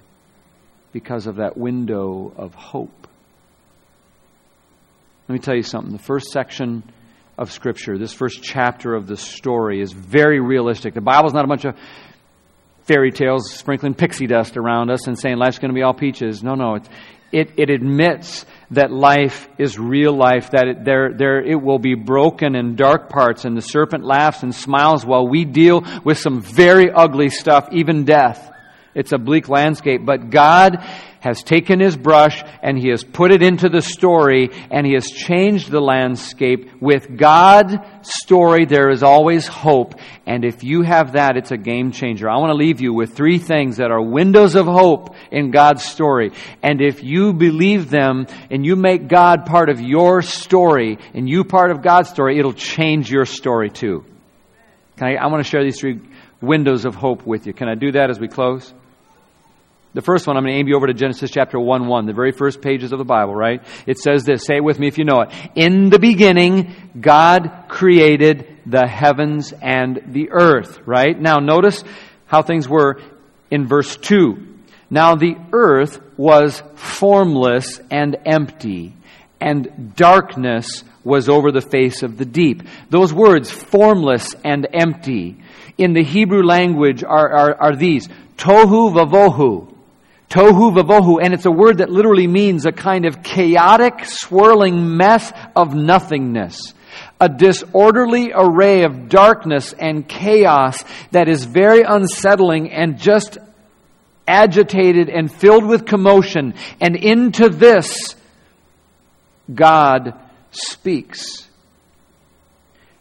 because 0.92 1.28
of 1.28 1.38
that 1.38 1.58
window 1.58 2.34
of 2.36 2.54
hope. 2.54 3.08
Let 5.28 5.34
me 5.34 5.40
tell 5.40 5.56
you 5.56 5.64
something. 5.64 5.92
The 5.92 6.04
first 6.04 6.32
section 6.32 6.84
of 7.40 7.52
Scripture, 7.54 7.98
this 7.98 8.14
first 8.14 8.44
chapter 8.44 8.94
of 8.94 9.08
the 9.08 9.16
story, 9.16 9.82
is 9.82 9.94
very 9.94 10.42
realistic. 10.42 10.94
The 10.94 11.02
Bible's 11.02 11.34
not 11.34 11.46
a 11.46 11.48
bunch 11.48 11.64
of 11.64 11.76
fairy 12.84 13.12
tales 13.12 13.50
sprinkling 13.52 13.94
pixie 13.94 14.28
dust 14.28 14.58
around 14.58 14.92
us 14.92 15.08
and 15.08 15.18
saying 15.18 15.38
life's 15.38 15.58
going 15.58 15.70
to 15.70 15.76
be 15.76 15.82
all 15.82 15.94
peaches. 15.94 16.44
No, 16.44 16.56
no. 16.56 16.76
It, 16.76 16.90
it, 17.32 17.52
it 17.58 17.70
admits 17.70 18.46
that 18.72 18.92
life 18.92 19.48
is 19.58 19.80
real 19.80 20.14
life, 20.14 20.52
that 20.52 20.68
it, 20.68 20.84
there, 20.84 21.14
there, 21.14 21.42
it 21.42 21.62
will 21.62 21.80
be 21.80 21.96
broken 21.96 22.56
in 22.56 22.76
dark 22.76 23.08
parts, 23.08 23.46
and 23.46 23.56
the 23.56 23.62
serpent 23.62 24.04
laughs 24.04 24.44
and 24.44 24.54
smiles 24.54 25.06
while 25.06 25.26
we 25.26 25.46
deal 25.46 25.84
with 26.04 26.18
some 26.18 26.42
very 26.42 26.92
ugly 26.92 27.30
stuff, 27.30 27.70
even 27.72 28.04
death. 28.04 28.52
It's 28.94 29.14
a 29.14 29.18
bleak 29.18 29.48
landscape, 29.48 30.06
but 30.06 30.30
God 30.30 30.84
has 31.20 31.44
taken 31.44 31.80
his 31.80 31.98
brush 31.98 32.44
and 32.62 32.78
he 32.78 32.90
has 32.90 33.04
put 33.04 33.32
it 33.32 33.42
into 33.42 33.70
the 33.70 33.82
story 33.82 34.50
and 34.72 34.86
he 34.86 34.94
has 34.94 35.08
changed 35.08 35.70
the 35.70 35.82
landscape. 35.82 36.82
With 36.82 37.18
God's 37.18 37.76
story, 38.02 38.66
there 38.66 38.90
is 38.90 39.04
always 39.04 39.48
hope. 39.48 39.96
And 40.26 40.46
if 40.46 40.64
you 40.64 40.82
have 40.84 41.14
that, 41.14 41.38
it's 41.38 41.52
a 41.52 41.58
game 41.58 41.92
changer. 41.92 42.30
I 42.30 42.38
want 42.38 42.52
to 42.52 42.56
leave 42.56 42.82
you 42.82 42.94
with 42.94 43.16
three 43.16 43.38
things 43.38 43.78
that 43.78 43.92
are 43.92 44.02
windows 44.02 44.56
of 44.56 44.66
hope 44.66 45.16
in 45.32 45.52
God's 45.52 45.84
story. 45.84 46.32
And 46.64 46.82
if 46.82 47.04
you 47.04 47.34
believe 47.34 47.90
them 47.90 48.28
and 48.50 48.66
you 48.66 48.76
make 48.76 49.08
God 49.08 49.46
part 49.46 49.70
of 49.70 49.82
your 49.82 50.22
story 50.22 50.98
and 51.14 51.30
you 51.30 51.44
part 51.44 51.72
of 51.72 51.82
God's 51.82 52.10
story, 52.10 52.40
it'll 52.40 52.54
change 52.54 53.12
your 53.12 53.26
story 53.26 53.70
too. 53.70 54.06
Can 54.98 55.08
I, 55.08 55.16
I 55.16 55.28
want 55.28 55.44
to 55.44 55.50
share 55.50 55.64
these 55.64 55.80
three 55.80 56.00
windows 56.42 56.86
of 56.86 56.96
hope 56.96 57.26
with 57.26 57.48
you. 57.48 57.54
Can 57.54 57.68
I 57.68 57.76
do 57.76 57.92
that 57.92 58.10
as 58.10 58.20
we 58.20 58.28
close? 58.28 58.74
The 59.96 60.04
first 60.04 60.28
one, 60.28 60.38
I'm 60.38 60.44
going 60.44 60.54
to 60.54 60.60
aim 60.60 60.68
you 60.68 60.76
over 60.76 60.86
to 60.86 60.94
Genesis 60.94 61.32
chapter 61.32 61.60
1 61.60 61.88
1, 61.88 62.06
the 62.06 62.14
very 62.14 62.32
first 62.32 62.62
pages 62.62 62.92
of 62.92 63.00
the 63.00 63.06
Bible, 63.06 63.34
right? 63.34 63.64
It 63.88 63.98
says 63.98 64.24
this. 64.24 64.46
Say 64.46 64.58
it 64.58 64.64
with 64.64 64.78
me 64.78 64.88
if 64.88 65.00
you 65.00 65.04
know 65.04 65.22
it. 65.22 65.32
In 65.56 65.90
the 65.90 65.98
beginning, 65.98 66.76
God 67.00 67.66
created 67.68 68.48
the 68.68 68.86
heavens 68.86 69.52
and 69.52 70.00
the 70.06 70.30
earth, 70.32 70.80
right? 70.86 71.20
Now, 71.20 71.38
notice 71.38 71.84
how 72.28 72.44
things 72.44 72.70
were 72.70 73.02
in 73.50 73.66
verse 73.66 73.98
2. 73.98 74.46
Now, 74.92 75.16
the 75.16 75.36
earth 75.52 76.00
was 76.18 76.62
formless 76.76 77.82
and 77.90 78.16
empty, 78.28 78.94
and 79.42 79.96
darkness 79.96 80.84
was 81.04 81.30
over 81.30 81.52
the 81.52 81.62
face 81.62 82.04
of 82.04 82.18
the 82.18 82.26
deep. 82.26 82.62
Those 82.92 83.12
words, 83.12 83.50
formless 83.50 84.36
and 84.44 84.68
empty, 84.72 85.42
in 85.80 85.94
the 85.94 86.04
Hebrew 86.04 86.44
language 86.44 87.04
are, 87.04 87.30
are, 87.30 87.56
are 87.56 87.76
these 87.76 88.08
tohu 88.38 88.94
vavohu. 88.94 89.74
Tohu 90.30 90.76
vavohu, 90.76 91.20
and 91.22 91.34
it's 91.34 91.46
a 91.46 91.52
word 91.52 91.80
that 91.80 91.90
literally 91.90 92.28
means 92.28 92.66
a 92.66 92.72
kind 92.72 93.06
of 93.06 93.24
chaotic, 93.24 94.06
swirling 94.06 94.96
mess 94.96 95.34
of 95.56 95.74
nothingness. 95.74 96.74
A 97.20 97.28
disorderly 97.28 98.32
array 98.34 98.84
of 98.84 99.10
darkness 99.10 99.74
and 99.74 100.08
chaos 100.08 100.84
that 101.12 101.28
is 101.28 101.46
very 101.46 101.82
unsettling 101.82 102.72
and 102.72 103.00
just 103.00 103.38
agitated 104.28 105.10
and 105.10 105.34
filled 105.34 105.66
with 105.66 105.86
commotion. 105.86 106.54
And 106.80 106.96
into 106.96 107.50
this, 107.50 108.16
God 109.54 110.14
speaks. 110.52 111.48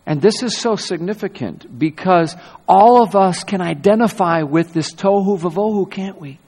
And 0.06 0.22
this 0.22 0.42
is 0.42 0.56
so 0.56 0.76
significant 0.76 1.78
because 1.78 2.34
all 2.66 3.02
of 3.02 3.14
us 3.14 3.44
can 3.44 3.60
identify 3.60 4.42
with 4.42 4.72
this 4.72 4.94
tohu 4.94 5.38
vavohu, 5.38 5.90
can't 5.90 6.18
we? 6.18 6.38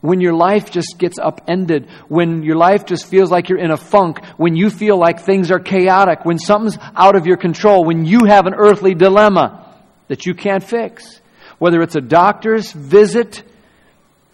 When 0.00 0.20
your 0.20 0.32
life 0.32 0.70
just 0.70 0.98
gets 0.98 1.18
upended, 1.18 1.88
when 2.08 2.42
your 2.42 2.56
life 2.56 2.86
just 2.86 3.06
feels 3.06 3.30
like 3.30 3.48
you're 3.48 3.58
in 3.58 3.70
a 3.70 3.76
funk, 3.76 4.24
when 4.36 4.56
you 4.56 4.70
feel 4.70 4.96
like 4.96 5.20
things 5.20 5.50
are 5.50 5.58
chaotic, 5.58 6.24
when 6.24 6.38
something's 6.38 6.78
out 6.96 7.16
of 7.16 7.26
your 7.26 7.36
control, 7.36 7.84
when 7.84 8.04
you 8.04 8.24
have 8.26 8.46
an 8.46 8.54
earthly 8.54 8.94
dilemma 8.94 9.66
that 10.08 10.26
you 10.26 10.34
can't 10.34 10.64
fix. 10.64 11.20
Whether 11.58 11.82
it's 11.82 11.96
a 11.96 12.00
doctor's 12.00 12.72
visit 12.72 13.42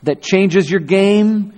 that 0.05 0.23
changes 0.23 0.71
your 0.71 0.81
game, 0.81 1.53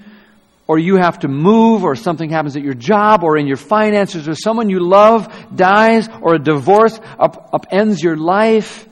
or 0.66 0.78
you 0.78 0.96
have 0.96 1.20
to 1.20 1.28
move, 1.28 1.84
or 1.84 1.94
something 1.94 2.30
happens 2.30 2.56
at 2.56 2.62
your 2.62 2.74
job, 2.74 3.22
or 3.22 3.36
in 3.36 3.46
your 3.46 3.56
finances, 3.56 4.28
or 4.28 4.34
someone 4.34 4.70
you 4.70 4.80
love 4.80 5.28
dies, 5.54 6.08
or 6.22 6.34
a 6.34 6.38
divorce 6.38 6.98
up, 7.18 7.52
upends 7.52 8.02
your 8.02 8.16
life, 8.16 8.88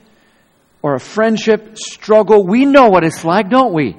or 0.83 0.95
a 0.95 1.01
friendship 1.01 1.79
struggle. 1.79 2.47
We 2.47 2.67
know 2.67 2.89
what 2.89 3.05
it's 3.05 3.25
like, 3.25 3.49
don't 3.49 3.73
we? 3.73 3.97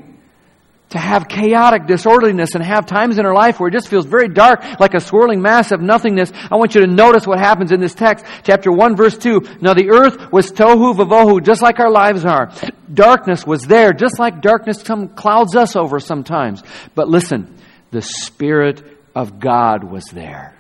To 0.90 0.98
have 0.98 1.28
chaotic 1.28 1.86
disorderliness 1.86 2.56
and 2.56 2.64
have 2.64 2.86
times 2.86 3.18
in 3.18 3.26
our 3.26 3.34
life 3.34 3.60
where 3.60 3.68
it 3.68 3.74
just 3.74 3.90
feels 3.90 4.06
very 4.06 4.30
dark, 4.30 4.64
like 4.80 4.94
a 4.94 5.02
swirling 5.02 5.42
mass 5.42 5.72
of 5.72 5.82
nothingness. 5.82 6.32
I 6.50 6.56
want 6.56 6.76
you 6.76 6.82
to 6.82 6.88
notice 6.88 7.28
what 7.28 7.40
happens 7.40 7.72
in 7.72 7.82
this 7.82 7.94
text, 7.94 8.26
chapter 8.44 8.72
1, 8.72 8.96
verse 8.96 9.18
2. 9.18 9.42
Now 9.60 9.74
the 9.74 9.90
earth 9.90 10.32
was 10.32 10.52
tohu 10.52 10.96
vavohu, 10.96 11.44
just 11.44 11.62
like 11.62 11.80
our 11.80 11.92
lives 11.92 12.24
are. 12.24 12.52
Darkness 12.94 13.46
was 13.46 13.64
there, 13.64 13.92
just 13.92 14.18
like 14.18 14.42
darkness 14.42 14.82
clouds 15.16 15.56
us 15.56 15.76
over 15.76 16.00
sometimes. 16.00 16.64
But 16.96 17.10
listen, 17.10 17.54
the 17.92 18.02
Spirit 18.02 18.82
of 19.14 19.40
God 19.40 19.84
was 19.84 20.06
there. 20.06 20.54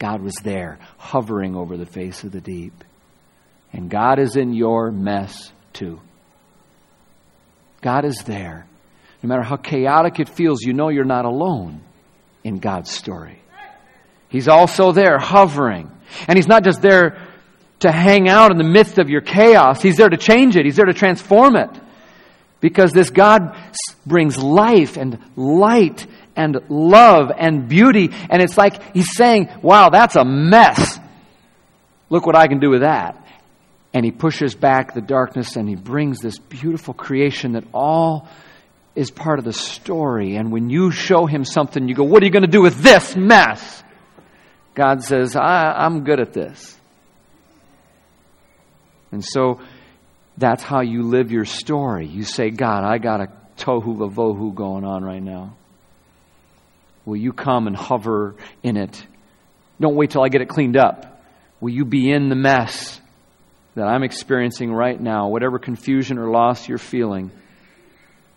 God 0.00 0.20
was 0.20 0.34
there, 0.42 0.78
hovering 0.98 1.54
over 1.54 1.76
the 1.76 1.86
face 1.86 2.24
of 2.24 2.32
the 2.32 2.40
deep. 2.40 2.84
And 3.72 3.88
God 3.88 4.18
is 4.18 4.36
in 4.36 4.52
your 4.52 4.90
mess 4.90 5.52
too. 5.72 6.00
God 7.84 8.06
is 8.06 8.22
there. 8.24 8.66
No 9.22 9.28
matter 9.28 9.42
how 9.42 9.56
chaotic 9.56 10.18
it 10.18 10.30
feels, 10.30 10.62
you 10.62 10.72
know 10.72 10.88
you're 10.88 11.04
not 11.04 11.26
alone 11.26 11.82
in 12.42 12.56
God's 12.56 12.90
story. 12.90 13.42
He's 14.30 14.48
also 14.48 14.92
there, 14.92 15.18
hovering. 15.18 15.90
And 16.26 16.38
He's 16.38 16.48
not 16.48 16.64
just 16.64 16.80
there 16.80 17.22
to 17.80 17.92
hang 17.92 18.26
out 18.26 18.50
in 18.50 18.56
the 18.56 18.64
midst 18.64 18.98
of 18.98 19.10
your 19.10 19.20
chaos, 19.20 19.82
He's 19.82 19.98
there 19.98 20.08
to 20.08 20.16
change 20.16 20.56
it, 20.56 20.64
He's 20.64 20.76
there 20.76 20.86
to 20.86 20.94
transform 20.94 21.56
it. 21.56 21.68
Because 22.62 22.92
this 22.92 23.10
God 23.10 23.54
brings 24.06 24.38
life 24.38 24.96
and 24.96 25.18
light 25.36 26.06
and 26.34 26.58
love 26.70 27.30
and 27.36 27.68
beauty. 27.68 28.08
And 28.30 28.40
it's 28.40 28.56
like 28.56 28.94
He's 28.94 29.14
saying, 29.14 29.50
wow, 29.60 29.90
that's 29.90 30.16
a 30.16 30.24
mess. 30.24 30.98
Look 32.08 32.24
what 32.24 32.34
I 32.36 32.46
can 32.46 32.60
do 32.60 32.70
with 32.70 32.80
that 32.80 33.23
and 33.94 34.04
he 34.04 34.10
pushes 34.10 34.56
back 34.56 34.92
the 34.92 35.00
darkness 35.00 35.54
and 35.54 35.68
he 35.68 35.76
brings 35.76 36.20
this 36.20 36.36
beautiful 36.36 36.92
creation 36.92 37.52
that 37.52 37.64
all 37.72 38.28
is 38.96 39.10
part 39.10 39.38
of 39.38 39.44
the 39.44 39.52
story. 39.52 40.34
And 40.34 40.50
when 40.52 40.68
you 40.68 40.90
show 40.90 41.26
him 41.26 41.44
something, 41.44 41.88
you 41.88 41.94
go, 41.94 42.02
What 42.02 42.22
are 42.22 42.26
you 42.26 42.32
going 42.32 42.44
to 42.44 42.50
do 42.50 42.60
with 42.60 42.82
this 42.82 43.16
mess? 43.16 43.82
God 44.74 45.04
says, 45.04 45.36
I, 45.36 45.86
am 45.86 46.02
good 46.02 46.18
at 46.18 46.32
this. 46.32 46.76
And 49.12 49.24
so 49.24 49.60
that's 50.36 50.64
how 50.64 50.80
you 50.80 51.02
live 51.02 51.30
your 51.30 51.44
story. 51.44 52.08
You 52.08 52.24
say, 52.24 52.50
God, 52.50 52.82
I 52.82 52.98
got 52.98 53.20
a 53.20 53.28
tohu 53.56 53.96
vavohu 53.96 54.52
going 54.52 54.84
on 54.84 55.04
right 55.04 55.22
now. 55.22 55.56
Will 57.04 57.16
you 57.16 57.32
come 57.32 57.68
and 57.68 57.76
hover 57.76 58.34
in 58.64 58.76
it? 58.76 59.06
Don't 59.80 59.94
wait 59.94 60.10
till 60.10 60.24
I 60.24 60.28
get 60.28 60.40
it 60.40 60.48
cleaned 60.48 60.76
up. 60.76 61.22
Will 61.60 61.70
you 61.70 61.84
be 61.84 62.10
in 62.10 62.28
the 62.28 62.34
mess? 62.34 63.00
That 63.74 63.86
I'm 63.86 64.02
experiencing 64.02 64.72
right 64.72 65.00
now, 65.00 65.28
whatever 65.28 65.58
confusion 65.58 66.18
or 66.18 66.30
loss 66.30 66.68
you're 66.68 66.78
feeling, 66.78 67.30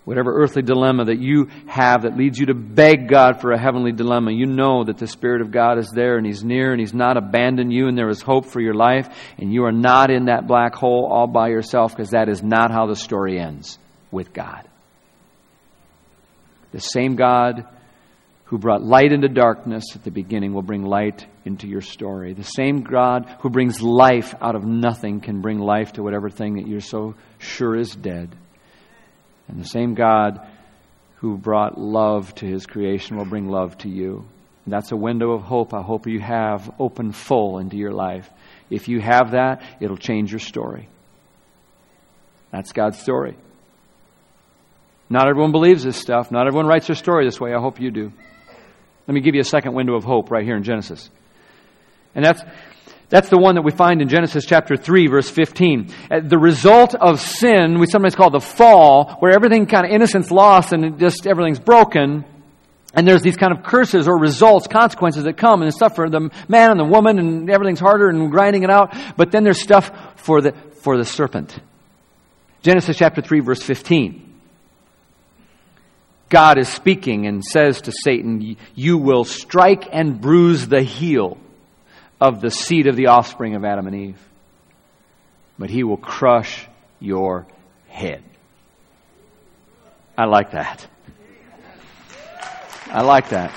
whatever 0.03 0.41
earthly 0.41 0.61
dilemma 0.61 1.05
that 1.05 1.19
you 1.19 1.49
have 1.67 2.03
that 2.03 2.17
leads 2.17 2.39
you 2.39 2.47
to 2.47 2.53
beg 2.53 3.07
God 3.07 3.41
for 3.41 3.51
a 3.51 3.59
heavenly 3.59 3.91
dilemma, 3.91 4.31
you 4.31 4.45
know 4.45 4.83
that 4.85 4.97
the 4.97 5.05
Spirit 5.05 5.41
of 5.41 5.51
God 5.51 5.77
is 5.77 5.91
there 5.93 6.17
and 6.17 6.25
He's 6.25 6.43
near 6.43 6.71
and 6.71 6.79
He's 6.79 6.93
not 6.93 7.17
abandoned 7.17 7.71
you 7.71 7.87
and 7.87 7.97
there 7.97 8.09
is 8.09 8.21
hope 8.21 8.45
for 8.45 8.61
your 8.61 8.73
life 8.73 9.07
and 9.37 9.53
you 9.53 9.65
are 9.65 9.71
not 9.71 10.09
in 10.09 10.25
that 10.25 10.47
black 10.47 10.73
hole 10.73 11.07
all 11.11 11.27
by 11.27 11.49
yourself 11.49 11.95
because 11.95 12.11
that 12.11 12.29
is 12.29 12.41
not 12.41 12.71
how 12.71 12.87
the 12.87 12.95
story 12.95 13.39
ends 13.39 13.77
with 14.11 14.33
God. 14.33 14.67
The 16.71 16.79
same 16.79 17.15
God 17.15 17.65
who 18.47 18.57
brought 18.57 18.81
light 18.81 19.11
into 19.11 19.27
darkness 19.27 19.83
at 19.95 20.03
the 20.05 20.11
beginning 20.11 20.53
will 20.53 20.61
bring 20.61 20.85
light 20.85 21.25
into 21.43 21.67
your 21.67 21.81
story. 21.81 22.33
The 22.33 22.43
same 22.43 22.81
God 22.81 23.25
who 23.41 23.49
brings 23.49 23.81
life 23.81 24.33
out 24.41 24.55
of 24.55 24.63
nothing 24.63 25.19
can 25.19 25.41
bring 25.41 25.59
life 25.59 25.93
to 25.93 26.03
whatever 26.03 26.29
thing 26.29 26.55
that 26.55 26.67
you're 26.67 26.79
so 26.79 27.15
sure 27.39 27.75
is 27.75 27.93
dead. 27.93 28.33
And 29.49 29.59
the 29.59 29.67
same 29.67 29.95
God 29.95 30.47
who 31.17 31.37
brought 31.37 31.77
love 31.77 32.33
to 32.35 32.45
his 32.45 32.65
creation 32.65 33.17
will 33.17 33.25
bring 33.25 33.49
love 33.49 33.77
to 33.79 33.89
you. 33.89 34.25
And 34.63 34.73
that's 34.73 34.93
a 34.93 34.97
window 34.97 35.31
of 35.31 35.41
hope 35.41 35.73
I 35.73 35.81
hope 35.81 36.07
you 36.07 36.21
have 36.21 36.73
open 36.79 37.11
full 37.11 37.59
into 37.59 37.75
your 37.75 37.93
life. 37.93 38.29
If 38.69 38.87
you 38.87 39.01
have 39.01 39.31
that, 39.31 39.61
it'll 39.81 39.97
change 39.97 40.31
your 40.31 40.39
story. 40.39 40.87
That's 42.51 42.71
God's 42.71 42.99
story. 42.99 43.35
Not 45.09 45.27
everyone 45.27 45.51
believes 45.51 45.83
this 45.83 45.97
stuff. 45.97 46.31
Not 46.31 46.47
everyone 46.47 46.67
writes 46.67 46.87
their 46.87 46.95
story 46.95 47.25
this 47.25 47.41
way. 47.41 47.53
I 47.53 47.59
hope 47.59 47.81
you 47.81 47.91
do. 47.91 48.13
Let 49.07 49.13
me 49.13 49.21
give 49.21 49.35
you 49.35 49.41
a 49.41 49.45
second 49.45 49.73
window 49.73 49.95
of 49.95 50.03
hope 50.03 50.31
right 50.31 50.43
here 50.43 50.57
in 50.57 50.63
Genesis. 50.63 51.09
And 52.13 52.25
that's, 52.25 52.41
that's 53.07 53.29
the 53.29 53.37
one 53.37 53.55
that 53.55 53.61
we 53.61 53.71
find 53.71 54.01
in 54.01 54.09
Genesis 54.09 54.45
chapter 54.45 54.75
3, 54.75 55.07
verse 55.07 55.29
15. 55.29 55.93
Uh, 56.11 56.19
the 56.19 56.37
result 56.37 56.93
of 56.93 57.21
sin, 57.21 57.79
we 57.79 57.85
sometimes 57.87 58.15
call 58.15 58.31
the 58.31 58.41
fall, 58.41 59.15
where 59.19 59.31
everything 59.31 59.65
kind 59.65 59.85
of 59.85 59.93
innocence 59.93 60.29
lost 60.29 60.73
and 60.73 60.99
just 60.99 61.25
everything's 61.25 61.59
broken. 61.59 62.25
And 62.93 63.07
there's 63.07 63.21
these 63.21 63.37
kind 63.37 63.57
of 63.57 63.63
curses 63.63 64.09
or 64.09 64.19
results, 64.19 64.67
consequences 64.67 65.23
that 65.23 65.37
come, 65.37 65.61
and 65.61 65.73
stuff 65.73 65.95
for 65.95 66.09
the 66.09 66.29
man 66.49 66.71
and 66.71 66.79
the 66.79 66.85
woman, 66.85 67.17
and 67.17 67.49
everything's 67.49 67.79
harder 67.79 68.09
and 68.09 68.29
grinding 68.29 68.63
it 68.63 68.69
out. 68.69 68.93
But 69.15 69.31
then 69.31 69.45
there's 69.45 69.61
stuff 69.61 69.91
for 70.17 70.41
the, 70.41 70.51
for 70.81 70.97
the 70.97 71.05
serpent. 71.05 71.57
Genesis 72.61 72.97
chapter 72.97 73.21
3, 73.21 73.39
verse 73.39 73.63
15. 73.63 74.26
God 76.29 76.57
is 76.57 76.67
speaking 76.67 77.25
and 77.25 77.43
says 77.43 77.81
to 77.81 77.91
Satan, 77.91 78.57
You 78.75 78.97
will 78.97 79.23
strike 79.23 79.87
and 79.91 80.19
bruise 80.19 80.67
the 80.67 80.81
heel 80.81 81.37
of 82.19 82.41
the 82.41 82.51
seed 82.51 82.87
of 82.87 82.95
the 82.95 83.07
offspring 83.07 83.55
of 83.55 83.63
Adam 83.63 83.87
and 83.87 83.95
Eve, 83.95 84.29
but 85.57 85.69
he 85.69 85.83
will 85.83 85.97
crush 85.97 86.67
your 86.99 87.45
head. 87.87 88.23
I 90.17 90.25
like 90.25 90.51
that. 90.51 90.87
I 92.87 93.01
like 93.01 93.29
that. 93.29 93.51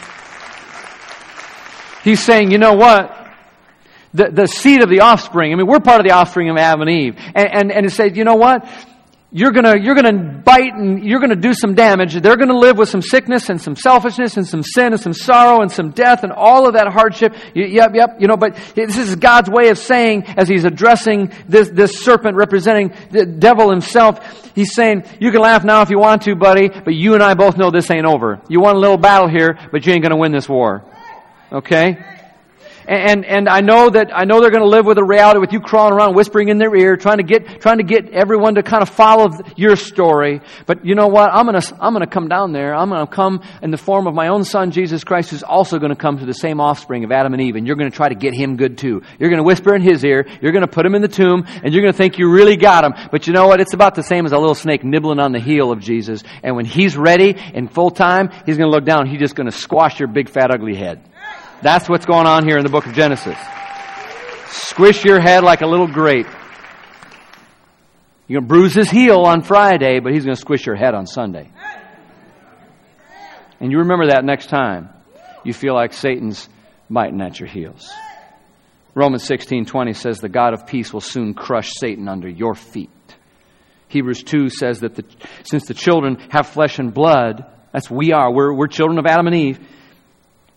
He's 2.05 2.21
saying, 2.23 2.51
you 2.51 2.59
know 2.59 2.75
what? 2.75 3.17
The, 4.13 4.31
the 4.31 4.47
seed 4.47 4.83
of 4.83 4.89
the 4.89 5.01
offspring, 5.01 5.53
I 5.53 5.57
mean, 5.57 5.67
we're 5.67 5.81
part 5.81 6.01
of 6.01 6.07
the 6.07 6.13
offspring 6.13 6.51
of 6.51 6.57
Adam 6.57 6.83
and 6.83 6.91
Eve. 6.91 7.17
And, 7.35 7.49
and, 7.53 7.73
and 7.73 7.87
it 7.87 7.91
says, 7.91 8.17
you 8.17 8.25
know 8.25 8.35
what? 8.35 8.69
You're 9.33 9.53
gonna, 9.53 9.77
you're 9.79 9.95
gonna 9.95 10.13
bite 10.13 10.75
and 10.75 11.05
you're 11.05 11.21
gonna 11.21 11.37
do 11.37 11.55
some 11.55 11.75
damage. 11.75 12.15
They're 12.15 12.37
gonna 12.37 12.59
live 12.59 12.77
with 12.77 12.89
some 12.89 13.01
sickness 13.01 13.49
and 13.49 13.63
some 13.63 13.77
selfishness 13.77 14.37
and 14.37 14.47
some 14.47 14.65
sin 14.65 14.93
and 14.93 15.01
some 15.01 15.13
sorrow 15.13 15.63
and 15.63 15.71
some 15.71 15.91
death 15.91 16.25
and 16.25 16.33
all 16.33 16.67
of 16.67 16.75
that 16.75 16.89
hardship. 16.89 17.37
Yep, 17.55 17.95
yep, 17.95 18.17
you 18.19 18.27
know, 18.27 18.37
but 18.37 18.57
this 18.75 18.97
is 18.97 19.15
God's 19.15 19.49
way 19.49 19.69
of 19.69 19.79
saying, 19.79 20.25
as 20.27 20.49
He's 20.49 20.65
addressing 20.65 21.33
this, 21.49 21.69
this 21.69 22.03
serpent 22.03 22.37
representing 22.37 22.93
the 23.11 23.25
devil 23.25 23.71
himself, 23.71 24.53
He's 24.55 24.75
saying, 24.75 25.05
you 25.21 25.31
can 25.31 25.41
laugh 25.41 25.63
now 25.65 25.83
if 25.83 25.91
you 25.91 25.99
want 25.99 26.23
to, 26.23 26.35
buddy, 26.35 26.69
but 26.69 26.95
you 26.95 27.15
and 27.15 27.23
I 27.23 27.35
both 27.35 27.57
know 27.57 27.71
this 27.71 27.89
ain't 27.91 28.07
over. 28.07 28.41
You 28.49 28.61
won 28.61 28.75
a 28.75 28.81
little 28.81 28.99
battle 28.99 29.29
here, 29.29 29.59
but 29.71 29.87
you 29.87 29.93
ain't 29.93 30.03
gonna 30.03 30.17
win 30.17 30.33
this 30.33 30.49
war. 30.49 30.85
Okay? 31.53 31.99
And, 32.87 33.25
and 33.25 33.49
I 33.49 33.61
know 33.61 33.91
that, 33.91 34.11
I 34.15 34.25
know 34.25 34.41
they're 34.41 34.51
going 34.51 34.63
to 34.63 34.69
live 34.69 34.87
with 34.87 34.99
a 34.99 35.05
reality 35.05 35.39
with 35.39 35.53
you 35.53 35.61
crawling 35.61 35.95
around 35.95 36.15
whispering 36.15 36.49
in 36.49 36.59
their 36.59 36.75
ear, 36.75 36.97
trying 36.97 37.19
to 37.19 37.23
get, 37.23 37.61
trying 37.61 37.79
to 37.79 37.85
get 37.85 38.11
everyone 38.11 38.57
to 38.57 38.63
kind 38.63 38.83
of 38.83 38.89
follow 38.89 39.29
your 39.57 39.77
story. 39.77 40.41
But 40.67 40.85
you 40.85 40.95
know 40.95 41.09
what? 41.09 41.31
I'm 41.33 41.47
to, 41.47 41.77
I'm 41.81 41.95
to 41.99 42.07
come 42.07 42.29
down 42.29 42.53
there. 42.53 42.75
I'm 42.75 42.91
to 42.91 43.07
come 43.07 43.43
in 43.63 43.71
the 43.71 43.79
form 43.79 44.07
of 44.07 44.15
my 44.15 44.29
own 44.29 44.45
son, 44.45 44.71
Jesus 44.71 45.05
Christ, 45.05 45.31
who's 45.31 45.43
also 45.43 45.79
going 45.79 45.91
to 45.91 45.97
come 45.97 46.19
to 46.19 46.27
the 46.27 46.35
same 46.35 46.61
offspring 46.61 47.05
of 47.05 47.13
Adam 47.13 47.33
and 47.33 47.43
Eve. 47.43 47.57
And 47.57 47.67
you're 47.67 47.77
going 47.77 47.91
to 47.91 47.97
try 47.97 48.09
to 48.09 48.15
get 48.15 48.35
him 48.35 48.57
good 48.57 48.79
too. 48.79 49.03
You're 49.19 49.31
going 49.31 49.39
to 49.39 49.45
whisper 49.45 49.75
in 49.75 49.83
his 49.83 50.05
ear. 50.05 50.27
You're 50.41 50.53
going 50.53 50.67
to 50.67 50.69
put 50.69 50.87
him 50.87 50.95
in 50.95 51.03
the 51.03 51.09
tomb 51.09 51.45
and 51.63 51.73
you're 51.73 51.83
going 51.83 51.93
to 51.93 51.99
think 51.99 52.19
you 52.19 52.31
really 52.31 52.57
got 52.57 52.85
him. 52.85 52.95
But 53.11 53.27
you 53.27 53.33
know 53.33 53.47
what? 53.47 53.61
It's 53.61 53.75
about 53.75 53.95
the 53.95 54.03
same 54.03 54.27
as 54.27 54.33
a 54.33 54.39
little 54.39 54.55
snake 54.55 54.85
nibbling 54.85 55.21
on 55.21 55.33
the 55.33 55.41
heel 55.41 55.73
of 55.73 55.81
Jesus. 55.81 56.23
And 56.43 56.57
when 56.57 56.65
he's 56.65 56.97
ready 56.97 57.37
in 57.55 57.69
full 57.69 57.91
time, 57.91 58.31
he's 58.47 58.57
going 58.57 58.71
to 58.71 58.75
look 58.77 58.85
down. 58.85 59.07
He's 59.07 59.21
just 59.21 59.35
going 59.35 59.51
to 59.51 59.57
squash 59.57 59.99
your 59.99 60.09
big 60.09 60.29
fat 60.29 60.51
ugly 60.51 60.75
head. 60.75 61.03
That's 61.63 61.89
what's 61.91 62.07
going 62.07 62.27
on 62.27 62.45
here 62.49 62.57
in 62.57 62.65
the 62.65 62.71
book 62.71 62.87
of 62.87 62.95
Genesis. 62.95 63.37
Squish 64.49 65.05
your 65.05 65.21
head 65.21 65.45
like 65.45 65.61
a 65.61 65.67
little 65.67 65.87
grape. 65.87 66.27
You're 68.27 68.41
going 68.41 68.49
to 68.49 68.55
bruise 68.55 68.75
his 68.75 68.89
heel 68.89 69.21
on 69.21 69.43
Friday, 69.43 70.01
but 70.01 70.13
he's 70.13 70.25
going 70.25 70.37
to 70.37 70.41
squish 70.41 70.65
your 70.65 70.77
head 70.77 70.95
on 70.95 71.07
Sunday. 71.07 71.51
And 73.61 73.71
you 73.71 73.79
remember 73.79 74.07
that 74.07 74.25
next 74.25 74.47
time 74.47 74.89
you 75.45 75.53
feel 75.53 75.75
like 75.75 75.93
Satan's 75.93 76.49
biting 76.89 77.21
at 77.21 77.39
your 77.39 77.49
heels. 77.49 77.93
Romans 78.95 79.29
16:20 79.29 79.95
says 79.95 80.19
the 80.19 80.29
God 80.29 80.55
of 80.55 80.67
peace 80.67 80.93
will 80.93 81.01
soon 81.03 81.35
crush 81.35 81.73
Satan 81.75 82.09
under 82.09 82.29
your 82.29 82.55
feet. 82.55 82.91
Hebrews 83.89 84.23
2 84.23 84.49
says 84.49 84.81
that 84.81 84.95
the, 84.95 85.05
since 85.43 85.67
the 85.67 85.75
children 85.75 86.17
have 86.31 86.49
flesh 86.49 86.79
and 86.79 86.95
blood, 86.95 87.45
that's 87.73 87.91
we 87.91 88.13
are, 88.13 88.33
we're, 88.33 88.53
we're 88.55 88.69
children 88.69 88.99
of 88.99 89.07
Adam 89.07 89.27
and 89.27 89.37
Eve, 89.37 89.59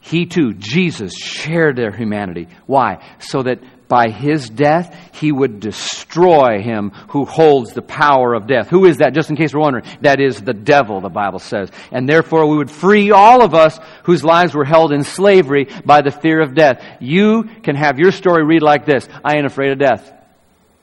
he 0.06 0.26
too, 0.26 0.54
Jesus, 0.54 1.14
shared 1.16 1.78
their 1.78 1.92
humanity. 1.92 2.50
Why? 2.66 2.98
So 3.20 3.44
that 3.44 3.60
by 3.88 4.10
his 4.10 4.50
death, 4.50 4.94
he 5.14 5.32
would 5.32 5.62
destroy 5.62 6.62
him 6.62 6.90
who 7.12 7.24
holds 7.24 7.72
the 7.72 7.82
power 7.82 8.34
of 8.34 8.46
death. 8.46 8.68
Who 8.68 8.84
is 8.86 8.98
that? 8.98 9.14
Just 9.14 9.30
in 9.30 9.38
case 9.38 9.54
we're 9.54 9.62
wondering. 9.62 9.86
That 10.02 10.20
is 10.20 10.42
the 10.42 10.54
devil, 10.54 11.00
the 11.00 11.08
Bible 11.08 11.40
says. 11.40 11.70
And 11.90 12.08
therefore 12.08 12.50
we 12.50 12.58
would 12.58 12.70
free 12.70 13.12
all 13.12 13.42
of 13.42 13.54
us 13.54 13.80
whose 14.04 14.26
lives 14.26 14.54
were 14.54 14.66
held 14.66 14.92
in 14.92 15.04
slavery 15.04 15.70
by 15.86 16.02
the 16.02 16.12
fear 16.12 16.42
of 16.42 16.54
death. 16.54 16.84
You 17.00 17.44
can 17.64 17.78
have 17.78 17.98
your 17.98 18.12
story 18.12 18.44
read 18.44 18.62
like 18.62 18.86
this. 18.86 19.08
I 19.24 19.38
ain't 19.38 19.46
afraid 19.46 19.72
of 19.72 19.80
death. 19.80 20.12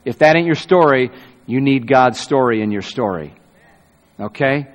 If 0.06 0.20
that 0.20 0.34
ain't 0.34 0.46
your 0.46 0.54
story, 0.54 1.10
you 1.44 1.60
need 1.60 1.86
God's 1.86 2.18
story 2.18 2.62
in 2.62 2.70
your 2.70 2.80
story. 2.80 3.34
Okay? 4.18 4.66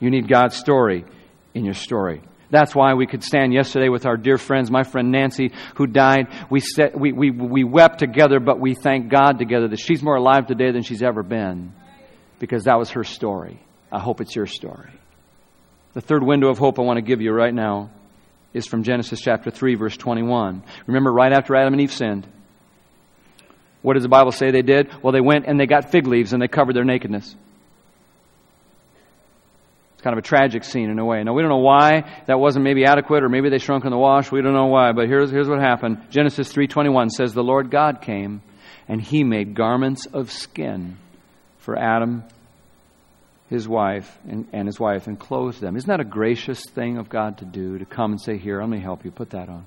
You 0.00 0.10
need 0.10 0.26
God's 0.26 0.56
story 0.56 1.04
in 1.54 1.64
your 1.64 1.74
story. 1.74 2.22
That's 2.50 2.74
why 2.74 2.94
we 2.94 3.06
could 3.06 3.22
stand 3.22 3.52
yesterday 3.52 3.88
with 3.88 4.06
our 4.06 4.16
dear 4.16 4.38
friends, 4.38 4.70
my 4.70 4.82
friend 4.82 5.10
Nancy, 5.10 5.52
who 5.74 5.86
died. 5.86 6.28
We, 6.50 6.60
set, 6.60 6.98
we, 6.98 7.12
we, 7.12 7.30
we 7.30 7.64
wept 7.64 7.98
together, 7.98 8.40
but 8.40 8.58
we 8.58 8.74
thank 8.74 9.10
God 9.10 9.38
together 9.38 9.68
that 9.68 9.80
she's 9.80 10.02
more 10.02 10.16
alive 10.16 10.46
today 10.46 10.70
than 10.70 10.82
she's 10.82 11.02
ever 11.02 11.22
been 11.22 11.74
because 12.38 12.64
that 12.64 12.78
was 12.78 12.90
her 12.90 13.04
story. 13.04 13.60
I 13.92 14.00
hope 14.00 14.20
it's 14.20 14.34
your 14.34 14.46
story. 14.46 14.90
The 15.92 16.00
third 16.00 16.22
window 16.22 16.48
of 16.48 16.58
hope 16.58 16.78
I 16.78 16.82
want 16.82 16.98
to 16.98 17.02
give 17.02 17.20
you 17.20 17.32
right 17.32 17.52
now 17.52 17.90
is 18.54 18.66
from 18.66 18.82
Genesis 18.82 19.20
chapter 19.20 19.50
3, 19.50 19.74
verse 19.74 19.96
21. 19.96 20.62
Remember, 20.86 21.12
right 21.12 21.32
after 21.32 21.54
Adam 21.54 21.74
and 21.74 21.82
Eve 21.82 21.92
sinned, 21.92 22.26
what 23.82 23.94
does 23.94 24.02
the 24.02 24.08
Bible 24.08 24.32
say 24.32 24.50
they 24.50 24.62
did? 24.62 24.90
Well, 25.02 25.12
they 25.12 25.20
went 25.20 25.46
and 25.46 25.58
they 25.58 25.66
got 25.66 25.90
fig 25.90 26.06
leaves 26.06 26.32
and 26.32 26.42
they 26.42 26.48
covered 26.48 26.74
their 26.74 26.84
nakedness. 26.84 27.34
It's 29.98 30.04
kind 30.04 30.16
of 30.16 30.24
a 30.24 30.28
tragic 30.28 30.62
scene 30.62 30.90
in 30.90 30.98
a 31.00 31.04
way. 31.04 31.24
Now, 31.24 31.32
we 31.32 31.42
don't 31.42 31.50
know 31.50 31.56
why 31.56 32.04
that 32.26 32.38
wasn't 32.38 32.64
maybe 32.64 32.84
adequate 32.84 33.24
or 33.24 33.28
maybe 33.28 33.48
they 33.48 33.58
shrunk 33.58 33.84
in 33.84 33.90
the 33.90 33.98
wash. 33.98 34.30
We 34.30 34.40
don't 34.40 34.52
know 34.52 34.66
why, 34.66 34.92
but 34.92 35.08
here's, 35.08 35.28
here's 35.28 35.48
what 35.48 35.58
happened. 35.58 35.98
Genesis 36.10 36.52
3.21 36.52 37.10
says, 37.10 37.34
The 37.34 37.42
Lord 37.42 37.68
God 37.72 38.00
came 38.00 38.40
and 38.86 39.02
he 39.02 39.24
made 39.24 39.56
garments 39.56 40.06
of 40.06 40.30
skin 40.30 40.98
for 41.58 41.76
Adam, 41.76 42.22
his 43.50 43.66
wife, 43.66 44.16
and, 44.28 44.46
and 44.52 44.68
his 44.68 44.78
wife, 44.78 45.08
and 45.08 45.18
clothed 45.18 45.60
them. 45.60 45.76
Isn't 45.76 45.88
that 45.88 45.98
a 45.98 46.04
gracious 46.04 46.62
thing 46.76 46.98
of 46.98 47.08
God 47.08 47.38
to 47.38 47.44
do, 47.44 47.76
to 47.78 47.84
come 47.84 48.12
and 48.12 48.20
say, 48.20 48.38
Here, 48.38 48.60
let 48.60 48.68
me 48.68 48.78
help 48.78 49.04
you, 49.04 49.10
put 49.10 49.30
that 49.30 49.48
on. 49.48 49.66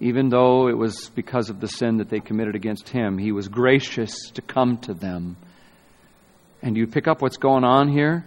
Even 0.00 0.28
though 0.28 0.68
it 0.68 0.76
was 0.76 1.10
because 1.14 1.48
of 1.48 1.60
the 1.60 1.68
sin 1.68 1.96
that 1.96 2.10
they 2.10 2.20
committed 2.20 2.56
against 2.56 2.90
him, 2.90 3.16
he 3.16 3.32
was 3.32 3.48
gracious 3.48 4.14
to 4.34 4.42
come 4.42 4.76
to 4.82 4.92
them. 4.92 5.38
And 6.60 6.76
you 6.76 6.86
pick 6.86 7.08
up 7.08 7.22
what's 7.22 7.38
going 7.38 7.64
on 7.64 7.88
here? 7.88 8.26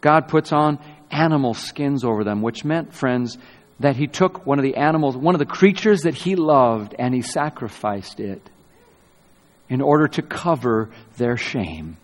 God 0.00 0.28
puts 0.28 0.52
on 0.52 0.78
animal 1.10 1.54
skins 1.54 2.04
over 2.04 2.24
them, 2.24 2.42
which 2.42 2.64
meant, 2.64 2.92
friends, 2.92 3.38
that 3.80 3.96
He 3.96 4.06
took 4.06 4.46
one 4.46 4.58
of 4.58 4.64
the 4.64 4.76
animals, 4.76 5.16
one 5.16 5.34
of 5.34 5.38
the 5.38 5.46
creatures 5.46 6.02
that 6.02 6.14
He 6.14 6.36
loved, 6.36 6.94
and 6.98 7.14
He 7.14 7.22
sacrificed 7.22 8.20
it 8.20 8.48
in 9.68 9.80
order 9.80 10.08
to 10.08 10.22
cover 10.22 10.90
their 11.16 11.36
shame. 11.36 11.96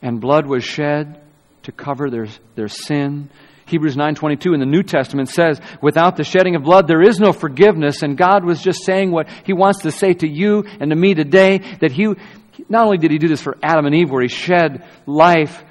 And 0.00 0.20
blood 0.20 0.46
was 0.46 0.64
shed 0.64 1.20
to 1.62 1.72
cover 1.72 2.10
their, 2.10 2.28
their 2.54 2.68
sin. 2.68 3.30
Hebrews 3.66 3.96
9:22 3.96 4.52
in 4.52 4.60
the 4.60 4.66
New 4.66 4.82
Testament 4.82 5.30
says, 5.30 5.60
"Without 5.80 6.16
the 6.16 6.24
shedding 6.24 6.54
of 6.54 6.62
blood 6.62 6.86
there 6.86 7.00
is 7.00 7.18
no 7.18 7.32
forgiveness." 7.32 8.02
And 8.02 8.16
God 8.16 8.44
was 8.44 8.62
just 8.62 8.84
saying 8.84 9.10
what 9.10 9.28
he 9.44 9.54
wants 9.54 9.80
to 9.82 9.90
say 9.90 10.12
to 10.12 10.28
you 10.28 10.64
and 10.80 10.90
to 10.90 10.96
me 10.96 11.14
today 11.14 11.58
that 11.80 11.90
he 11.90 12.14
not 12.68 12.86
only 12.86 12.98
did 12.98 13.10
he 13.10 13.18
do 13.18 13.28
this 13.28 13.42
for 13.42 13.56
Adam 13.62 13.86
and 13.86 13.94
Eve, 13.94 14.10
where 14.10 14.22
he 14.22 14.28
shed 14.28 14.84
life 15.06 15.64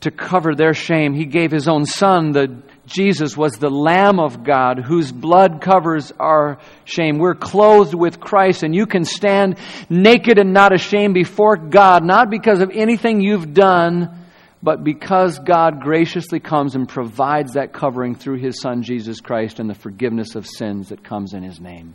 to 0.00 0.10
cover 0.10 0.54
their 0.54 0.74
shame, 0.74 1.14
he 1.14 1.24
gave 1.24 1.50
his 1.50 1.68
own 1.68 1.86
son, 1.86 2.32
the 2.32 2.62
Jesus 2.86 3.36
was 3.36 3.54
the 3.54 3.70
Lamb 3.70 4.18
of 4.18 4.42
God 4.42 4.80
whose 4.84 5.12
blood 5.12 5.60
covers 5.60 6.12
our 6.18 6.58
shame. 6.84 7.18
We're 7.18 7.34
clothed 7.34 7.94
with 7.94 8.18
Christ, 8.18 8.64
and 8.64 8.74
you 8.74 8.86
can 8.86 9.04
stand 9.04 9.58
naked 9.88 10.38
and 10.38 10.52
not 10.52 10.74
ashamed 10.74 11.14
before 11.14 11.56
God, 11.56 12.04
not 12.04 12.28
because 12.28 12.60
of 12.60 12.70
anything 12.74 13.20
you've 13.20 13.54
done, 13.54 14.18
but 14.62 14.82
because 14.82 15.38
God 15.38 15.80
graciously 15.80 16.40
comes 16.40 16.74
and 16.74 16.88
provides 16.88 17.52
that 17.52 17.72
covering 17.72 18.14
through 18.14 18.38
His 18.38 18.60
Son, 18.60 18.82
Jesus 18.82 19.20
Christ, 19.20 19.60
and 19.60 19.70
the 19.70 19.74
forgiveness 19.74 20.34
of 20.34 20.46
sins 20.46 20.88
that 20.88 21.04
comes 21.04 21.34
in 21.34 21.42
His 21.42 21.60
name. 21.60 21.94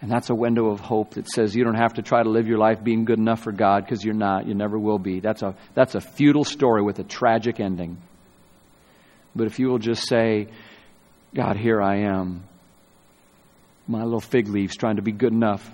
And 0.00 0.10
that's 0.10 0.30
a 0.30 0.34
window 0.34 0.70
of 0.70 0.78
hope 0.78 1.14
that 1.14 1.28
says 1.28 1.56
you 1.56 1.64
don't 1.64 1.74
have 1.74 1.94
to 1.94 2.02
try 2.02 2.22
to 2.22 2.28
live 2.28 2.46
your 2.46 2.58
life 2.58 2.82
being 2.82 3.04
good 3.04 3.18
enough 3.18 3.42
for 3.42 3.52
God 3.52 3.84
because 3.84 4.04
you're 4.04 4.14
not. 4.14 4.46
You 4.46 4.54
never 4.54 4.78
will 4.78 4.98
be. 4.98 5.18
That's 5.18 5.42
a, 5.42 5.56
that's 5.74 5.96
a 5.96 6.00
futile 6.00 6.44
story 6.44 6.82
with 6.82 7.00
a 7.00 7.04
tragic 7.04 7.58
ending. 7.58 7.98
But 9.34 9.48
if 9.48 9.58
you 9.58 9.68
will 9.68 9.78
just 9.78 10.08
say, 10.08 10.48
God, 11.34 11.56
here 11.56 11.82
I 11.82 12.02
am, 12.02 12.44
my 13.88 14.04
little 14.04 14.20
fig 14.20 14.48
leaves 14.48 14.76
trying 14.76 14.96
to 14.96 15.02
be 15.02 15.12
good 15.12 15.32
enough, 15.32 15.68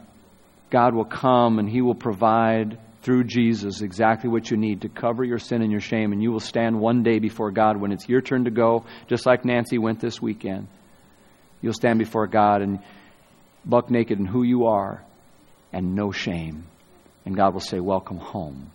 God 0.71 0.95
will 0.95 1.05
come 1.05 1.59
and 1.59 1.69
He 1.69 1.83
will 1.83 1.95
provide 1.95 2.79
through 3.03 3.25
Jesus 3.25 3.83
exactly 3.83 4.31
what 4.31 4.51
you 4.51 4.57
need 4.57 4.81
to 4.81 4.89
cover 4.89 5.23
your 5.23 5.39
sin 5.39 5.61
and 5.61 5.71
your 5.71 5.81
shame. 5.81 6.13
And 6.13 6.23
you 6.23 6.33
will 6.33 6.41
stand 6.41 6.81
one 6.81 7.03
day 7.03 7.19
before 7.19 7.51
God 7.51 7.79
when 7.79 7.93
it's 7.93 8.09
your 8.09 8.23
turn 8.23 8.45
to 8.45 8.51
go, 8.51 8.87
just 9.07 9.27
like 9.27 9.45
Nancy 9.45 9.77
went 9.77 10.01
this 10.01 10.23
weekend. 10.23 10.69
You'll 11.61 11.75
stand 11.75 11.99
before 11.99 12.27
God 12.27 12.63
and 12.63 12.79
buck 13.65 13.91
naked 13.91 14.19
in 14.19 14.27
who 14.27 14.43
you 14.43 14.67
are 14.67 15.03
and 15.73 15.95
no 15.95 16.13
shame. 16.13 16.65
And 17.25 17.37
God 17.37 17.55
will 17.55 17.61
say, 17.61 17.81
Welcome 17.81 18.19
home. 18.19 18.71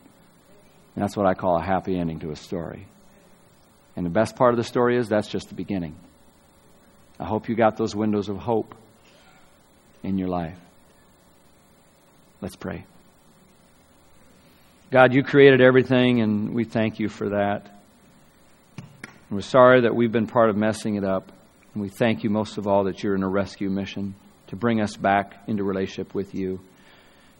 And 0.96 1.04
that's 1.04 1.16
what 1.16 1.26
I 1.26 1.34
call 1.34 1.58
a 1.58 1.64
happy 1.64 1.98
ending 1.98 2.20
to 2.20 2.32
a 2.32 2.36
story. 2.36 2.88
And 3.96 4.06
the 4.06 4.10
best 4.10 4.36
part 4.36 4.54
of 4.54 4.58
the 4.58 4.64
story 4.64 4.98
is 4.98 5.08
that's 5.08 5.28
just 5.28 5.50
the 5.50 5.56
beginning. 5.56 5.96
I 7.20 7.26
hope 7.26 7.50
you 7.50 7.56
got 7.56 7.78
those 7.78 7.96
windows 7.96 8.30
of 8.30 8.38
hope 8.38 8.76
in 10.04 10.18
your 10.18 10.30
life. 10.30 10.58
Let's 12.42 12.56
pray. 12.56 12.86
God, 14.92 15.14
you 15.14 15.24
created 15.24 15.62
everything, 15.62 16.22
and 16.22 16.54
we 16.56 16.64
thank 16.64 17.00
you 17.00 17.10
for 17.10 17.30
that. 17.30 17.70
We're 19.30 19.42
sorry 19.42 19.82
that 19.82 19.94
we've 19.94 20.12
been 20.12 20.26
part 20.26 20.50
of 20.50 20.58
messing 20.58 20.96
it 20.96 21.04
up. 21.04 21.32
And 21.74 21.84
we 21.84 21.90
thank 21.90 22.24
you 22.24 22.30
most 22.30 22.58
of 22.58 22.66
all 22.66 22.86
that 22.86 23.04
you're 23.04 23.16
in 23.16 23.22
a 23.22 23.30
rescue 23.30 23.70
mission 23.70 24.16
to 24.50 24.56
bring 24.56 24.82
us 24.82 24.95
back 24.95 25.43
into 25.47 25.64
relationship 25.64 26.14
with 26.14 26.36
you. 26.36 26.60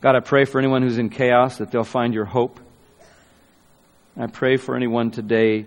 God, 0.00 0.16
I 0.16 0.20
pray 0.20 0.44
for 0.44 0.58
anyone 0.58 0.82
who's 0.82 0.98
in 0.98 1.10
chaos 1.10 1.58
that 1.58 1.70
they'll 1.70 1.84
find 1.84 2.14
your 2.14 2.24
hope. 2.24 2.58
I 4.16 4.26
pray 4.26 4.56
for 4.56 4.74
anyone 4.74 5.10
today 5.10 5.66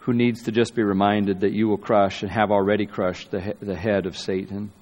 who 0.00 0.12
needs 0.12 0.44
to 0.44 0.52
just 0.52 0.74
be 0.74 0.82
reminded 0.82 1.40
that 1.40 1.52
you 1.52 1.68
will 1.68 1.78
crush 1.78 2.22
and 2.22 2.30
have 2.30 2.50
already 2.50 2.86
crushed 2.86 3.30
the, 3.30 3.40
he- 3.40 3.52
the 3.60 3.76
head 3.76 4.06
of 4.06 4.16
Satan. 4.16 4.72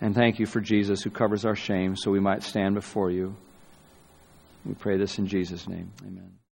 And 0.00 0.14
thank 0.14 0.38
you 0.38 0.46
for 0.46 0.60
Jesus 0.60 1.02
who 1.02 1.10
covers 1.10 1.44
our 1.44 1.56
shame 1.56 1.96
so 1.96 2.10
we 2.10 2.20
might 2.20 2.42
stand 2.42 2.74
before 2.74 3.10
you. 3.10 3.34
We 4.64 4.74
pray 4.74 4.96
this 4.96 5.18
in 5.18 5.26
Jesus' 5.26 5.68
name. 5.68 5.92
Amen. 6.02 6.36